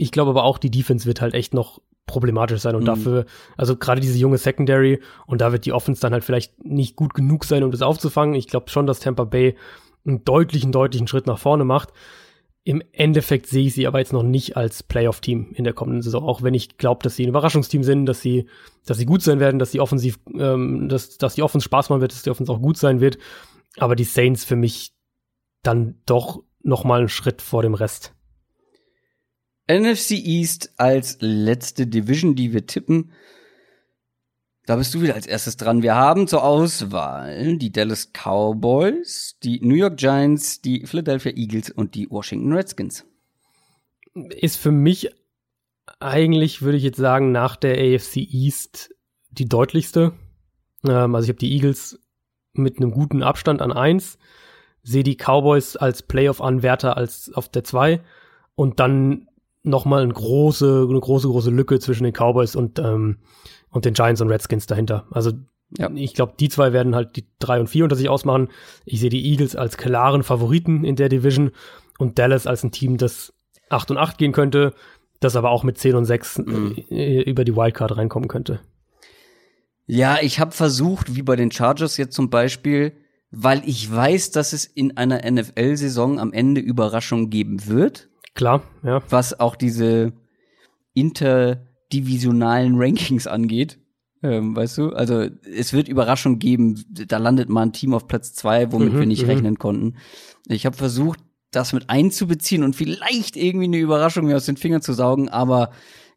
[0.00, 2.86] Ich glaube aber auch, die Defense wird halt echt noch problematisch sein und mhm.
[2.86, 3.26] dafür,
[3.58, 7.12] also gerade diese junge Secondary und da wird die Offense dann halt vielleicht nicht gut
[7.12, 8.34] genug sein, um das aufzufangen.
[8.34, 9.56] Ich glaube schon, dass Tampa Bay
[10.06, 11.90] einen deutlichen, deutlichen Schritt nach vorne macht.
[12.64, 16.24] Im Endeffekt sehe ich sie aber jetzt noch nicht als Playoff-Team in der kommenden Saison,
[16.24, 18.46] auch wenn ich glaube, dass sie ein Überraschungsteam sind, dass sie,
[18.86, 22.00] dass sie gut sein werden, dass die Offensiv, ähm, dass, dass die Offense Spaß machen
[22.00, 23.18] wird, dass die Offense auch gut sein wird.
[23.76, 24.92] Aber die Saints für mich
[25.62, 28.14] dann doch noch mal einen Schritt vor dem Rest.
[29.68, 33.12] NFC East als letzte Division, die wir tippen.
[34.66, 35.82] Da bist du wieder als erstes dran.
[35.82, 41.94] Wir haben zur Auswahl die Dallas Cowboys, die New York Giants, die Philadelphia Eagles und
[41.94, 43.04] die Washington Redskins.
[44.14, 45.10] Ist für mich
[45.98, 48.94] eigentlich, würde ich jetzt sagen, nach der AFC East
[49.30, 50.12] die deutlichste.
[50.86, 51.98] Ähm, also ich habe die Eagles
[52.52, 54.18] mit einem guten Abstand an eins,
[54.82, 58.00] sehe die Cowboys als Playoff-Anwärter als auf der zwei
[58.54, 59.28] und dann
[59.62, 63.18] nochmal eine große, eine große, große Lücke zwischen den Cowboys und, ähm,
[63.70, 65.06] und den Giants und Redskins dahinter.
[65.10, 65.32] Also
[65.78, 65.90] ja.
[65.94, 68.48] ich glaube, die zwei werden halt die drei und vier unter sich ausmachen.
[68.84, 71.50] Ich sehe die Eagles als klaren Favoriten in der Division
[71.98, 73.32] und Dallas als ein Team, das
[73.68, 74.74] acht und acht gehen könnte,
[75.20, 76.76] das aber auch mit zehn und sechs mhm.
[76.90, 78.60] Äh, über die Wildcard reinkommen könnte.
[79.86, 82.92] Ja, ich habe versucht, wie bei den Chargers jetzt zum Beispiel,
[83.30, 88.08] weil ich weiß, dass es in einer NFL-Saison am Ende Überraschungen geben wird.
[88.34, 89.02] Klar, ja.
[89.10, 90.12] Was auch diese
[90.94, 93.78] interdivisionalen Rankings angeht.
[94.22, 94.90] Ähm, weißt du?
[94.90, 96.84] Also es wird Überraschungen geben.
[96.90, 99.30] Da landet mal ein Team auf Platz zwei, womit Mhm, wir nicht mhm.
[99.30, 99.96] rechnen konnten.
[100.46, 101.20] Ich habe versucht,
[101.50, 105.70] das mit einzubeziehen und vielleicht irgendwie eine Überraschung mir aus den Fingern zu saugen, aber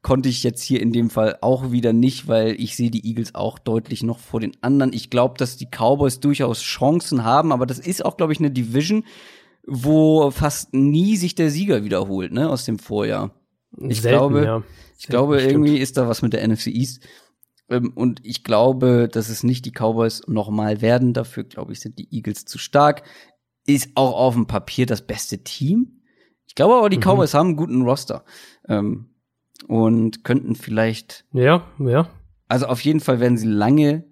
[0.03, 3.33] konnte ich jetzt hier in dem Fall auch wieder nicht, weil ich sehe die Eagles
[3.33, 4.93] auch deutlich noch vor den anderen.
[4.93, 8.51] Ich glaube, dass die Cowboys durchaus Chancen haben, aber das ist auch, glaube ich, eine
[8.51, 9.05] Division,
[9.65, 13.31] wo fast nie sich der Sieger wiederholt, ne, aus dem Vorjahr.
[13.87, 14.63] Ich Selten, glaube, ja.
[14.97, 15.51] Ich glaube, stimmt.
[15.53, 17.03] irgendwie ist da was mit der NFC East.
[17.69, 21.13] Ähm, und ich glaube, dass es nicht die Cowboys nochmal werden.
[21.13, 23.03] Dafür, glaube ich, sind die Eagles zu stark.
[23.65, 26.01] Ist auch auf dem Papier das beste Team.
[26.45, 27.01] Ich glaube aber, die Mhm.
[27.03, 28.23] Cowboys haben einen guten Roster.
[28.67, 29.09] Ähm,
[29.67, 32.09] und könnten vielleicht, Ja, ja.
[32.49, 34.03] also auf jeden Fall werden sie lange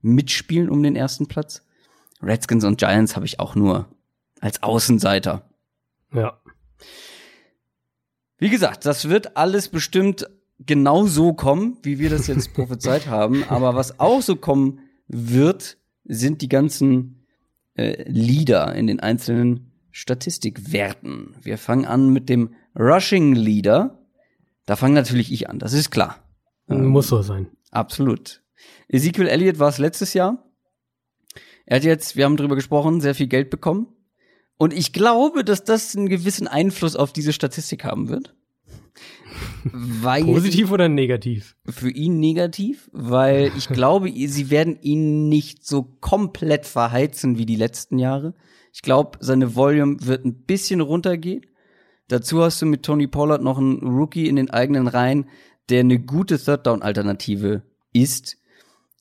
[0.00, 1.66] mitspielen um den ersten Platz.
[2.22, 3.88] Redskins und Giants habe ich auch nur
[4.40, 5.48] als Außenseiter.
[6.12, 6.40] Ja.
[8.38, 13.44] Wie gesagt, das wird alles bestimmt genau so kommen, wie wir das jetzt prophezeit haben.
[13.44, 17.26] Aber was auch so kommen wird, sind die ganzen
[17.74, 21.34] äh, Leader in den einzelnen Statistikwerten.
[21.42, 23.98] Wir fangen an mit dem Rushing Leader.
[24.66, 26.22] Da fange natürlich ich an, das ist klar.
[26.68, 27.48] Ähm, Muss so sein.
[27.70, 28.42] Absolut.
[28.88, 30.50] Ezekiel Elliott war es letztes Jahr.
[31.66, 33.88] Er hat jetzt, wir haben drüber gesprochen, sehr viel Geld bekommen.
[34.60, 38.34] Und ich glaube, dass das einen gewissen Einfluss auf diese Statistik haben wird.
[39.64, 41.56] Weil Positiv oder negativ?
[41.66, 47.56] für ihn negativ, weil ich glaube, sie werden ihn nicht so komplett verheizen wie die
[47.56, 48.34] letzten Jahre.
[48.70, 51.46] Ich glaube, seine Volume wird ein bisschen runtergehen.
[52.08, 55.30] Dazu hast du mit Tony Pollard noch einen Rookie in den eigenen Reihen,
[55.70, 57.62] der eine gute Third Down Alternative
[57.94, 58.36] ist.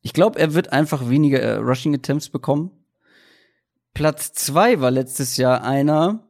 [0.03, 2.72] Ich glaube, er wird einfach weniger äh, Rushing Attempts bekommen.
[4.00, 6.24] Platz zwei war letztes Jahr einer,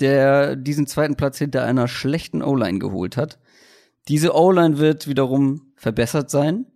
[0.00, 3.38] der diesen zweiten Platz hinter einer schlechten O-Line geholt hat.
[4.08, 6.66] Diese O-Line wird wiederum verbessert sein.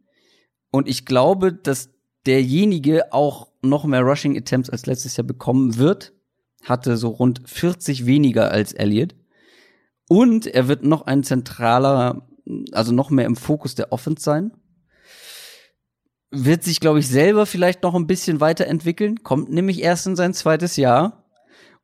[0.70, 1.90] Und ich glaube, dass
[2.24, 6.14] derjenige auch noch mehr Rushing Attempts als letztes Jahr bekommen wird.
[6.64, 9.14] Hatte so rund 40 weniger als Elliott.
[10.08, 12.26] Und er wird noch ein zentraler,
[12.72, 14.52] also noch mehr im Fokus der Offense sein.
[16.30, 19.22] Wird sich, glaube ich, selber vielleicht noch ein bisschen weiterentwickeln.
[19.22, 21.20] Kommt nämlich erst in sein zweites Jahr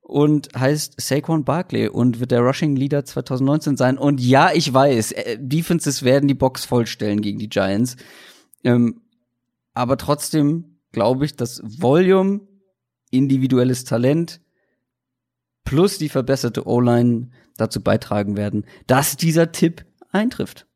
[0.01, 3.99] und heißt Saquon Barkley und wird der Rushing Leader 2019 sein.
[3.99, 7.97] Und ja, ich weiß, äh, Defenses werden die Box vollstellen gegen die Giants.
[8.63, 9.03] Ähm,
[9.75, 12.41] aber trotzdem glaube ich, dass Volume,
[13.11, 14.41] individuelles Talent
[15.65, 20.67] plus die verbesserte O-Line dazu beitragen werden, dass dieser Tipp eintrifft.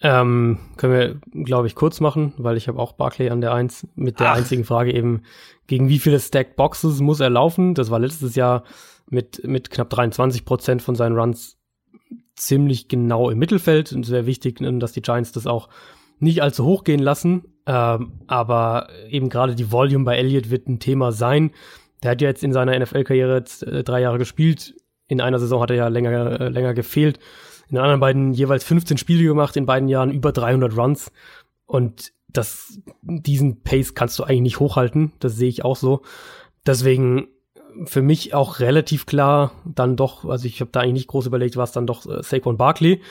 [0.00, 3.86] Ähm, können wir, glaube ich, kurz machen, weil ich habe auch Barclay an der Eins
[3.96, 4.36] mit der Ach.
[4.36, 5.22] einzigen Frage eben,
[5.66, 7.74] gegen wie viele Stacked Boxes muss er laufen?
[7.74, 8.62] Das war letztes Jahr
[9.10, 11.58] mit, mit knapp 23 Prozent von seinen Runs
[12.36, 13.92] ziemlich genau im Mittelfeld.
[13.92, 15.68] Und es wäre wichtig, dass die Giants das auch
[16.20, 17.44] nicht allzu hoch gehen lassen.
[17.66, 21.50] Ähm, aber eben gerade die Volume bei Elliott wird ein Thema sein.
[22.02, 24.74] Der hat ja jetzt in seiner NFL-Karriere jetzt, äh, drei Jahre gespielt.
[25.08, 27.18] In einer Saison hat er ja länger, äh, länger gefehlt.
[27.68, 31.12] In den anderen beiden jeweils 15 Spiele gemacht, in beiden Jahren über 300 Runs.
[31.66, 35.12] Und das, diesen Pace kannst du eigentlich nicht hochhalten.
[35.18, 36.02] Das sehe ich auch so.
[36.66, 37.28] Deswegen
[37.84, 41.56] für mich auch relativ klar dann doch, also ich habe da eigentlich nicht groß überlegt,
[41.56, 43.02] war es dann doch äh, Saquon Barkley.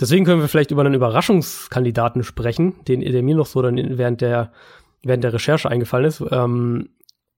[0.00, 4.20] Deswegen können wir vielleicht über einen Überraschungskandidaten sprechen, den, der mir noch so dann während
[4.20, 4.52] der,
[5.02, 6.22] während der Recherche eingefallen ist.
[6.30, 6.90] Ähm,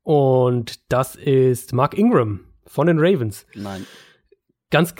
[0.02, 3.46] und das ist Mark Ingram von den Ravens.
[3.54, 3.86] Nein.
[4.70, 4.94] Ganz,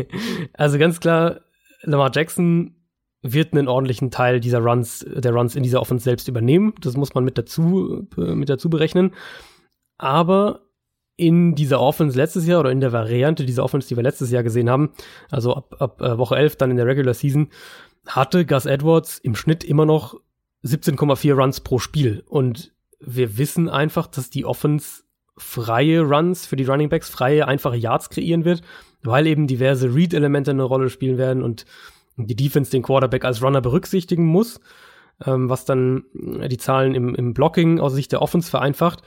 [0.54, 1.40] also ganz klar,
[1.82, 2.76] Lamar Jackson
[3.22, 6.74] wird einen ordentlichen Teil dieser Runs, der Runs in dieser Offense selbst übernehmen.
[6.80, 9.14] Das muss man mit dazu, mit dazu berechnen.
[9.96, 10.62] Aber
[11.16, 14.42] in dieser Offense letztes Jahr oder in der Variante dieser Offense, die wir letztes Jahr
[14.42, 14.92] gesehen haben,
[15.30, 17.48] also ab, ab äh, Woche 11 dann in der Regular Season,
[18.06, 20.20] hatte Gus Edwards im Schnitt immer noch
[20.64, 22.24] 17,4 Runs pro Spiel.
[22.26, 25.01] Und wir wissen einfach, dass die Offense
[25.36, 28.62] freie Runs für die Running Backs, freie, einfache Yards kreieren wird,
[29.02, 31.64] weil eben diverse Read-Elemente eine Rolle spielen werden und
[32.16, 34.60] die Defense den Quarterback als Runner berücksichtigen muss,
[35.24, 39.02] ähm, was dann die Zahlen im, im Blocking aus Sicht der Offense vereinfacht.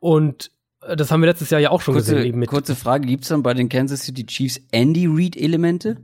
[0.00, 0.50] Und
[0.82, 2.26] äh, das haben wir letztes Jahr ja auch schon Kurze, gesehen.
[2.26, 5.98] Eben mit kurze Frage, gibt's dann bei den Kansas City Chiefs Andy Reid Elemente?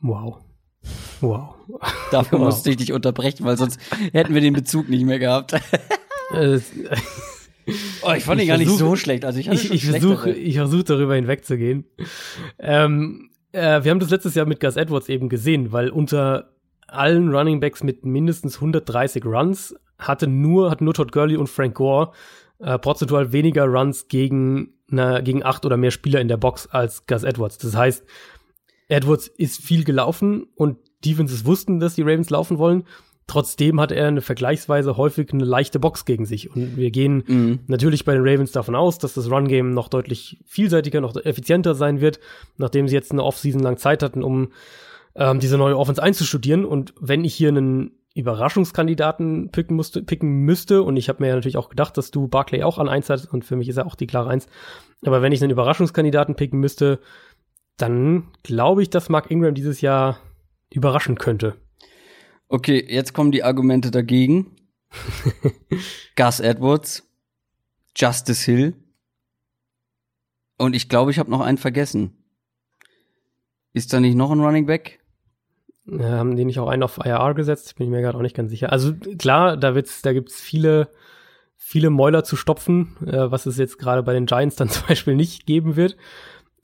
[0.00, 0.38] wow.
[1.20, 1.54] Wow.
[2.10, 2.46] Dafür Wow.
[2.46, 3.78] musste ich dich unterbrechen, weil sonst
[4.12, 5.54] hätten wir den Bezug nicht mehr gehabt.
[8.02, 9.24] Oh, ich fand Ich ihn gar nicht so schlecht.
[9.24, 11.84] Also ich ich, ich versuche versuch darüber hinwegzugehen.
[12.58, 16.52] Ähm, äh, wir haben das letztes Jahr mit Gus Edwards eben gesehen, weil unter
[16.88, 21.74] allen Running Backs mit mindestens 130 Runs hatte nur, hat nur Todd Gurley und Frank
[21.74, 22.12] Gore
[22.58, 27.06] äh, prozentual weniger Runs gegen, na, gegen acht oder mehr Spieler in der Box als
[27.06, 27.58] Gus Edwards.
[27.58, 28.04] Das heißt,
[28.88, 32.84] Edwards ist viel gelaufen und Defenses wussten, dass die Ravens laufen wollen.
[33.32, 36.54] Trotzdem hat er eine vergleichsweise häufig eine leichte Box gegen sich.
[36.54, 37.60] Und wir gehen mhm.
[37.66, 42.02] natürlich bei den Ravens davon aus, dass das Run-Game noch deutlich vielseitiger, noch effizienter sein
[42.02, 42.20] wird,
[42.58, 44.52] nachdem sie jetzt eine Offseason lang Zeit hatten, um
[45.14, 46.66] ähm, diese neue Offense einzustudieren.
[46.66, 51.34] Und wenn ich hier einen Überraschungskandidaten picken musste, picken müsste, und ich habe mir ja
[51.34, 53.86] natürlich auch gedacht, dass du Barclay auch an eins hast, und für mich ist er
[53.86, 54.46] auch die klare Eins.
[55.06, 56.98] Aber wenn ich einen Überraschungskandidaten picken müsste,
[57.78, 60.18] dann glaube ich, dass Mark Ingram dieses Jahr
[60.70, 61.54] überraschen könnte.
[62.52, 64.54] Okay, jetzt kommen die Argumente dagegen.
[66.16, 67.10] Gus Edwards,
[67.96, 68.74] Justice Hill.
[70.58, 72.12] Und ich glaube, ich habe noch einen vergessen.
[73.72, 75.00] Ist da nicht noch ein Running Back?
[75.86, 77.76] Ja, haben die nicht auch einen auf IR gesetzt?
[77.76, 78.70] Bin ich mir gerade auch nicht ganz sicher.
[78.70, 80.90] Also klar, da wird's, da gibt's viele,
[81.56, 85.16] viele Mäuler zu stopfen, äh, was es jetzt gerade bei den Giants dann zum Beispiel
[85.16, 85.96] nicht geben wird.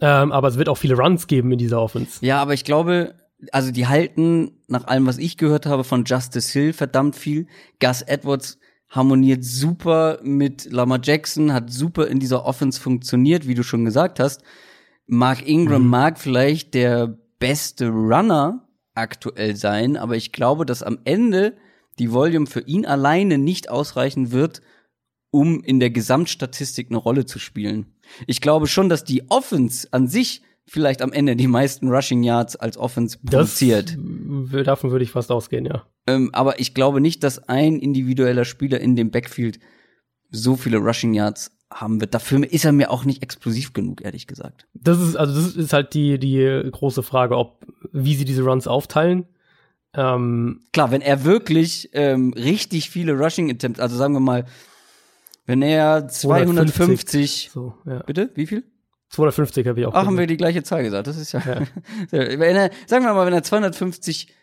[0.01, 2.27] Ähm, aber es wird auch viele Runs geben in dieser Offense.
[2.27, 3.15] Ja, aber ich glaube,
[3.53, 7.47] also die halten, nach allem, was ich gehört habe, von Justice Hill verdammt viel.
[7.81, 8.59] Gus Edwards
[8.89, 14.19] harmoniert super mit Lamar Jackson, hat super in dieser Offense funktioniert, wie du schon gesagt
[14.19, 14.43] hast.
[15.07, 15.89] Mark Ingram mhm.
[15.89, 21.57] mag vielleicht der beste Runner aktuell sein, aber ich glaube, dass am Ende
[21.99, 24.61] die Volume für ihn alleine nicht ausreichen wird,
[25.31, 27.95] um in der Gesamtstatistik eine Rolle zu spielen.
[28.27, 32.57] Ich glaube schon, dass die Offense an sich vielleicht am Ende die meisten Rushing Yards
[32.57, 33.97] als Offense produziert.
[34.53, 35.85] Das, davon würde ich fast ausgehen, ja.
[36.07, 39.59] Ähm, aber ich glaube nicht, dass ein individueller Spieler in dem Backfield
[40.31, 42.15] so viele Rushing Yards haben wird.
[42.15, 44.67] Dafür ist er mir auch nicht explosiv genug, ehrlich gesagt.
[44.75, 48.67] Das ist, also das ist halt die, die große Frage, ob, wie sie diese Runs
[48.67, 49.27] aufteilen.
[49.95, 54.45] Ähm, Klar, wenn er wirklich ähm, richtig viele Rushing Attempts, also sagen wir mal,
[55.47, 58.03] wenn er 250, so, ja.
[58.03, 58.65] bitte, wie viel?
[59.11, 59.95] 250 habe ich auch.
[59.95, 61.07] Ach, haben wir die gleiche Zahl gesagt.
[61.07, 61.41] Das ist ja.
[61.41, 61.61] ja.
[62.11, 64.35] wenn er, sagen wir mal, wenn er 250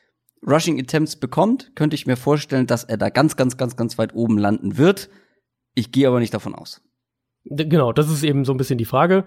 [0.45, 4.13] Rushing Attempts bekommt, könnte ich mir vorstellen, dass er da ganz, ganz, ganz, ganz weit
[4.13, 5.09] oben landen wird.
[5.73, 6.81] Ich gehe aber nicht davon aus.
[7.45, 9.25] Genau, das ist eben so ein bisschen die Frage.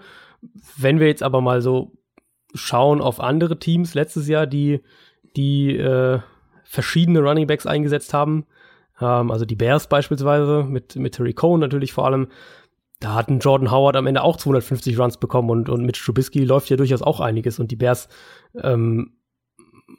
[0.77, 1.93] Wenn wir jetzt aber mal so
[2.55, 4.81] schauen auf andere Teams letztes Jahr, die,
[5.37, 6.21] die äh,
[6.65, 8.47] verschiedene Running Backs eingesetzt haben,
[9.01, 12.29] ähm, also die Bears beispielsweise mit, mit Terry Cohn natürlich vor allem,
[13.01, 16.45] da hat ein Jordan Howard am Ende auch 250 Runs bekommen und, und mit Trubisky
[16.45, 18.09] läuft ja durchaus auch einiges und die Bears
[18.61, 19.13] ähm,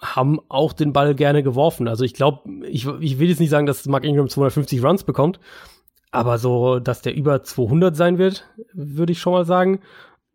[0.01, 1.87] haben auch den Ball gerne geworfen.
[1.87, 5.39] Also ich glaube, ich, ich will jetzt nicht sagen, dass Mark Ingram 250 Runs bekommt,
[6.11, 9.79] aber so, dass der über 200 sein wird, würde ich schon mal sagen.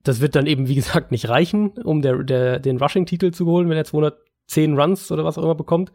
[0.02, 3.68] Das wird dann eben, wie gesagt, nicht reichen, um der, der, den Rushing-Titel zu holen,
[3.68, 5.92] wenn er 210 Runs oder was auch immer bekommt.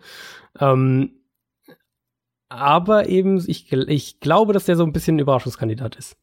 [0.60, 1.12] Ähm,
[2.48, 6.18] aber eben, ich, ich glaube, dass der so ein bisschen ein Überraschungskandidat ist.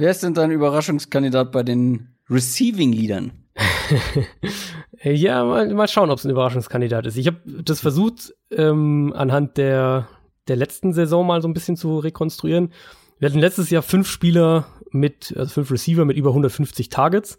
[0.00, 3.32] Wer ist denn dein Überraschungskandidat bei den Receiving-Leadern?
[5.02, 7.18] ja, mal, mal schauen, ob es ein Überraschungskandidat ist.
[7.18, 10.08] Ich habe das versucht, ähm, anhand der
[10.48, 12.72] der letzten Saison mal so ein bisschen zu rekonstruieren.
[13.18, 17.38] Wir hatten letztes Jahr fünf Spieler mit, also fünf Receiver mit über 150 Targets.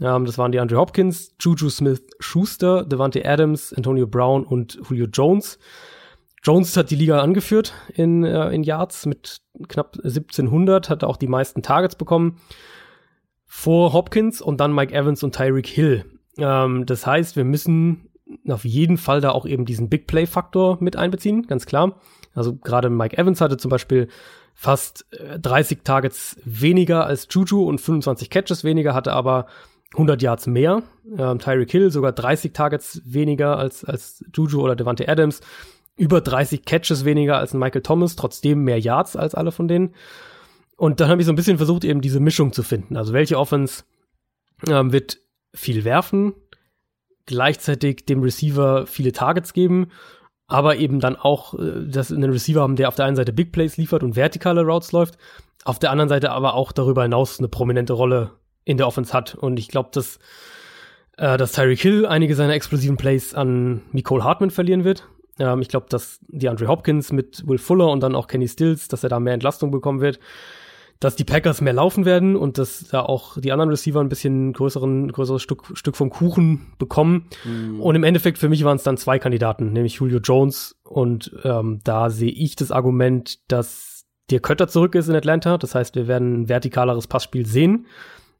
[0.00, 5.06] Ähm, das waren die Andre Hopkins, Juju Smith Schuster, Devante Adams, Antonio Brown und Julio
[5.06, 5.60] Jones.
[6.42, 11.28] Jones hat die Liga angeführt in, äh, in Yards mit knapp 1700, hat auch die
[11.28, 12.38] meisten Targets bekommen.
[13.46, 16.04] Vor Hopkins und dann Mike Evans und Tyreek Hill.
[16.38, 18.08] Ähm, das heißt, wir müssen
[18.48, 22.00] auf jeden Fall da auch eben diesen Big Play Faktor mit einbeziehen, ganz klar.
[22.34, 24.08] Also gerade Mike Evans hatte zum Beispiel
[24.54, 25.06] fast
[25.40, 29.46] 30 äh, Targets weniger als Juju und 25 Catches weniger, hatte aber
[29.92, 30.82] 100 Yards mehr.
[31.16, 35.40] Ähm, Tyreek Hill sogar 30 Targets weniger als, als Juju oder Devante Adams.
[35.96, 39.94] Über 30 Catches weniger als Michael Thomas, trotzdem mehr Yards als alle von denen.
[40.76, 42.96] Und dann habe ich so ein bisschen versucht, eben diese Mischung zu finden.
[42.96, 43.84] Also welche Offense
[44.68, 45.18] ähm, wird
[45.54, 46.32] viel werfen,
[47.26, 49.88] gleichzeitig dem Receiver viele Targets geben
[50.52, 53.52] aber eben dann auch äh, dass einen Receiver haben, der auf der einen Seite Big
[53.52, 55.16] Plays liefert und vertikale Routes läuft,
[55.64, 58.32] auf der anderen Seite aber auch darüber hinaus eine prominente Rolle
[58.64, 59.34] in der Offense hat.
[59.34, 60.18] Und ich glaube, dass,
[61.16, 65.08] äh, dass Tyreek Hill einige seiner explosiven Plays an Nicole Hartman verlieren wird.
[65.38, 68.88] Ähm, ich glaube, dass die Andre Hopkins mit Will Fuller und dann auch Kenny Stills,
[68.88, 70.18] dass er da mehr Entlastung bekommen wird
[71.02, 74.52] dass die Packers mehr laufen werden und dass da auch die anderen Receiver ein bisschen
[74.52, 77.26] größeren, größeres Stück, Stück vom Kuchen bekommen.
[77.44, 77.80] Mhm.
[77.80, 81.80] Und im Endeffekt für mich waren es dann zwei Kandidaten, nämlich Julio Jones und ähm,
[81.82, 85.58] da sehe ich das Argument, dass der Kötter zurück ist in Atlanta.
[85.58, 87.86] Das heißt, wir werden ein vertikaleres Passspiel sehen.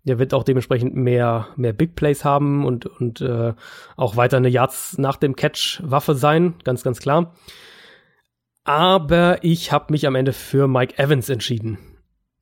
[0.04, 3.54] Der wird auch dementsprechend mehr, mehr Big Plays haben und, und äh,
[3.96, 7.34] auch weiter eine Yards nach dem Catch Waffe sein, ganz, ganz klar.
[8.64, 11.78] Aber ich habe mich am Ende für Mike Evans entschieden.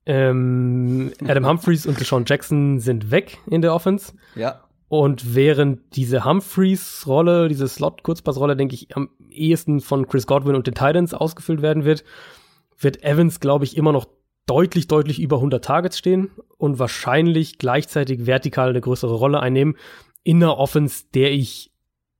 [0.07, 4.15] Ähm, Adam Humphreys und Deshaun Jackson sind weg in der Offense.
[4.35, 4.61] Ja.
[4.89, 10.74] Und während diese Humphreys-Rolle, diese Slot-Kurzpass-Rolle, denke ich, am ehesten von Chris Godwin und den
[10.74, 12.03] Titans ausgefüllt werden wird,
[12.77, 14.09] wird Evans, glaube ich, immer noch
[14.51, 19.77] deutlich, deutlich über 100 Targets stehen und wahrscheinlich gleichzeitig vertikal eine größere Rolle einnehmen
[20.25, 21.73] in einer Offense, der ich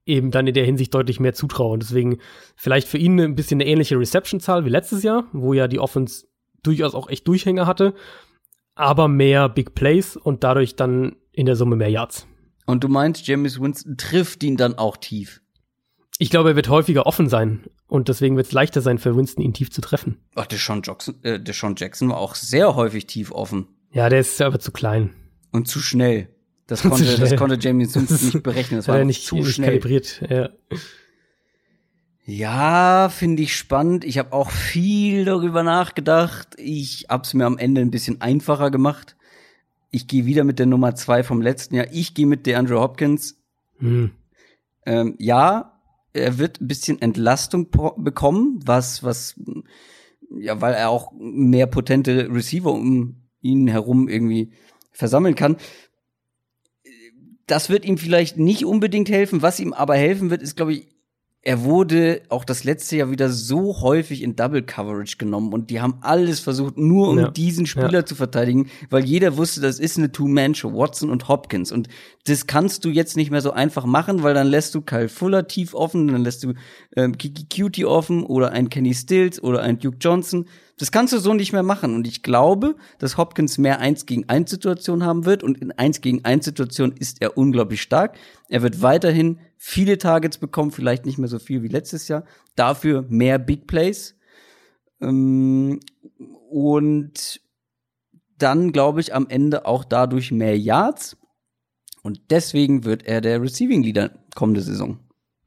[0.07, 1.73] eben dann in der Hinsicht deutlich mehr zutraue.
[1.73, 2.19] Und deswegen
[2.55, 6.27] vielleicht für ihn ein bisschen eine ähnliche Reception-Zahl wie letztes Jahr, wo ja die Offense
[6.62, 7.94] durchaus auch echt Durchhänger hatte,
[8.77, 12.28] aber mehr Big Plays und dadurch dann in der Summe mehr Yards.
[12.65, 15.40] Und du meinst, James Winston trifft ihn dann auch tief?
[16.18, 19.42] Ich glaube, er wird häufiger offen sein und deswegen wird es leichter sein für Winston,
[19.42, 20.18] ihn tief zu treffen.
[20.34, 23.68] Ach, der Sean, Jackson, äh, der Sean Jackson war auch sehr häufig tief offen.
[23.92, 25.10] Ja, der ist aber zu klein.
[25.50, 26.28] Und zu schnell.
[26.66, 27.16] Das konnte, schnell.
[27.16, 28.78] Das konnte James Winston nicht berechnen.
[28.78, 29.68] Das war nicht, zu schnell.
[29.68, 30.22] kalibriert.
[30.28, 30.50] Ja.
[32.26, 34.04] Ja, finde ich spannend.
[34.04, 36.48] Ich habe auch viel darüber nachgedacht.
[36.58, 39.16] Ich habe es mir am Ende ein bisschen einfacher gemacht
[39.90, 41.86] ich gehe wieder mit der Nummer zwei vom letzten Jahr.
[41.92, 43.40] Ich gehe mit DeAndre Hopkins.
[43.78, 44.12] Hm.
[44.86, 45.80] Ähm, ja,
[46.12, 49.34] er wird ein bisschen Entlastung bekommen, was, was,
[50.36, 54.52] ja, weil er auch mehr potente Receiver um ihn herum irgendwie
[54.92, 55.56] versammeln kann.
[57.46, 59.42] Das wird ihm vielleicht nicht unbedingt helfen.
[59.42, 60.88] Was ihm aber helfen wird, ist, glaube ich,
[61.42, 65.80] er wurde auch das letzte Jahr wieder so häufig in Double Coverage genommen und die
[65.80, 67.30] haben alles versucht, nur um ja.
[67.30, 68.04] diesen Spieler ja.
[68.04, 71.72] zu verteidigen, weil jeder wusste, das ist eine Two-Man-Show, Watson und Hopkins.
[71.72, 71.88] Und
[72.24, 75.48] das kannst du jetzt nicht mehr so einfach machen, weil dann lässt du Kyle Fuller
[75.48, 76.52] tief offen, dann lässt du
[76.94, 80.46] ähm, Kiki Cutie offen oder ein Kenny Stills oder ein Duke Johnson.
[80.80, 81.94] Das kannst du so nicht mehr machen.
[81.94, 85.42] Und ich glaube, dass Hopkins mehr 1 gegen 1 Situation haben wird.
[85.42, 88.16] Und in 1 gegen 1 Situation ist er unglaublich stark.
[88.51, 92.24] Er wird weiterhin viele Targets bekommen, vielleicht nicht mehr so viel wie letztes Jahr.
[92.56, 94.18] Dafür mehr Big Plays.
[95.01, 95.81] Ähm,
[96.51, 97.40] und
[98.36, 101.16] dann, glaube ich, am Ende auch dadurch mehr Yards.
[102.02, 104.98] Und deswegen wird er der Receiving Leader kommende Saison.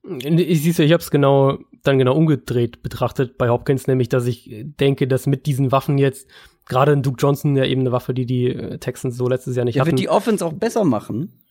[0.04, 4.26] Ich siehst du, ich habe es genau dann genau umgedreht betrachtet bei Hopkins, nämlich dass
[4.26, 4.50] ich
[4.80, 6.30] denke, dass mit diesen Waffen jetzt
[6.66, 9.76] gerade Duke Johnson ja eben eine Waffe, die die äh, Texans so letztes Jahr nicht
[9.76, 9.92] ja, hatten.
[9.92, 11.43] wird die Offense auch besser machen.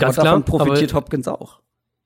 [0.00, 1.60] Ganz aber davon klar, profitiert aber, Hopkins auch.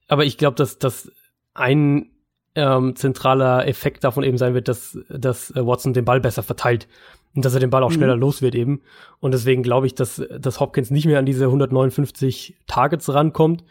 [0.08, 1.10] Aber ich glaube, dass das
[1.54, 2.10] ein
[2.54, 6.88] ähm, zentraler Effekt davon eben sein wird, dass, dass äh, Watson den Ball besser verteilt
[7.34, 7.94] und dass er den Ball auch mhm.
[7.94, 8.82] schneller los wird eben.
[9.20, 13.64] Und deswegen glaube ich, dass, dass Hopkins nicht mehr an diese 159 Targets rankommt,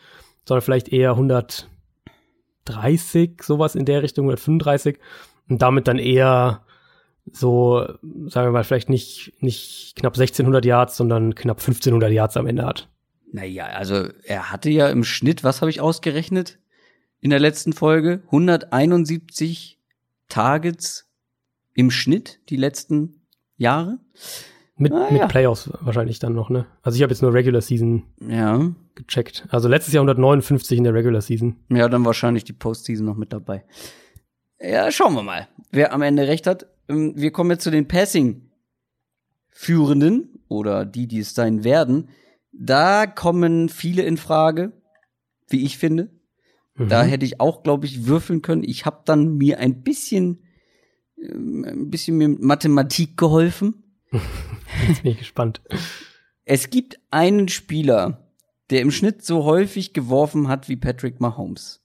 [0.45, 1.69] sondern vielleicht eher 100
[2.65, 4.97] 30, sowas in der Richtung, oder 35.
[5.49, 6.61] Und damit dann eher
[7.31, 7.85] so,
[8.27, 12.65] sagen wir mal, vielleicht nicht, nicht knapp 1600 Yards, sondern knapp 1500 Yards am Ende
[12.65, 12.89] hat.
[13.33, 16.59] Naja, also er hatte ja im Schnitt, was habe ich ausgerechnet
[17.19, 18.21] in der letzten Folge?
[18.25, 19.79] 171
[20.29, 21.09] Targets
[21.73, 23.23] im Schnitt die letzten
[23.57, 23.97] Jahre.
[24.75, 25.27] Mit, ah, mit ja.
[25.27, 26.67] Playoffs wahrscheinlich dann noch, ne?
[26.83, 28.69] Also ich habe jetzt nur Regular Season ja.
[28.93, 29.47] gecheckt.
[29.49, 31.55] Also letztes Jahr 159 in der Regular Season.
[31.69, 33.65] Ja, dann wahrscheinlich die Postseason noch mit dabei.
[34.59, 36.67] Ja, schauen wir mal, wer am Ende recht hat.
[36.87, 42.09] Ähm, wir kommen jetzt zu den Passing-Führenden oder die, die es sein werden.
[42.53, 44.71] Da kommen viele in Frage,
[45.49, 46.09] wie ich finde.
[46.75, 46.89] Mhm.
[46.89, 48.63] Da hätte ich auch, glaube ich, würfeln können.
[48.63, 50.43] Ich habe dann mir ein bisschen,
[51.17, 53.83] ähm, ein bisschen mit Mathematik geholfen
[54.87, 55.61] Jetzt bin ich gespannt.
[56.45, 58.29] Es gibt einen Spieler,
[58.69, 61.81] der im Schnitt so häufig geworfen hat wie Patrick Mahomes.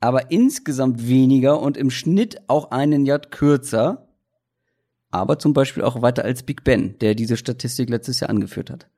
[0.00, 4.08] Aber insgesamt weniger und im Schnitt auch einen Yard kürzer.
[5.10, 8.88] Aber zum Beispiel auch weiter als Big Ben, der diese Statistik letztes Jahr angeführt hat.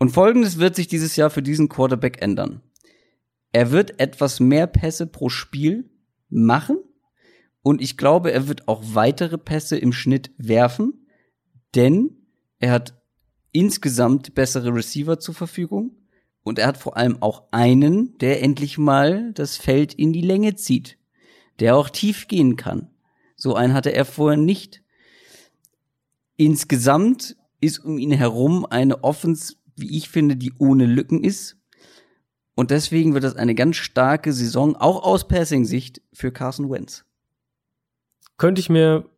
[0.00, 2.62] Und folgendes wird sich dieses Jahr für diesen Quarterback ändern.
[3.52, 5.88] Er wird etwas mehr Pässe pro Spiel
[6.28, 6.78] machen
[7.62, 11.00] und ich glaube, er wird auch weitere Pässe im Schnitt werfen
[11.74, 12.16] denn
[12.58, 13.00] er hat
[13.52, 15.96] insgesamt bessere Receiver zur Verfügung
[16.42, 20.54] und er hat vor allem auch einen, der endlich mal das Feld in die Länge
[20.54, 20.98] zieht,
[21.58, 22.90] der auch tief gehen kann.
[23.36, 24.82] So einen hatte er vorher nicht.
[26.36, 31.56] Insgesamt ist um ihn herum eine Offense, wie ich finde, die ohne Lücken ist.
[32.54, 37.04] Und deswegen wird das eine ganz starke Saison, auch aus Passing-Sicht, für Carson Wentz.
[38.36, 39.08] Könnte ich mir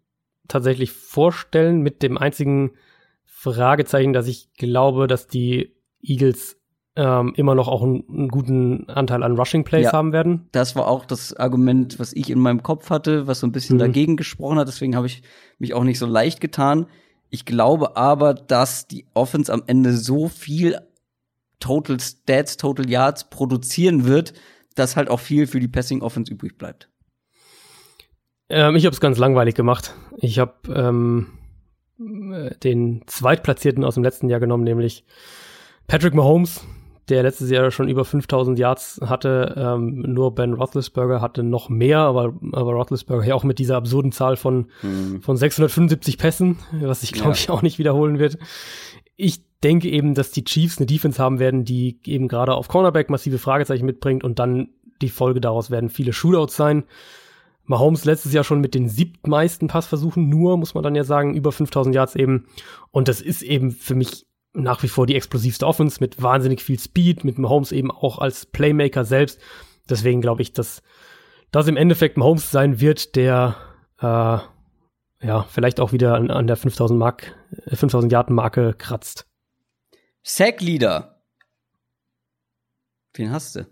[0.49, 2.73] tatsächlich vorstellen, mit dem einzigen
[3.25, 6.57] Fragezeichen, dass ich glaube, dass die Eagles
[6.95, 10.49] ähm, immer noch auch einen, einen, guten Anteil an Rushing Plays ja, haben werden.
[10.53, 13.77] Das war auch das Argument, was ich in meinem Kopf hatte, was so ein bisschen
[13.77, 13.81] mhm.
[13.81, 14.69] dagegen gesprochen hat.
[14.69, 15.23] Deswegen habe ich
[15.59, 16.87] mich auch nicht so leicht getan.
[17.35, 20.79] Ich glaube aber, dass die Offense am Ende so viel
[21.61, 24.35] Total Stats, Total Yards produzieren wird,
[24.75, 26.91] dass halt auch viel für die Passing Offense übrig bleibt.
[28.51, 29.95] Ähm, ich habe es ganz langweilig gemacht.
[30.19, 31.29] Ich habe ähm,
[31.99, 35.07] den Zweitplatzierten aus dem letzten Jahr genommen, nämlich
[35.87, 36.61] Patrick Mahomes,
[37.09, 39.55] der letztes Jahr schon über 5000 Yards hatte.
[39.57, 44.13] Ähm, nur Ben Roethlisberger hatte noch mehr, aber, aber Roethlisberger ja auch mit dieser absurden
[44.13, 45.21] Zahl von, mhm.
[45.21, 47.35] von 675 Pässen, was sich, glaube ja.
[47.35, 48.39] ich, auch nicht wiederholen wird.
[49.17, 53.11] Ich denke eben, dass die Chiefs eine Defense haben werden, die eben gerade auf Cornerback
[53.11, 54.69] massive Fragezeichen mitbringt und dann
[55.01, 56.85] die Folge daraus werden viele Shootouts sein.
[57.65, 61.53] Mahomes letztes Jahr schon mit den siebtmeisten Passversuchen, nur muss man dann ja sagen, über
[61.53, 62.47] 5000 Yards eben.
[62.91, 66.79] Und das ist eben für mich nach wie vor die explosivste Offense mit wahnsinnig viel
[66.79, 69.41] Speed, mit Mahomes eben auch als Playmaker selbst.
[69.89, 70.83] Deswegen glaube ich, dass
[71.51, 73.57] das im Endeffekt Mahomes sein wird, der
[73.99, 74.39] äh,
[75.27, 77.35] ja vielleicht auch wieder an, an der 5000 Mark,
[77.69, 79.27] 5000 Yard Marke kratzt.
[80.23, 81.23] Sack Leader.
[83.15, 83.67] Wen hast du?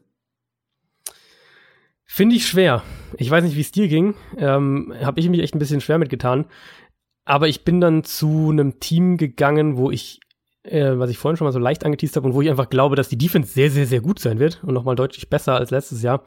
[2.05, 2.83] Finde ich schwer.
[3.19, 4.15] Ich weiß nicht, wie es dir ging.
[4.37, 6.47] Ähm, Habe ich mich echt ein bisschen schwer mitgetan.
[7.25, 10.19] Aber ich bin dann zu einem Team gegangen, wo ich,
[10.63, 12.97] äh, was ich vorhin schon mal so leicht angeteased habe und wo ich einfach glaube,
[12.97, 16.03] dass die Defense sehr, sehr, sehr gut sein wird und nochmal deutlich besser als letztes
[16.03, 16.25] Jahr.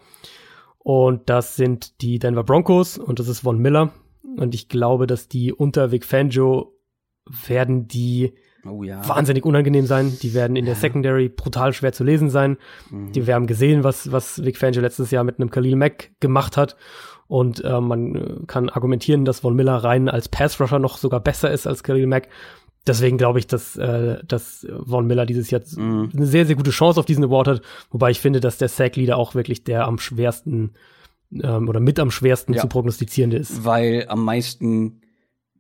[0.79, 3.91] Und das sind die Denver Broncos und das ist Von Miller.
[4.37, 6.75] Und ich glaube, dass die unter Vic Fangio
[7.47, 8.33] werden die
[8.65, 9.07] oh, ja.
[9.07, 10.17] wahnsinnig unangenehm sein.
[10.21, 12.57] Die werden in der Secondary brutal schwer zu lesen sein.
[12.89, 13.11] Mhm.
[13.13, 16.57] Die, wir haben gesehen, was, was Vic Fangio letztes Jahr mit einem Khalil Mack gemacht
[16.57, 16.75] hat.
[17.27, 21.65] Und äh, man kann argumentieren, dass Von Miller rein als Pass-Rusher noch sogar besser ist
[21.65, 22.27] als Khalil Mack.
[22.85, 26.09] Deswegen glaube ich, dass, äh, dass Von Miller dieses Jahr mhm.
[26.15, 27.61] eine sehr, sehr gute Chance auf diesen Award hat.
[27.91, 30.73] Wobei ich finde, dass der Sack-Leader auch wirklich der am schwersten
[31.31, 32.61] ähm, oder mit am schwersten ja.
[32.61, 33.63] zu prognostizierende ist.
[33.63, 35.01] Weil am meisten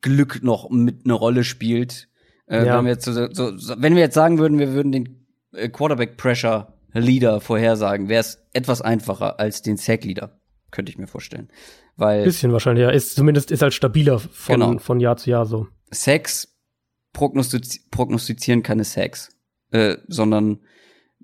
[0.01, 2.09] Glück noch mit eine Rolle spielt.
[2.45, 2.77] Äh, ja.
[2.77, 6.17] wenn, wir jetzt so, so, wenn wir jetzt sagen würden, wir würden den äh, Quarterback
[6.17, 10.39] Pressure Leader vorhersagen, wäre es etwas einfacher als den Sack Leader,
[10.71, 11.49] könnte ich mir vorstellen.
[11.95, 12.89] Weil bisschen wahrscheinlich, ja.
[12.89, 14.77] Ist zumindest ist halt stabiler von, genau.
[14.79, 15.67] von Jahr zu Jahr so.
[15.91, 16.52] Sacks
[17.13, 19.29] prognostiz prognostizieren keine Sacks,
[19.71, 20.59] äh, sondern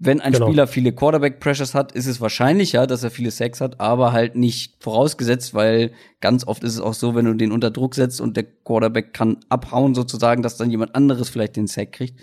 [0.01, 0.47] wenn ein genau.
[0.47, 4.35] Spieler viele Quarterback Pressures hat, ist es wahrscheinlicher, dass er viele Sacks hat, aber halt
[4.35, 5.91] nicht vorausgesetzt, weil
[6.21, 9.13] ganz oft ist es auch so, wenn du den unter Druck setzt und der Quarterback
[9.13, 12.17] kann abhauen sozusagen, dass dann jemand anderes vielleicht den Sack kriegt.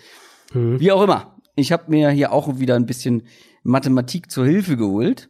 [0.53, 0.79] Mhm.
[0.79, 1.35] Wie auch immer.
[1.55, 3.23] Ich habe mir hier auch wieder ein bisschen
[3.61, 5.29] Mathematik zur Hilfe geholt.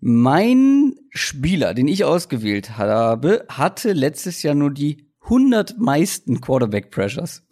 [0.00, 7.44] Mein Spieler, den ich ausgewählt habe, hatte letztes Jahr nur die 100 meisten Quarterback Pressures.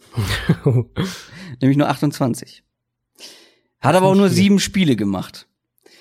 [1.61, 2.65] Nämlich nur 28.
[3.81, 5.49] Hat aber auch nur sieben Spiele gemacht.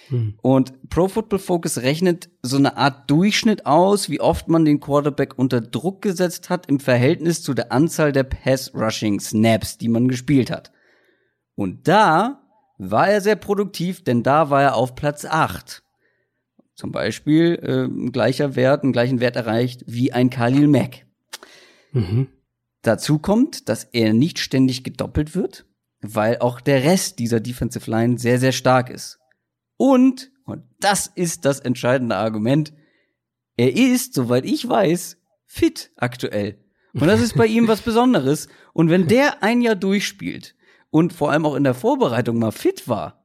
[0.09, 0.35] Hm.
[0.41, 5.37] Und Pro Football Focus rechnet so eine Art Durchschnitt aus, wie oft man den Quarterback
[5.37, 10.71] unter Druck gesetzt hat im Verhältnis zu der Anzahl der Pass-Rushing-Snaps, die man gespielt hat.
[11.55, 12.43] Und da
[12.77, 15.83] war er sehr produktiv, denn da war er auf Platz acht.
[16.75, 21.05] Zum Beispiel äh, ein gleicher Wert, einen gleichen Wert erreicht wie ein Khalil Mack.
[21.93, 22.27] Mhm.
[22.81, 25.65] Dazu kommt, dass er nicht ständig gedoppelt wird
[26.03, 29.19] weil auch der Rest dieser Defensive Line sehr, sehr stark ist.
[29.77, 32.73] Und, und das ist das entscheidende Argument,
[33.55, 36.59] er ist, soweit ich weiß, fit aktuell.
[36.93, 38.49] Und das ist bei ihm was Besonderes.
[38.73, 40.55] Und wenn der ein Jahr durchspielt
[40.91, 43.23] und vor allem auch in der Vorbereitung mal fit war,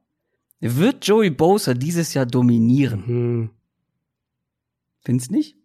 [0.59, 3.03] wird Joey Bosa dieses Jahr dominieren.
[3.05, 3.49] Mhm.
[5.01, 5.57] Findest nicht?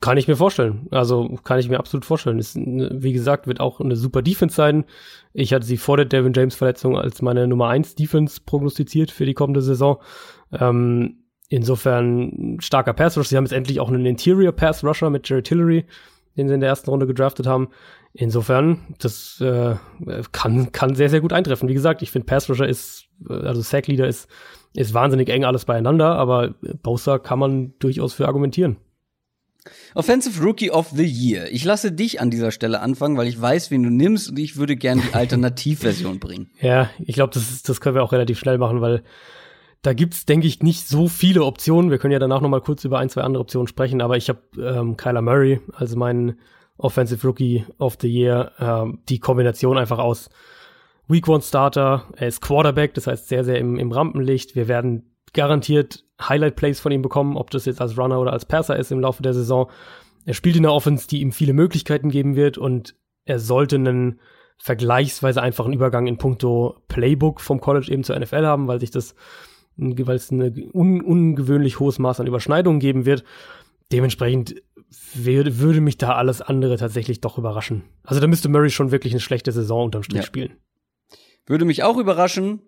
[0.00, 0.88] Kann ich mir vorstellen.
[0.90, 2.38] Also kann ich mir absolut vorstellen.
[2.38, 4.84] Ist, wie gesagt, wird auch eine super Defense sein.
[5.34, 9.26] Ich hatte sie vor der Devin James Verletzung als meine Nummer 1 Defense prognostiziert für
[9.26, 9.98] die kommende Saison.
[10.50, 13.28] Ähm, insofern starker Pass Rusher.
[13.28, 15.84] Sie haben jetzt endlich auch einen Interior Pass Rusher mit Jerry Tillery,
[16.38, 17.68] den sie in der ersten Runde gedraftet haben.
[18.14, 19.74] Insofern, das äh,
[20.32, 21.68] kann, kann sehr, sehr gut eintreffen.
[21.68, 24.30] Wie gesagt, ich finde Pass Rusher ist, also Sack Leader ist,
[24.74, 28.78] ist wahnsinnig eng alles beieinander, aber Bowser kann man durchaus für argumentieren.
[29.94, 31.50] Offensive Rookie of the Year.
[31.50, 34.56] Ich lasse dich an dieser Stelle anfangen, weil ich weiß, wen du nimmst und ich
[34.56, 36.50] würde gerne die Alternativversion bringen.
[36.60, 39.02] Ja, ich glaube, das, das können wir auch relativ schnell machen, weil
[39.82, 41.90] da gibt's, denke ich, nicht so viele Optionen.
[41.90, 44.28] Wir können ja danach noch mal kurz über ein, zwei andere Optionen sprechen, aber ich
[44.28, 46.40] habe ähm, Kyler Murray, also meinen
[46.78, 50.28] Offensive Rookie of the Year, ähm, die Kombination einfach aus
[51.08, 54.56] Week One Starter, er ist Quarterback, das heißt sehr, sehr im, im Rampenlicht.
[54.56, 58.76] Wir werden garantiert Highlight-Plays von ihm bekommen, ob das jetzt als Runner oder als Passer
[58.76, 59.70] ist im Laufe der Saison.
[60.24, 64.20] Er spielt in einer Offense, die ihm viele Möglichkeiten geben wird und er sollte einen
[64.58, 69.14] vergleichsweise einfachen Übergang in puncto Playbook vom College eben zur NFL haben, weil sich das,
[69.76, 73.24] weil es ein un, ungewöhnlich hohes Maß an Überschneidungen geben wird.
[73.92, 74.56] Dementsprechend
[75.14, 77.84] würde, würde mich da alles andere tatsächlich doch überraschen.
[78.02, 80.26] Also da müsste Murray schon wirklich eine schlechte Saison unterm Strich ja.
[80.26, 80.56] spielen.
[81.46, 82.60] Würde mich auch überraschen,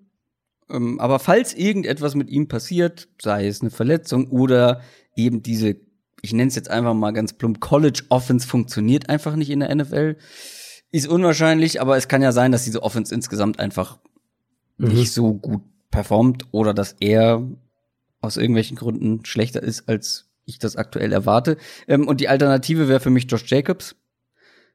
[0.70, 4.80] ähm, aber falls irgendetwas mit ihm passiert, sei es eine Verletzung oder
[5.14, 5.76] eben diese
[6.22, 9.74] ich nenne es jetzt einfach mal ganz plump, College Offense funktioniert einfach nicht in der
[9.74, 10.16] NFL.
[10.90, 13.98] Ist unwahrscheinlich, aber es kann ja sein, dass diese Offense insgesamt einfach
[14.78, 14.88] mhm.
[14.88, 17.46] nicht so gut performt oder dass er
[18.20, 21.56] aus irgendwelchen Gründen schlechter ist, als ich das aktuell erwarte.
[21.86, 23.96] Ähm, und die Alternative wäre für mich Josh Jacobs.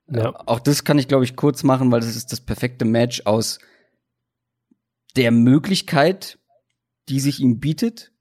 [0.08, 0.30] Ja.
[0.30, 3.24] Äh, auch das kann ich, glaube ich, kurz machen, weil das ist das perfekte Match
[3.26, 3.60] aus
[5.16, 6.40] der Möglichkeit,
[7.10, 8.12] die sich ihm bietet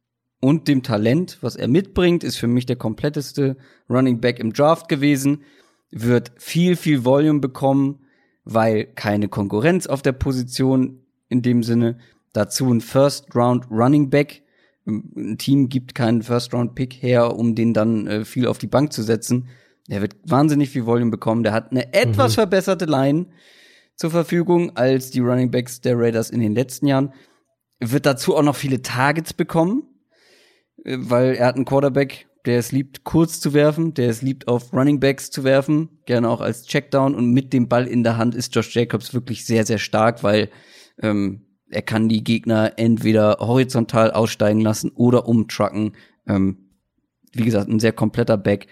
[0.40, 3.56] und dem Talent, was er mitbringt, ist für mich der kompletteste
[3.88, 5.42] Running Back im Draft gewesen,
[5.90, 8.04] wird viel, viel Volume bekommen,
[8.44, 11.98] weil keine Konkurrenz auf der Position in dem Sinne.
[12.32, 14.42] Dazu ein First Round Running Back.
[14.84, 18.66] Ein Team gibt keinen First Round Pick her, um den dann äh, viel auf die
[18.66, 19.48] Bank zu setzen.
[19.88, 21.44] Der wird wahnsinnig viel Volume bekommen.
[21.44, 22.40] Der hat eine etwas mhm.
[22.40, 23.26] verbesserte Line
[23.96, 27.12] zur Verfügung als die Running Backs der Raiders in den letzten Jahren.
[27.80, 29.82] Wird dazu auch noch viele Targets bekommen,
[30.84, 34.48] äh, weil er hat einen Quarterback, der es liebt, kurz zu werfen, der es liebt,
[34.48, 38.16] auf Running Backs zu werfen, gerne auch als Checkdown und mit dem Ball in der
[38.16, 40.50] Hand ist Josh Jacobs wirklich sehr, sehr stark, weil
[41.00, 45.92] ähm, er kann die Gegner entweder horizontal aussteigen lassen oder umtrucken.
[46.26, 46.68] Ähm,
[47.32, 48.66] wie gesagt, ein sehr kompletter Back.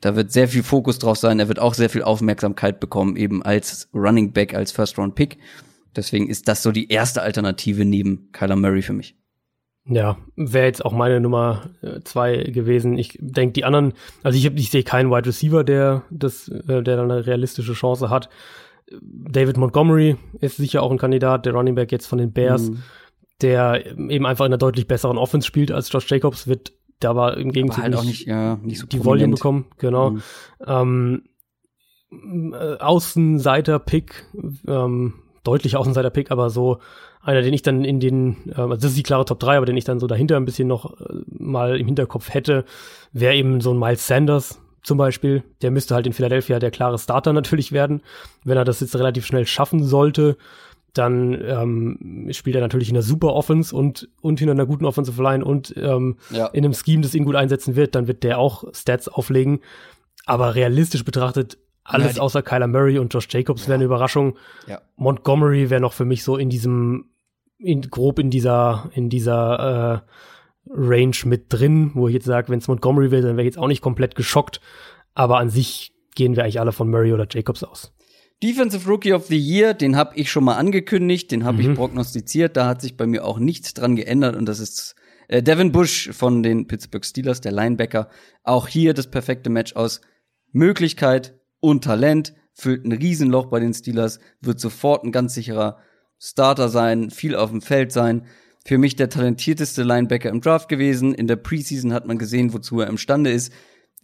[0.00, 1.38] Da wird sehr viel Fokus drauf sein.
[1.38, 5.38] Er wird auch sehr viel Aufmerksamkeit bekommen, eben als Running Back, als First Round Pick.
[5.96, 9.16] Deswegen ist das so die erste Alternative neben Kyler Murray für mich.
[9.86, 12.96] Ja, wäre jetzt auch meine Nummer äh, zwei gewesen.
[12.96, 13.92] Ich denke, die anderen,
[14.22, 18.08] also ich, ich sehe keinen Wide Receiver, der das, äh, der dann eine realistische Chance
[18.08, 18.30] hat.
[19.00, 22.82] David Montgomery ist sicher auch ein Kandidat, der Running Back jetzt von den Bears, mhm.
[23.42, 27.36] der eben einfach in einer deutlich besseren Offense spielt als Josh Jacobs, wird da aber
[27.36, 29.06] im Gegenzug halt nicht, nicht, ja, nicht so die prominent.
[29.06, 29.66] Volume bekommen.
[29.78, 30.10] Genau.
[30.10, 30.22] Mhm.
[30.66, 31.22] Ähm,
[32.52, 34.24] äh, Außenseiter-Pick,
[34.66, 36.78] ähm, deutlich Außenseiter-Pick, aber so
[37.22, 39.66] einer, den ich dann in den, äh, also das ist die klare Top 3, aber
[39.66, 42.64] den ich dann so dahinter ein bisschen noch äh, mal im Hinterkopf hätte,
[43.12, 45.42] wäre eben so ein Miles Sanders zum Beispiel.
[45.62, 48.02] Der müsste halt in Philadelphia der klare Starter natürlich werden.
[48.44, 50.36] Wenn er das jetzt relativ schnell schaffen sollte,
[50.94, 55.22] dann ähm, spielt er natürlich in einer super Offense und, und hinter einer guten Offensive
[55.22, 56.46] Line und ähm, ja.
[56.46, 59.60] in einem Scheme, das ihn gut einsetzen wird, dann wird der auch Stats auflegen.
[60.24, 63.68] Aber realistisch betrachtet alles ja, außer Kyler Murray und Josh Jacobs ja.
[63.68, 64.38] wäre eine Überraschung.
[64.96, 67.10] Montgomery wäre noch für mich so in diesem,
[67.58, 72.58] in, grob in dieser, in dieser äh, Range mit drin, wo ich jetzt sage, wenn
[72.58, 74.60] es Montgomery wäre, dann wäre ich jetzt auch nicht komplett geschockt.
[75.14, 77.93] Aber an sich gehen wir eigentlich alle von Murray oder Jacobs aus.
[78.44, 81.70] Defensive Rookie of the Year, den habe ich schon mal angekündigt, den habe mhm.
[81.70, 84.96] ich prognostiziert, da hat sich bei mir auch nichts dran geändert und das ist
[85.28, 88.10] äh, Devin Bush von den Pittsburgh Steelers, der Linebacker.
[88.42, 90.02] Auch hier das perfekte Match aus
[90.52, 91.34] Möglichkeit,
[91.64, 95.78] und Talent, füllt ein Riesenloch bei den Steelers, wird sofort ein ganz sicherer
[96.18, 98.26] Starter sein, viel auf dem Feld sein.
[98.66, 101.14] Für mich der talentierteste Linebacker im Draft gewesen.
[101.14, 103.50] In der Preseason hat man gesehen, wozu er imstande ist.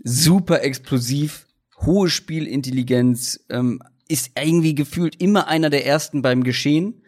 [0.02, 1.46] Super explosiv,
[1.84, 7.04] hohe Spielintelligenz, ähm, ist irgendwie gefühlt immer einer der ersten beim Geschehen.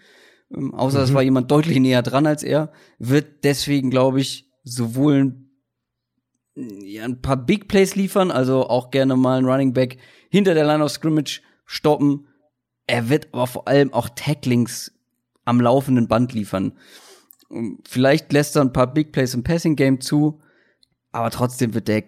[0.54, 1.04] Ähm, außer mhm.
[1.04, 2.72] es war jemand deutlich näher dran als er.
[2.98, 5.50] Wird deswegen, glaube ich, sowohl ein,
[6.54, 9.98] ja, ein paar Big Plays liefern, also auch gerne mal ein Running Back
[10.30, 12.28] hinter der Line of Scrimmage stoppen.
[12.86, 14.92] Er wird aber vor allem auch Tacklings
[15.44, 16.78] am laufenden Band liefern.
[17.86, 20.40] Vielleicht lässt er ein paar Big Plays im Passing Game zu,
[21.10, 22.04] aber trotzdem wird der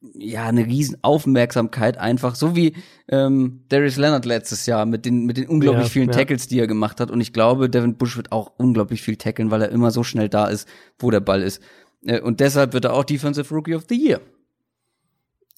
[0.00, 2.74] ja eine riesen Aufmerksamkeit einfach, so wie
[3.08, 6.14] ähm, Darius Leonard letztes Jahr mit den mit den unglaublich ja, vielen ja.
[6.14, 7.10] Tackles, die er gemacht hat.
[7.10, 10.28] Und ich glaube, Devin Bush wird auch unglaublich viel tackeln, weil er immer so schnell
[10.28, 10.68] da ist,
[10.98, 11.62] wo der Ball ist.
[12.04, 14.20] Äh, und deshalb wird er auch Defensive Rookie of the Year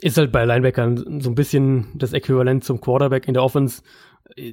[0.01, 3.83] ist halt bei Linebackern so ein bisschen das Äquivalent zum Quarterback in der Offense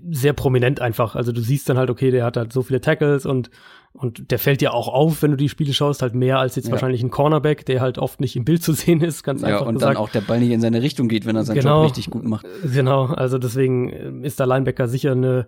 [0.10, 1.16] sehr prominent einfach.
[1.16, 3.50] Also du siehst dann halt, okay, der hat halt so viele Tackles und,
[3.94, 6.66] und der fällt dir auch auf, wenn du die Spiele schaust, halt mehr als jetzt
[6.66, 6.72] ja.
[6.72, 9.68] wahrscheinlich ein Cornerback, der halt oft nicht im Bild zu sehen ist, ganz ja, einfach
[9.68, 9.96] und gesagt.
[9.96, 12.10] dann auch der Ball nicht in seine Richtung geht, wenn er seinen genau, Job richtig
[12.10, 12.46] gut macht.
[12.64, 15.48] Genau, also deswegen äh, ist der Linebacker sicher eine,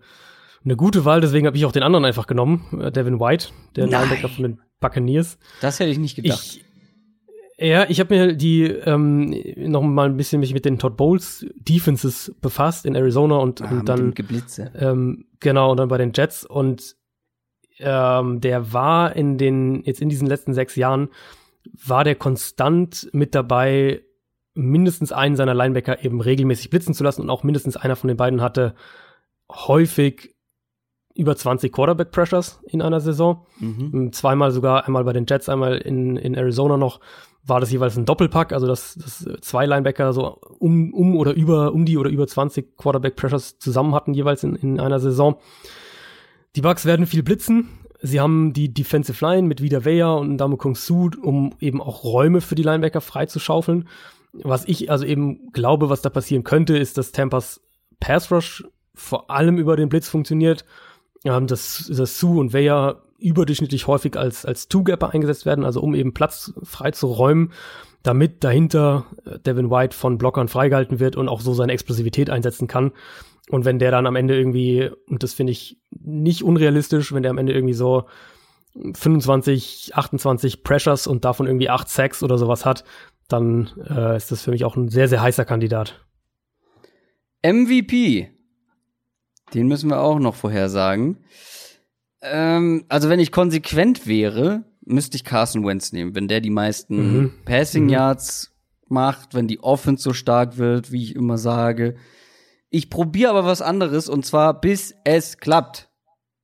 [0.64, 3.88] eine gute Wahl, deswegen habe ich auch den anderen einfach genommen, äh, Devin White, der
[3.88, 4.02] Nein.
[4.02, 5.40] Linebacker von den Buccaneers.
[5.62, 6.44] Das hätte ich nicht gedacht.
[6.44, 6.66] Ich,
[7.60, 11.46] ja, ich habe mir die ähm, noch mal ein bisschen mich mit den Todd Bowles
[11.56, 14.14] Defenses befasst in Arizona und, ah, und dann
[14.76, 16.96] ähm, genau und dann bei den Jets und
[17.80, 21.10] ähm, der war in den jetzt in diesen letzten sechs Jahren
[21.74, 24.04] war der konstant mit dabei
[24.54, 28.18] mindestens einen seiner Linebacker eben regelmäßig blitzen zu lassen und auch mindestens einer von den
[28.18, 28.76] beiden hatte
[29.52, 30.36] häufig
[31.16, 33.46] über 20 Quarterback Pressures in einer Saison.
[33.60, 34.14] Mhm.
[34.14, 37.00] Zweimal sogar, einmal bei den Jets, einmal in, in Arizona noch
[37.48, 41.74] war das jeweils ein Doppelpack, also dass, dass zwei Linebacker so um, um oder über,
[41.74, 45.38] um die oder über 20 Quarterback Pressures zusammen hatten, jeweils in, in einer Saison.
[46.56, 47.70] Die Bucks werden viel blitzen.
[48.02, 52.04] sie haben die Defensive Line mit Vida Vea und Ndamo Kung Su, um eben auch
[52.04, 53.88] Räume für die Linebacker freizuschaufeln.
[54.34, 57.62] Was ich also eben glaube, was da passieren könnte, ist, dass Tampas
[58.00, 60.66] Pass Rush vor allem über den Blitz funktioniert.
[61.24, 65.96] Ähm, dass, dass Sue und Vea überdurchschnittlich häufig als, als Two-Gapper eingesetzt werden, also um
[65.96, 67.52] eben Platz frei zu räumen,
[68.04, 72.68] damit dahinter äh, Devin White von Blockern freigehalten wird und auch so seine Explosivität einsetzen
[72.68, 72.92] kann.
[73.50, 77.32] Und wenn der dann am Ende irgendwie, und das finde ich nicht unrealistisch, wenn der
[77.32, 78.06] am Ende irgendwie so
[78.94, 82.84] 25, 28 Pressures und davon irgendwie 8 Sacks oder sowas hat,
[83.28, 86.06] dann äh, ist das für mich auch ein sehr, sehr heißer Kandidat.
[87.44, 88.30] MVP.
[89.54, 91.24] Den müssen wir auch noch vorhersagen.
[92.32, 96.96] Ähm, also wenn ich konsequent wäre, müsste ich Carson Wentz nehmen, wenn der die meisten
[96.96, 97.34] mhm.
[97.46, 97.90] Passing mhm.
[97.90, 98.52] Yards
[98.88, 98.96] mhm.
[98.96, 101.96] macht, wenn die Offense so stark wird, wie ich immer sage.
[102.70, 105.90] Ich probiere aber was anderes und zwar bis es klappt.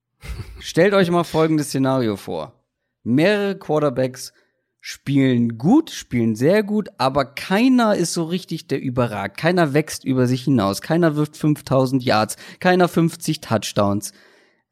[0.59, 2.63] Stellt euch mal folgendes Szenario vor.
[3.03, 4.33] Mehrere Quarterbacks
[4.79, 9.37] spielen gut, spielen sehr gut, aber keiner ist so richtig der überragt.
[9.37, 10.81] Keiner wächst über sich hinaus.
[10.81, 12.35] Keiner wirft 5000 Yards.
[12.59, 14.11] Keiner 50 Touchdowns.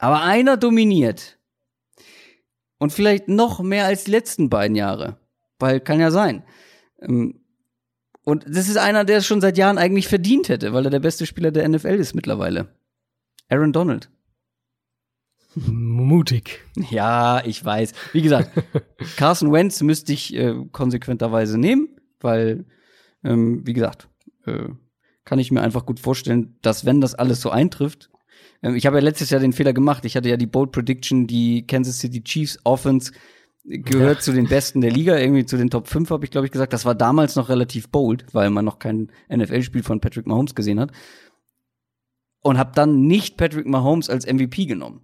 [0.01, 1.37] Aber einer dominiert.
[2.79, 5.19] Und vielleicht noch mehr als die letzten beiden Jahre.
[5.59, 6.43] Weil kann ja sein.
[6.99, 7.39] Ähm,
[8.23, 10.99] und das ist einer, der es schon seit Jahren eigentlich verdient hätte, weil er der
[10.99, 12.67] beste Spieler der NFL ist mittlerweile.
[13.47, 14.09] Aaron Donald.
[15.53, 16.61] Mutig.
[16.89, 17.93] Ja, ich weiß.
[18.11, 18.51] Wie gesagt,
[19.17, 22.65] Carson Wentz müsste ich äh, konsequenterweise nehmen, weil,
[23.23, 24.09] ähm, wie gesagt,
[24.47, 24.69] äh,
[25.25, 28.10] kann ich mir einfach gut vorstellen, dass wenn das alles so eintrifft,
[28.61, 30.05] ich habe ja letztes Jahr den Fehler gemacht.
[30.05, 33.11] Ich hatte ja die Bold Prediction, die Kansas City Chiefs Offense
[33.63, 34.21] gehört ja.
[34.21, 36.73] zu den Besten der Liga, irgendwie zu den Top 5, habe ich, glaube ich, gesagt.
[36.73, 40.79] Das war damals noch relativ bold, weil man noch kein NFL-Spiel von Patrick Mahomes gesehen
[40.79, 40.91] hat.
[42.41, 45.01] Und habe dann nicht Patrick Mahomes als MVP genommen.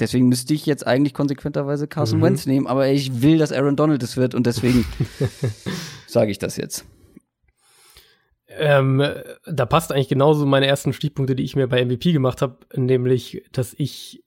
[0.00, 2.24] Deswegen müsste ich jetzt eigentlich konsequenterweise Carson mhm.
[2.24, 4.84] Wentz nehmen, aber ich will, dass Aaron Donald es wird und deswegen
[6.06, 6.84] sage ich das jetzt.
[8.58, 9.04] Ähm,
[9.46, 13.44] da passt eigentlich genauso meine ersten Stichpunkte, die ich mir bei MVP gemacht habe, nämlich,
[13.52, 14.22] dass ich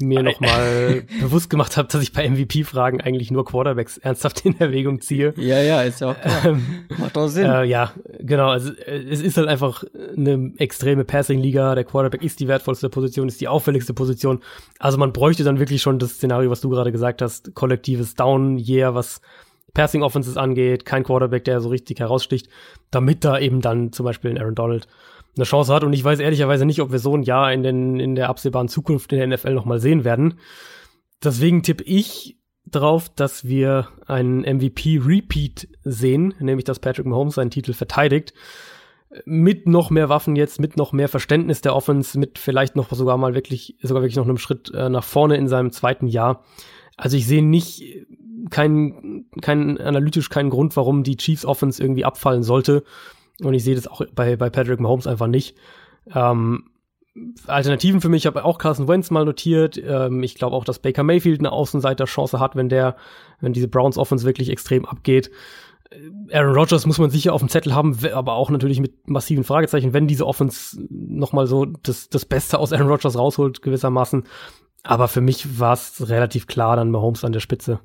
[0.00, 5.00] mir nochmal bewusst gemacht habe, dass ich bei MVP-Fragen eigentlich nur Quarterbacks ernsthaft in Erwägung
[5.00, 5.34] ziehe.
[5.36, 6.44] Ja, ja, ist ja auch klar.
[6.44, 7.46] Ähm, Macht doch Sinn.
[7.46, 8.48] Äh, ja, genau.
[8.48, 9.84] Also, äh, es ist halt einfach
[10.16, 11.74] eine extreme Passing-Liga.
[11.74, 14.40] Der Quarterback ist die wertvollste Position, ist die auffälligste Position.
[14.78, 18.94] Also man bräuchte dann wirklich schon das Szenario, was du gerade gesagt hast, kollektives Down-Year,
[18.94, 19.20] was
[19.74, 22.48] Passing Offenses angeht, kein Quarterback, der so richtig heraussticht,
[22.90, 24.88] damit da eben dann zum Beispiel ein Aaron Donald
[25.36, 25.84] eine Chance hat.
[25.84, 28.68] Und ich weiß ehrlicherweise nicht, ob wir so ein Jahr in, den, in der absehbaren
[28.68, 30.34] Zukunft in der NFL nochmal sehen werden.
[31.22, 37.72] Deswegen tippe ich drauf, dass wir einen MVP-Repeat sehen, nämlich dass Patrick Mahomes seinen Titel
[37.72, 38.34] verteidigt.
[39.24, 43.16] Mit noch mehr Waffen jetzt, mit noch mehr Verständnis der Offense, mit vielleicht noch sogar
[43.16, 46.44] mal wirklich, sogar wirklich noch einem Schritt äh, nach vorne in seinem zweiten Jahr.
[46.96, 47.82] Also ich sehe nicht
[48.50, 52.84] keinen, keinen analytisch keinen Grund, warum die Chiefs Offense irgendwie abfallen sollte.
[53.42, 55.56] Und ich sehe das auch bei, bei Patrick Mahomes einfach nicht.
[56.14, 56.70] Ähm,
[57.46, 59.80] Alternativen für mich, ich habe auch Carson Wentz mal notiert.
[59.82, 62.96] Ähm, ich glaube auch, dass Baker Mayfield eine Außenseiter-Chance hat, wenn der,
[63.40, 65.30] wenn diese Browns Offense wirklich extrem abgeht.
[65.90, 69.44] Äh, Aaron Rodgers muss man sicher auf dem Zettel haben, aber auch natürlich mit massiven
[69.44, 74.24] Fragezeichen, wenn diese Offense nochmal so das, das Beste aus Aaron Rodgers rausholt, gewissermaßen.
[74.84, 77.80] Aber für mich war es relativ klar, dann Mahomes an der Spitze.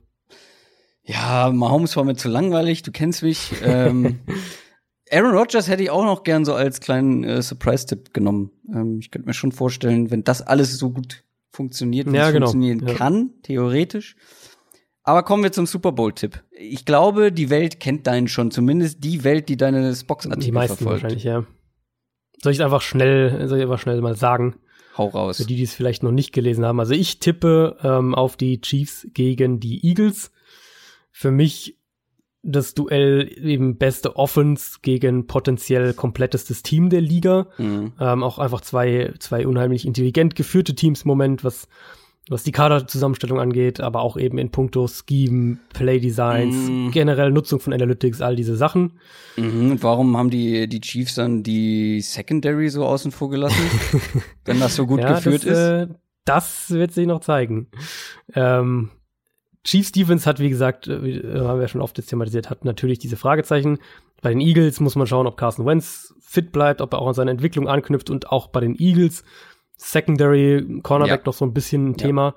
[1.05, 3.51] Ja, Mahomes war mir zu langweilig, du kennst mich.
[3.63, 4.19] Ähm,
[5.11, 8.51] Aaron Rodgers hätte ich auch noch gern so als kleinen äh, Surprise-Tipp genommen.
[8.73, 12.33] Ähm, ich könnte mir schon vorstellen, wenn das alles so gut funktioniert, wie ja, es
[12.33, 12.47] genau.
[12.47, 12.93] funktionieren ja.
[12.95, 14.15] kann, theoretisch.
[15.03, 16.41] Aber kommen wir zum Super Bowl-Tipp.
[16.51, 20.77] Ich glaube, die Welt kennt deinen schon, zumindest die Welt, die deine Spox-Artikel Die meisten
[20.77, 21.03] verfolgt.
[21.03, 21.45] wahrscheinlich, ja.
[22.41, 24.55] Soll ich einfach schnell, soll ich einfach schnell mal sagen?
[24.97, 25.37] Hau raus.
[25.37, 26.79] Für die, die es vielleicht noch nicht gelesen haben.
[26.79, 30.31] Also ich tippe ähm, auf die Chiefs gegen die Eagles.
[31.13, 31.77] Für mich
[32.43, 37.47] das Duell eben beste Offense gegen potenziell komplettestes Team der Liga.
[37.57, 37.93] Mhm.
[37.99, 41.69] Ähm, auch einfach zwei, zwei unheimlich intelligent geführte Teams im Moment, was,
[42.27, 46.91] was die Kaderzusammenstellung angeht, aber auch eben in puncto Scheme, Playdesigns, mhm.
[46.91, 48.99] generell Nutzung von Analytics, all diese Sachen.
[49.37, 49.81] Mhm.
[49.81, 53.69] warum haben die, die Chiefs dann die Secondary so außen vor gelassen?
[54.45, 55.57] wenn das so gut ja, geführt das, ist?
[55.57, 55.87] Äh,
[56.25, 57.67] das wird sich noch zeigen.
[58.35, 58.89] Ähm,
[59.63, 63.15] Chief Stevens hat, wie gesagt, äh, haben wir schon oft jetzt thematisiert, hat natürlich diese
[63.15, 63.79] Fragezeichen.
[64.21, 67.13] Bei den Eagles muss man schauen, ob Carson Wentz fit bleibt, ob er auch an
[67.13, 69.23] seine Entwicklung anknüpft und auch bei den Eagles
[69.77, 71.25] Secondary Cornerback ja.
[71.25, 72.35] noch so ein bisschen ein Thema.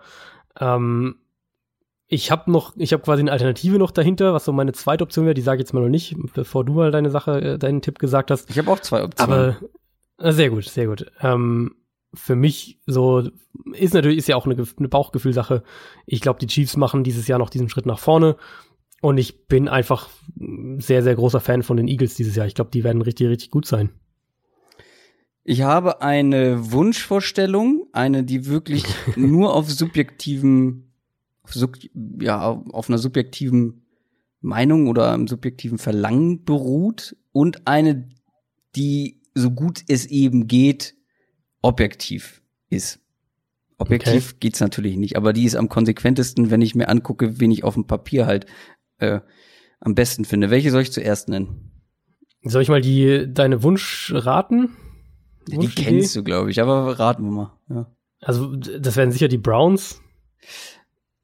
[0.61, 0.77] Ja.
[0.77, 1.17] Ähm,
[2.09, 5.25] ich habe noch, ich habe quasi eine Alternative noch dahinter, was so meine zweite Option
[5.25, 5.35] wäre.
[5.35, 7.99] Die sage ich jetzt mal noch nicht, bevor du mal deine Sache, äh, deinen Tipp
[7.99, 8.49] gesagt hast.
[8.51, 9.33] Ich habe auch zwei Optionen.
[9.33, 9.57] Aber
[10.19, 11.11] äh, sehr gut, sehr gut.
[11.21, 11.75] Ähm,
[12.17, 13.29] für mich so,
[13.73, 15.63] ist natürlich, ist ja auch eine, eine Bauchgefühlsache.
[16.07, 18.37] Ich glaube, die Chiefs machen dieses Jahr noch diesen Schritt nach vorne.
[19.03, 20.09] Und ich bin einfach
[20.79, 22.47] sehr, sehr großer Fan von den Eagles dieses Jahr.
[22.47, 23.91] Ich glaube, die werden richtig, richtig gut sein.
[25.45, 28.85] Ich habe eine Wunschvorstellung, eine, die wirklich
[29.17, 30.93] nur auf subjektiven,
[31.47, 31.77] sub,
[32.21, 33.87] ja, auf einer subjektiven
[34.41, 38.09] Meinung oder einem subjektiven Verlangen beruht und eine,
[38.75, 40.96] die so gut es eben geht,
[41.63, 43.01] objektiv ist.
[43.79, 44.37] Objektiv okay.
[44.41, 47.75] geht's natürlich nicht, aber die ist am konsequentesten, wenn ich mir angucke, wen ich auf
[47.75, 48.47] dem Papier halt
[48.99, 49.21] äh,
[49.81, 50.51] am besten finde.
[50.51, 51.71] Welche soll ich zuerst nennen?
[52.43, 54.77] Soll ich mal die deine Wunsch raten?
[55.49, 57.59] Ja, die kennst du, glaube ich, aber raten wir mal.
[57.69, 57.95] Ja.
[58.21, 60.01] Also das werden sicher die Browns.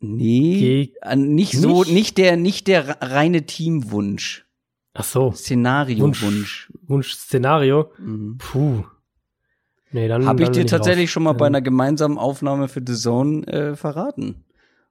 [0.01, 4.47] Nee, Ge nicht so, nicht der, nicht der reine Teamwunsch.
[4.95, 5.33] Ach so.
[5.33, 6.23] Szenario-Wunsch.
[6.23, 7.93] Wunsch, Wunsch Szenario.
[7.99, 8.37] Mhm.
[8.39, 8.85] Puh.
[9.93, 11.13] Nee, dann habe ich dir tatsächlich raus.
[11.13, 14.45] schon mal bei einer gemeinsamen Aufnahme für The Zone äh, verraten.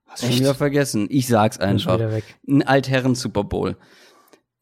[0.06, 1.06] Hast du wieder vergessen.
[1.10, 1.98] Ich sag's einfach.
[2.46, 3.76] Ein Altherren Super Bowl.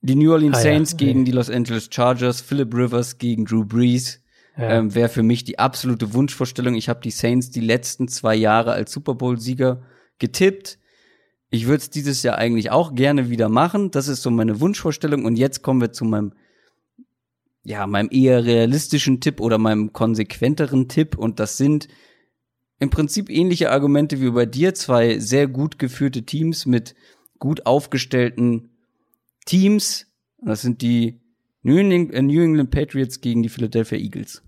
[0.03, 0.99] Die New Orleans ah, Saints ja.
[0.99, 4.23] gegen die Los Angeles Chargers, Philip Rivers gegen Drew Brees.
[4.57, 4.71] Ja.
[4.71, 6.75] Ähm, Wäre für mich die absolute Wunschvorstellung.
[6.75, 9.83] Ich habe die Saints die letzten zwei Jahre als Super Bowl-Sieger
[10.19, 10.79] getippt.
[11.51, 13.91] Ich würde es dieses Jahr eigentlich auch gerne wieder machen.
[13.91, 15.25] Das ist so meine Wunschvorstellung.
[15.25, 16.33] Und jetzt kommen wir zu meinem,
[17.62, 21.16] ja, meinem eher realistischen Tipp oder meinem konsequenteren Tipp.
[21.16, 21.89] Und das sind
[22.78, 24.74] im Prinzip ähnliche Argumente wie bei dir.
[24.74, 26.95] Zwei sehr gut geführte Teams mit
[27.39, 28.70] gut aufgestellten
[29.45, 30.07] Teams.
[30.43, 31.20] Das sind die
[31.62, 34.43] New England, äh, New England Patriots gegen die Philadelphia Eagles.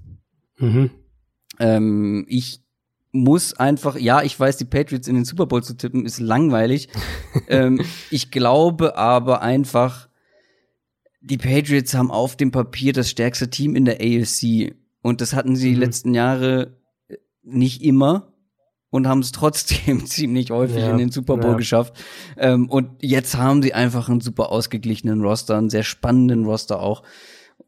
[0.59, 0.91] Mhm.
[1.59, 2.63] Ähm, ich
[3.13, 6.89] muss einfach, ja, ich weiß, die Patriots in den Super Bowl zu tippen, ist langweilig.
[7.49, 10.09] ähm, ich glaube aber einfach,
[11.23, 14.75] die Patriots haben auf dem Papier das stärkste Team in der AFC.
[15.03, 15.75] Und das hatten sie mhm.
[15.75, 16.77] die letzten Jahre
[17.43, 18.33] nicht immer
[18.91, 21.57] und haben es trotzdem ziemlich häufig ja, in den Super Bowl ja.
[21.57, 21.95] geschafft.
[22.37, 27.03] Ähm, und jetzt haben sie einfach einen super ausgeglichenen Roster, einen sehr spannenden Roster auch.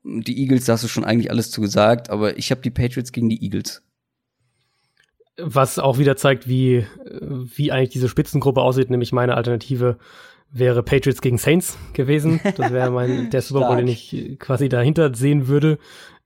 [0.03, 3.13] Die Eagles, da hast du schon eigentlich alles zu gesagt, aber ich habe die Patriots
[3.13, 3.83] gegen die Eagles.
[5.39, 6.87] Was auch wieder zeigt, wie,
[7.21, 9.99] wie eigentlich diese Spitzengruppe aussieht, nämlich meine Alternative
[10.51, 12.41] wäre Patriots gegen Saints gewesen.
[12.57, 15.79] Das wäre mein der Super Bowl, den ich quasi dahinter sehen würde.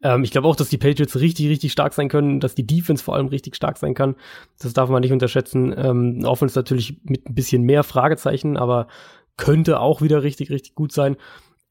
[0.03, 3.03] Ähm, ich glaube auch, dass die Patriots richtig, richtig stark sein können, dass die Defense
[3.03, 4.17] vor allem richtig stark sein kann.
[4.61, 5.75] Das darf man nicht unterschätzen.
[5.77, 8.89] Ähm, Offense natürlich mit ein bisschen mehr Fragezeichen, aber
[9.37, 11.17] könnte auch wieder richtig, richtig gut sein.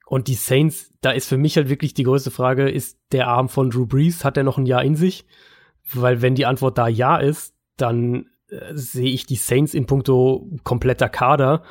[0.08, 3.50] Und die Saints, da ist für mich halt wirklich die größte Frage, ist der Arm
[3.50, 5.26] von Drew Brees, hat er noch ein Jahr in sich?
[5.94, 10.50] Weil wenn die Antwort da ja ist, dann äh, sehe ich die Saints in puncto
[10.64, 11.62] kompletter Kader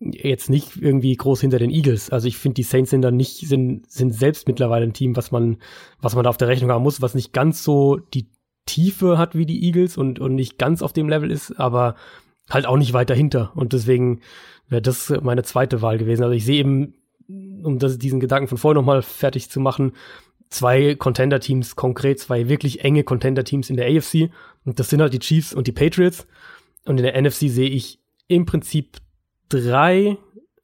[0.00, 2.10] jetzt nicht irgendwie groß hinter den Eagles.
[2.10, 5.30] Also ich finde, die Saints sind dann nicht, sind, sind selbst mittlerweile ein Team, was
[5.30, 5.58] man,
[6.00, 8.28] was man da auf der Rechnung haben muss, was nicht ganz so die
[8.66, 11.96] Tiefe hat wie die Eagles und, und nicht ganz auf dem Level ist, aber
[12.48, 13.52] halt auch nicht weit dahinter.
[13.54, 14.20] Und deswegen
[14.68, 16.22] wäre das meine zweite Wahl gewesen.
[16.22, 16.94] Also ich sehe eben,
[17.62, 19.92] um das, diesen Gedanken von vorhin nochmal fertig zu machen,
[20.50, 24.30] zwei Contender-Teams, konkret zwei wirklich enge Contender-Teams in der AFC.
[24.64, 26.26] Und das sind halt die Chiefs und die Patriots.
[26.84, 27.98] Und in der NFC sehe ich
[28.28, 28.98] im Prinzip
[29.48, 30.18] drei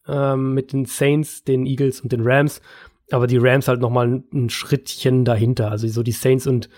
[0.07, 2.61] ähm, mit den Saints, den Eagles und den Rams.
[3.11, 5.71] Aber die Rams halt noch mal ein, ein Schrittchen dahinter.
[5.71, 6.69] Also so die Saints und,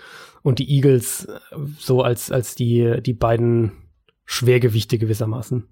[0.43, 1.39] und die Eagles äh,
[1.77, 3.71] so als, als die, die beiden
[4.25, 5.67] Schwergewichte gewissermaßen.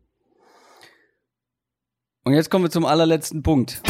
[2.24, 3.84] Und jetzt kommen wir zum allerletzten Punkt.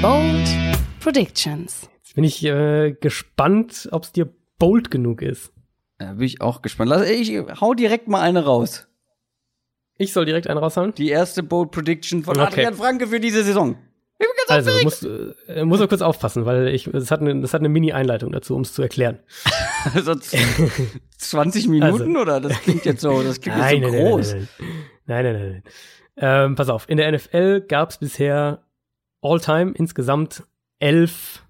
[0.00, 0.48] Bold
[1.00, 1.90] Predictions.
[1.96, 5.52] Jetzt bin ich äh, gespannt, ob es dir bold genug ist.
[6.00, 6.90] Ja, bin ich auch gespannt.
[6.90, 8.86] Lass, ich hau direkt mal eine raus.
[10.00, 10.94] Ich soll direkt einen raushauen?
[10.94, 12.46] Die erste Bold Prediction von okay.
[12.46, 13.76] Adrian Franke für diese Saison.
[14.48, 17.68] Also, muss, äh, muss nur kurz aufpassen, weil ich, es hat eine, das hat eine
[17.68, 19.18] Mini-Einleitung dazu, um es zu erklären.
[19.94, 20.14] also
[21.18, 22.20] 20 Minuten also.
[22.20, 22.40] oder?
[22.40, 24.32] Das klingt jetzt so, das klingt nein, jetzt so nein, groß.
[24.32, 24.48] Nein,
[25.06, 25.32] nein, nein.
[25.34, 25.62] nein, nein.
[26.16, 28.64] Ähm, pass auf, in der NFL gab es bisher
[29.20, 30.44] all-time insgesamt
[30.78, 31.44] elf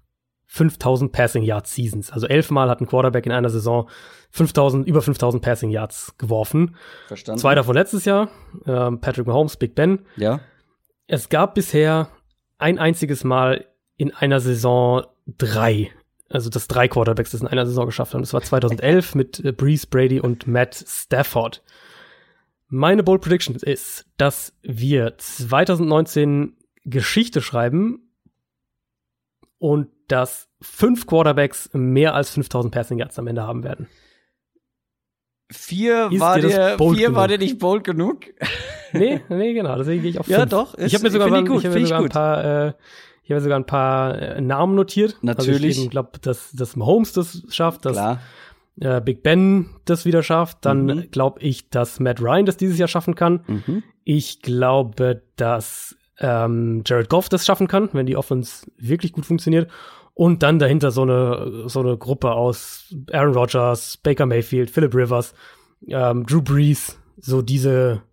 [0.53, 2.11] 5000 Passing Yards Seasons.
[2.11, 3.89] Also elfmal hat ein Quarterback in einer Saison
[4.31, 6.75] 5000, über 5000 Passing Yards geworfen.
[7.07, 7.39] Verstanden.
[7.39, 8.29] Zwei davon letztes Jahr,
[8.65, 9.99] äh, Patrick Mahomes, Big Ben.
[10.17, 10.41] Ja.
[11.07, 12.09] Es gab bisher
[12.57, 13.65] ein einziges Mal
[13.95, 15.05] in einer Saison
[15.37, 15.89] drei.
[16.27, 18.21] Also, dass drei Quarterbacks das in einer Saison geschafft haben.
[18.21, 21.63] Das war 2011 mit äh, Breeze Brady und Matt Stafford.
[22.67, 28.11] Meine Bold Prediction ist, dass wir 2019 Geschichte schreiben
[29.59, 33.87] und dass fünf Quarterbacks mehr als 5000 Passing Yards am Ende haben werden.
[35.51, 38.19] Vier, war dir, vier war dir nicht bold genug?
[38.93, 40.51] nee, nee, genau, deswegen gehe ich auf Ja, fünf.
[40.51, 40.73] doch.
[40.75, 42.73] Ist, ich habe mir sogar, ich, ich hab mir sogar ein paar, äh,
[43.23, 45.17] Ich habe sogar ein paar äh, Namen notiert.
[45.21, 45.75] Natürlich.
[45.75, 48.21] Also ich glaube, dass, dass Mahomes das schafft, dass Klar.
[48.79, 50.59] äh, Big Ben das wieder schafft.
[50.65, 51.11] Dann Mhm.
[51.11, 53.43] glaube ich, dass Matt Ryan das dieses Jahr schaffen kann.
[53.47, 53.83] Mhm.
[54.05, 59.69] Ich glaube, dass ähm, Jared Goff das schaffen kann, wenn die Offense wirklich gut funktioniert.
[60.13, 65.33] Und dann dahinter so eine, so eine Gruppe aus Aaron Rodgers, Baker Mayfield, Philip Rivers,
[65.87, 68.03] ähm, Drew Brees, so diese,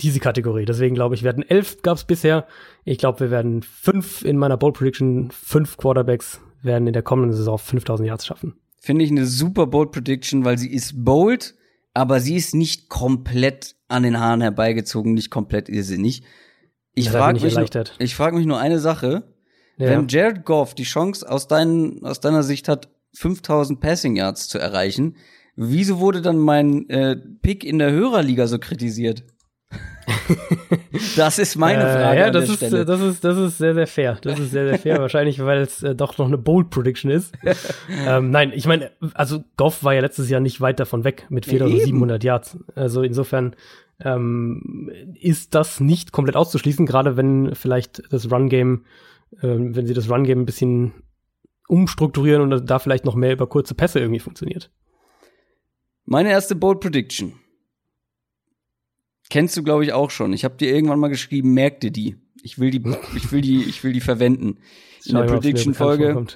[0.00, 0.64] diese Kategorie.
[0.64, 2.46] Deswegen glaube ich, werden elf gab es bisher.
[2.84, 7.36] Ich glaube, wir werden fünf in meiner Bold Prediction, fünf Quarterbacks werden in der kommenden
[7.36, 8.54] Saison 5000 Yards schaffen.
[8.78, 11.54] Finde ich eine super bold Prediction, weil sie ist bold,
[11.92, 16.22] aber sie ist nicht komplett an den Haaren herbeigezogen, nicht komplett irrsinnig.
[16.94, 17.96] Ich frage mich, nur- erleichtert.
[17.98, 19.24] ich frag mich nur eine Sache.
[19.80, 19.88] Ja.
[19.90, 24.58] Wenn Jared Goff die Chance aus, dein, aus deiner Sicht hat, 5000 Passing Yards zu
[24.58, 25.16] erreichen,
[25.56, 29.24] wieso wurde dann mein äh, Pick in der Hörerliga so kritisiert?
[31.16, 32.80] das ist meine Äh, Frage ja, an das der ist, Stelle.
[32.80, 34.18] äh, das ist, das ist sehr, sehr fair.
[34.22, 34.98] Das ist sehr, sehr fair.
[35.00, 37.32] Wahrscheinlich, weil es äh, doch noch eine Bold Prediction ist.
[38.06, 41.46] ähm, nein, ich meine, also Goff war ja letztes Jahr nicht weit davon weg mit
[41.46, 42.58] Ja, 4700 Yards.
[42.74, 43.54] Also insofern
[44.02, 44.90] ähm,
[45.20, 48.84] ist das nicht komplett auszuschließen, gerade wenn vielleicht das Run-Game,
[49.42, 50.92] ähm, wenn sie das Run-Game ein bisschen
[51.68, 54.70] umstrukturieren und da vielleicht noch mehr über kurze Pässe irgendwie funktioniert.
[56.04, 57.34] Meine erste Bold Prediction.
[59.28, 60.32] Kennst du, glaube ich, auch schon.
[60.32, 62.16] Ich habe dir irgendwann mal geschrieben, merk dir die.
[62.42, 62.82] Ich will die,
[63.16, 64.58] ich will die, ich will die verwenden.
[65.06, 66.26] In der Prediction-Folge.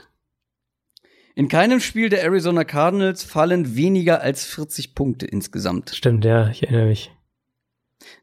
[1.35, 5.91] In keinem Spiel der Arizona Cardinals fallen weniger als 40 Punkte insgesamt.
[5.91, 7.11] Stimmt, ja, ich erinnere mich.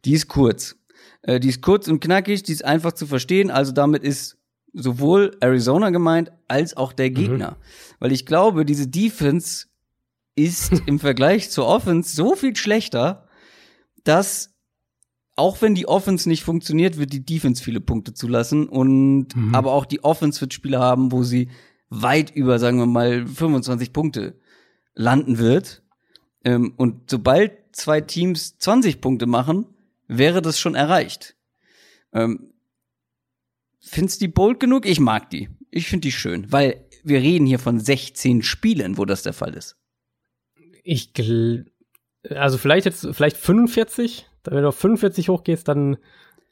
[0.06, 0.77] Die ist kurz.
[1.23, 3.52] Äh, die ist kurz und knackig, die ist einfach zu verstehen.
[3.52, 4.40] Also damit ist
[4.73, 7.57] sowohl Arizona gemeint als auch der Gegner.
[7.99, 9.68] Weil ich glaube, diese Defense
[10.35, 13.27] ist im Vergleich zur Offense so viel schlechter,
[14.03, 14.49] dass
[15.35, 19.56] auch wenn die Offense nicht funktioniert, wird die Defense viele Punkte zulassen und Mhm.
[19.56, 21.49] aber auch die Offense wird Spiele haben, wo sie
[21.89, 24.39] weit über, sagen wir mal, 25 Punkte
[24.93, 25.84] landen wird.
[26.43, 29.65] Ähm, und sobald zwei Teams 20 Punkte machen,
[30.07, 31.35] wäre das schon erreicht.
[32.14, 32.51] Ähm,
[33.81, 34.85] findest du die bold genug?
[34.85, 35.49] Ich mag die.
[35.69, 39.53] Ich finde die schön, weil wir reden hier von 16 Spielen, wo das der Fall
[39.53, 39.77] ist.
[40.83, 41.13] Ich
[42.29, 44.27] also vielleicht jetzt, vielleicht 45.
[44.43, 45.97] Wenn du auf 45 hochgehst, dann,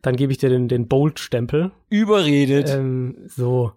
[0.01, 1.71] dann gebe ich dir den, den Bold-Stempel.
[1.89, 2.69] Überredet.
[2.69, 3.73] Ähm, so.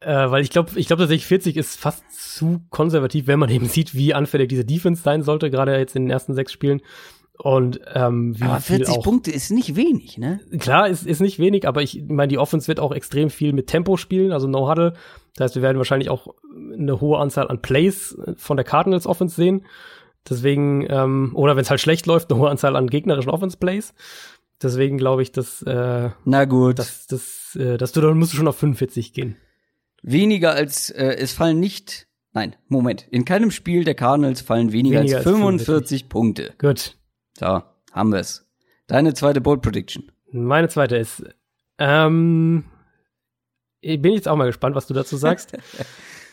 [0.00, 3.66] Äh, weil ich glaube, ich glaube tatsächlich 40 ist fast zu konservativ, wenn man eben
[3.66, 6.80] sieht, wie anfällig diese Defense sein sollte, gerade jetzt in den ersten sechs Spielen.
[7.42, 10.38] Und ähm, wie aber viel 40 auch, Punkte ist nicht wenig, ne?
[10.60, 13.66] Klar, ist, ist nicht wenig, aber ich meine, die Offense wird auch extrem viel mit
[13.66, 14.92] Tempo spielen, also No Huddle.
[15.34, 16.28] Das heißt, wir werden wahrscheinlich auch
[16.72, 19.66] eine hohe Anzahl an Plays von der Cardinals Offense sehen.
[20.30, 23.92] Deswegen, ähm, oder wenn es halt schlecht läuft, eine hohe Anzahl an gegnerischen Offense Plays.
[24.62, 26.78] Deswegen glaube ich, dass, äh, Na gut.
[26.78, 29.34] dass, dass, äh, dass du dann musst du schon auf 45 gehen.
[30.04, 33.08] weniger als, äh, es fallen nicht, nein, Moment.
[33.10, 36.52] In keinem Spiel der Cardinals fallen weniger, Weniger als als 45 Punkte.
[36.58, 36.96] Gut.
[37.38, 38.46] So, haben wir's.
[38.86, 40.10] Deine zweite Bold Prediction.
[40.30, 41.24] Meine zweite ist,
[41.78, 42.64] ähm,
[43.80, 45.56] ich bin jetzt auch mal gespannt, was du dazu sagst.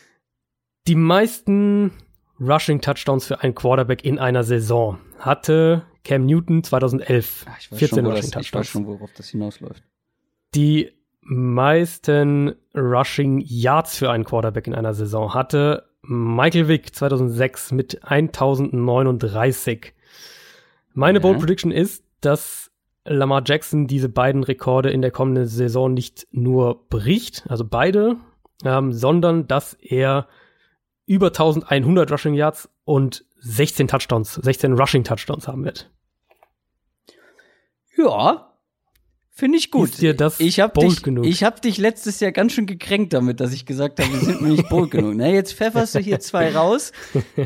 [0.87, 1.91] Die meisten
[2.39, 7.45] Rushing Touchdowns für einen Quarterback in einer Saison hatte Cam Newton 2011.
[7.47, 8.67] Ach, ich weiß 14 schon, Rushing das, ich weiß Touchdowns.
[8.67, 9.83] schon, worauf das hinausläuft.
[10.55, 18.03] Die meisten Rushing Yards für einen Quarterback in einer Saison hatte Michael Vick 2006 mit
[18.03, 19.93] 1039.
[20.99, 21.21] Meine Ja.
[21.21, 22.71] Bold Prediction ist, dass
[23.05, 28.17] Lamar Jackson diese beiden Rekorde in der kommenden Saison nicht nur bricht, also beide,
[28.65, 30.27] ähm, sondern dass er
[31.05, 35.89] über 1100 Rushing Yards und 16 Touchdowns, 16 Rushing Touchdowns haben wird.
[37.95, 38.53] Ja,
[39.29, 39.91] finde ich gut.
[39.91, 41.25] Ist dir das ich hab bold dich, genug?
[41.25, 44.41] Ich habe dich letztes Jahr ganz schön gekränkt damit, dass ich gesagt habe, wir sind
[44.41, 45.13] mir nicht bold genug.
[45.15, 46.91] Na, jetzt pfefferst du hier zwei raus,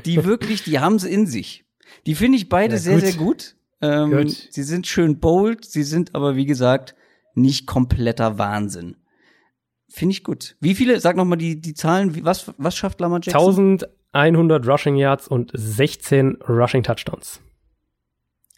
[0.05, 1.62] die wirklich, die haben sie in sich.
[2.05, 3.01] Die finde ich beide Ja, sehr, gut.
[3.03, 3.55] sehr gut.
[3.81, 4.47] Ähm, Gut.
[4.51, 6.95] Sie sind schön bold, sie sind aber, wie gesagt,
[7.35, 8.95] nicht kompletter Wahnsinn.
[9.89, 10.55] Finde ich gut.
[10.61, 13.79] Wie viele, sag noch mal die, die Zahlen, was, was schafft Lamar Jackson?
[14.13, 17.41] 1100 Rushing Yards und 16 Rushing Touchdowns.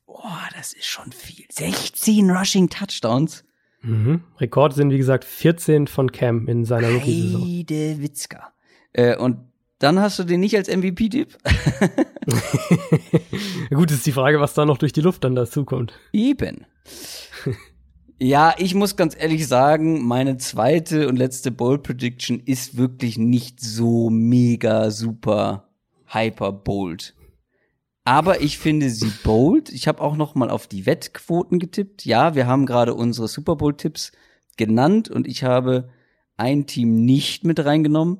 [0.06, 1.46] Boah, das ist schon viel.
[1.50, 3.44] 16 Rushing Touchdowns.
[3.82, 4.24] Mhm.
[4.40, 8.02] Rekord sind, wie gesagt, 14 von Cam in seiner Rookie-Saison.
[8.02, 8.54] Witzka.
[8.94, 9.38] Äh, und
[9.80, 11.38] dann hast du den nicht als MVP-Tipp?
[13.70, 15.94] Gut, ist die Frage, was da noch durch die Luft dann dazu kommt.
[16.14, 16.66] Eben.
[18.20, 23.60] ja, ich muss ganz ehrlich sagen, meine zweite und letzte Bold Prediction ist wirklich nicht
[23.60, 25.70] so mega super
[26.08, 27.16] hyper bold.
[28.06, 29.72] Aber ich finde sie bold.
[29.72, 32.06] Ich habe auch noch mal auf die Wettquoten getippt.
[32.06, 34.12] Ja, wir haben gerade unsere Super Bowl Tipps
[34.58, 35.90] genannt und ich habe
[36.38, 38.20] ein Team nicht mit reingenommen,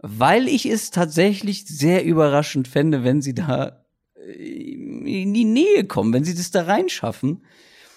[0.00, 3.84] weil ich es tatsächlich sehr überraschend fände, wenn sie da
[4.14, 7.42] äh, in die Nähe kommen, wenn sie das da reinschaffen.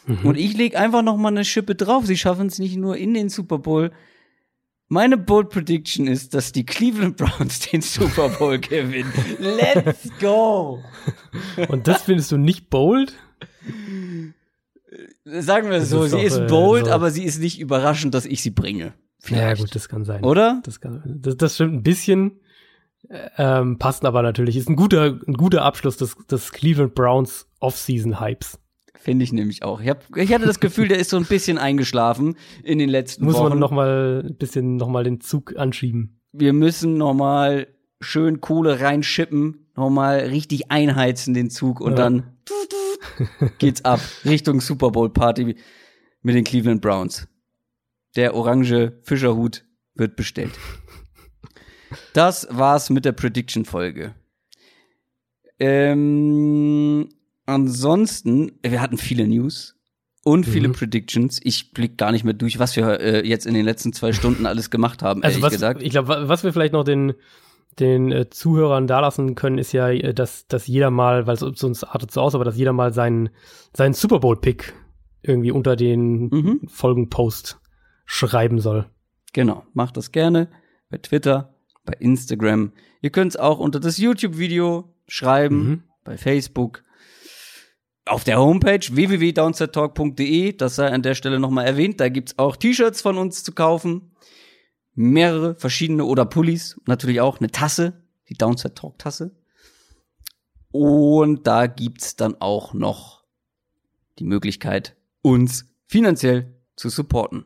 [0.06, 0.26] Mhm.
[0.26, 2.06] Und ich lege einfach noch mal eine Schippe drauf.
[2.06, 3.92] Sie schaffen es nicht nur in den Super Bowl.
[4.88, 9.14] Meine Bold Prediction ist, dass die Cleveland Browns den Super Bowl gewinnen.
[9.40, 10.84] Let's go!
[11.70, 13.14] Und das findest du nicht bold?
[15.24, 16.92] Sagen wir so, sie ist bold, äh, so.
[16.92, 18.94] aber sie ist nicht überraschend, dass ich sie bringe.
[19.22, 19.60] Vielleicht.
[19.60, 20.24] Ja, gut, das kann sein.
[20.24, 20.62] Oder?
[20.66, 22.40] Das, kann, das, das stimmt ein bisschen.
[23.38, 24.58] Ähm, passt aber natürlich.
[24.58, 28.60] Ist ein guter, ein guter Abschluss des, des Cleveland Browns Off-Season-Hypes.
[28.96, 29.80] Finde ich nämlich auch.
[29.80, 33.26] Ich, hab, ich hatte das Gefühl, der ist so ein bisschen eingeschlafen in den letzten
[33.26, 33.44] Muss Wochen.
[33.44, 36.20] Muss man noch mal ein bisschen noch mal den Zug anschieben.
[36.32, 37.68] Wir müssen noch mal
[38.00, 41.98] schön Kohle reinschippen, noch mal richtig einheizen den Zug und ja.
[41.98, 42.24] dann
[43.60, 45.56] geht's ab Richtung Super Bowl Party
[46.22, 47.28] mit den Cleveland Browns.
[48.16, 49.64] Der orange Fischerhut
[49.96, 50.52] wird bestellt.
[52.14, 54.16] Das war's mit der Prediction Folge.
[55.60, 57.10] Ähm,
[57.46, 59.76] ansonsten, wir hatten viele News
[60.24, 60.74] und viele mhm.
[60.74, 61.40] Predictions.
[61.44, 64.46] Ich blick gar nicht mehr durch, was wir äh, jetzt in den letzten zwei Stunden
[64.46, 65.84] alles gemacht haben, also ehrlich was, gesagt.
[65.84, 67.14] Ich glaube, was wir vielleicht noch den
[67.80, 71.86] den äh, Zuhörern dalassen können, ist ja, äh, dass, dass jeder mal, weil es sonst
[71.86, 73.30] artet so aus, aber dass jeder mal seinen,
[73.74, 74.74] seinen Super Bowl-Pick
[75.22, 76.62] irgendwie unter den mhm.
[76.68, 77.61] Folgenpost
[78.06, 78.90] schreiben soll.
[79.34, 80.50] Genau, macht das gerne
[80.90, 81.56] bei Twitter,
[81.86, 82.74] bei Instagram.
[83.02, 85.84] Ihr könnt es auch unter das YouTube-Video schreiben, mhm.
[86.04, 86.84] bei Facebook,
[88.06, 93.02] auf der Homepage www.downsettalk.de, das sei an der Stelle nochmal erwähnt, da gibt's auch T-Shirts
[93.02, 94.12] von uns zu kaufen
[94.94, 99.36] mehrere verschiedene oder Pullis, natürlich auch eine Tasse, die Downside Talk Tasse.
[100.72, 103.24] Und da gibt's dann auch noch
[104.20, 107.46] die Möglichkeit, uns finanziell zu supporten.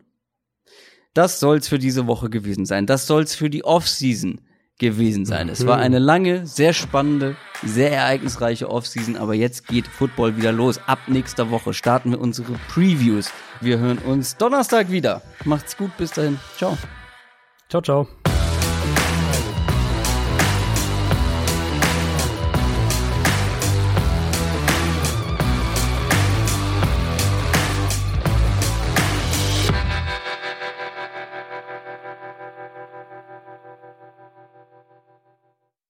[1.16, 2.86] Das soll's für diese Woche gewesen sein.
[2.86, 4.42] Das soll's für die Offseason
[4.78, 5.48] gewesen sein.
[5.48, 5.54] Mhm.
[5.54, 10.80] Es war eine lange, sehr spannende, sehr ereignisreiche Offseason, aber jetzt geht Football wieder los.
[10.86, 13.32] Ab nächster Woche starten wir unsere Previews.
[13.62, 15.22] Wir hören uns Donnerstag wieder.
[15.46, 16.38] Macht's gut, bis dahin.
[16.58, 16.78] Ciao.
[17.70, 18.25] Ciao, ciao.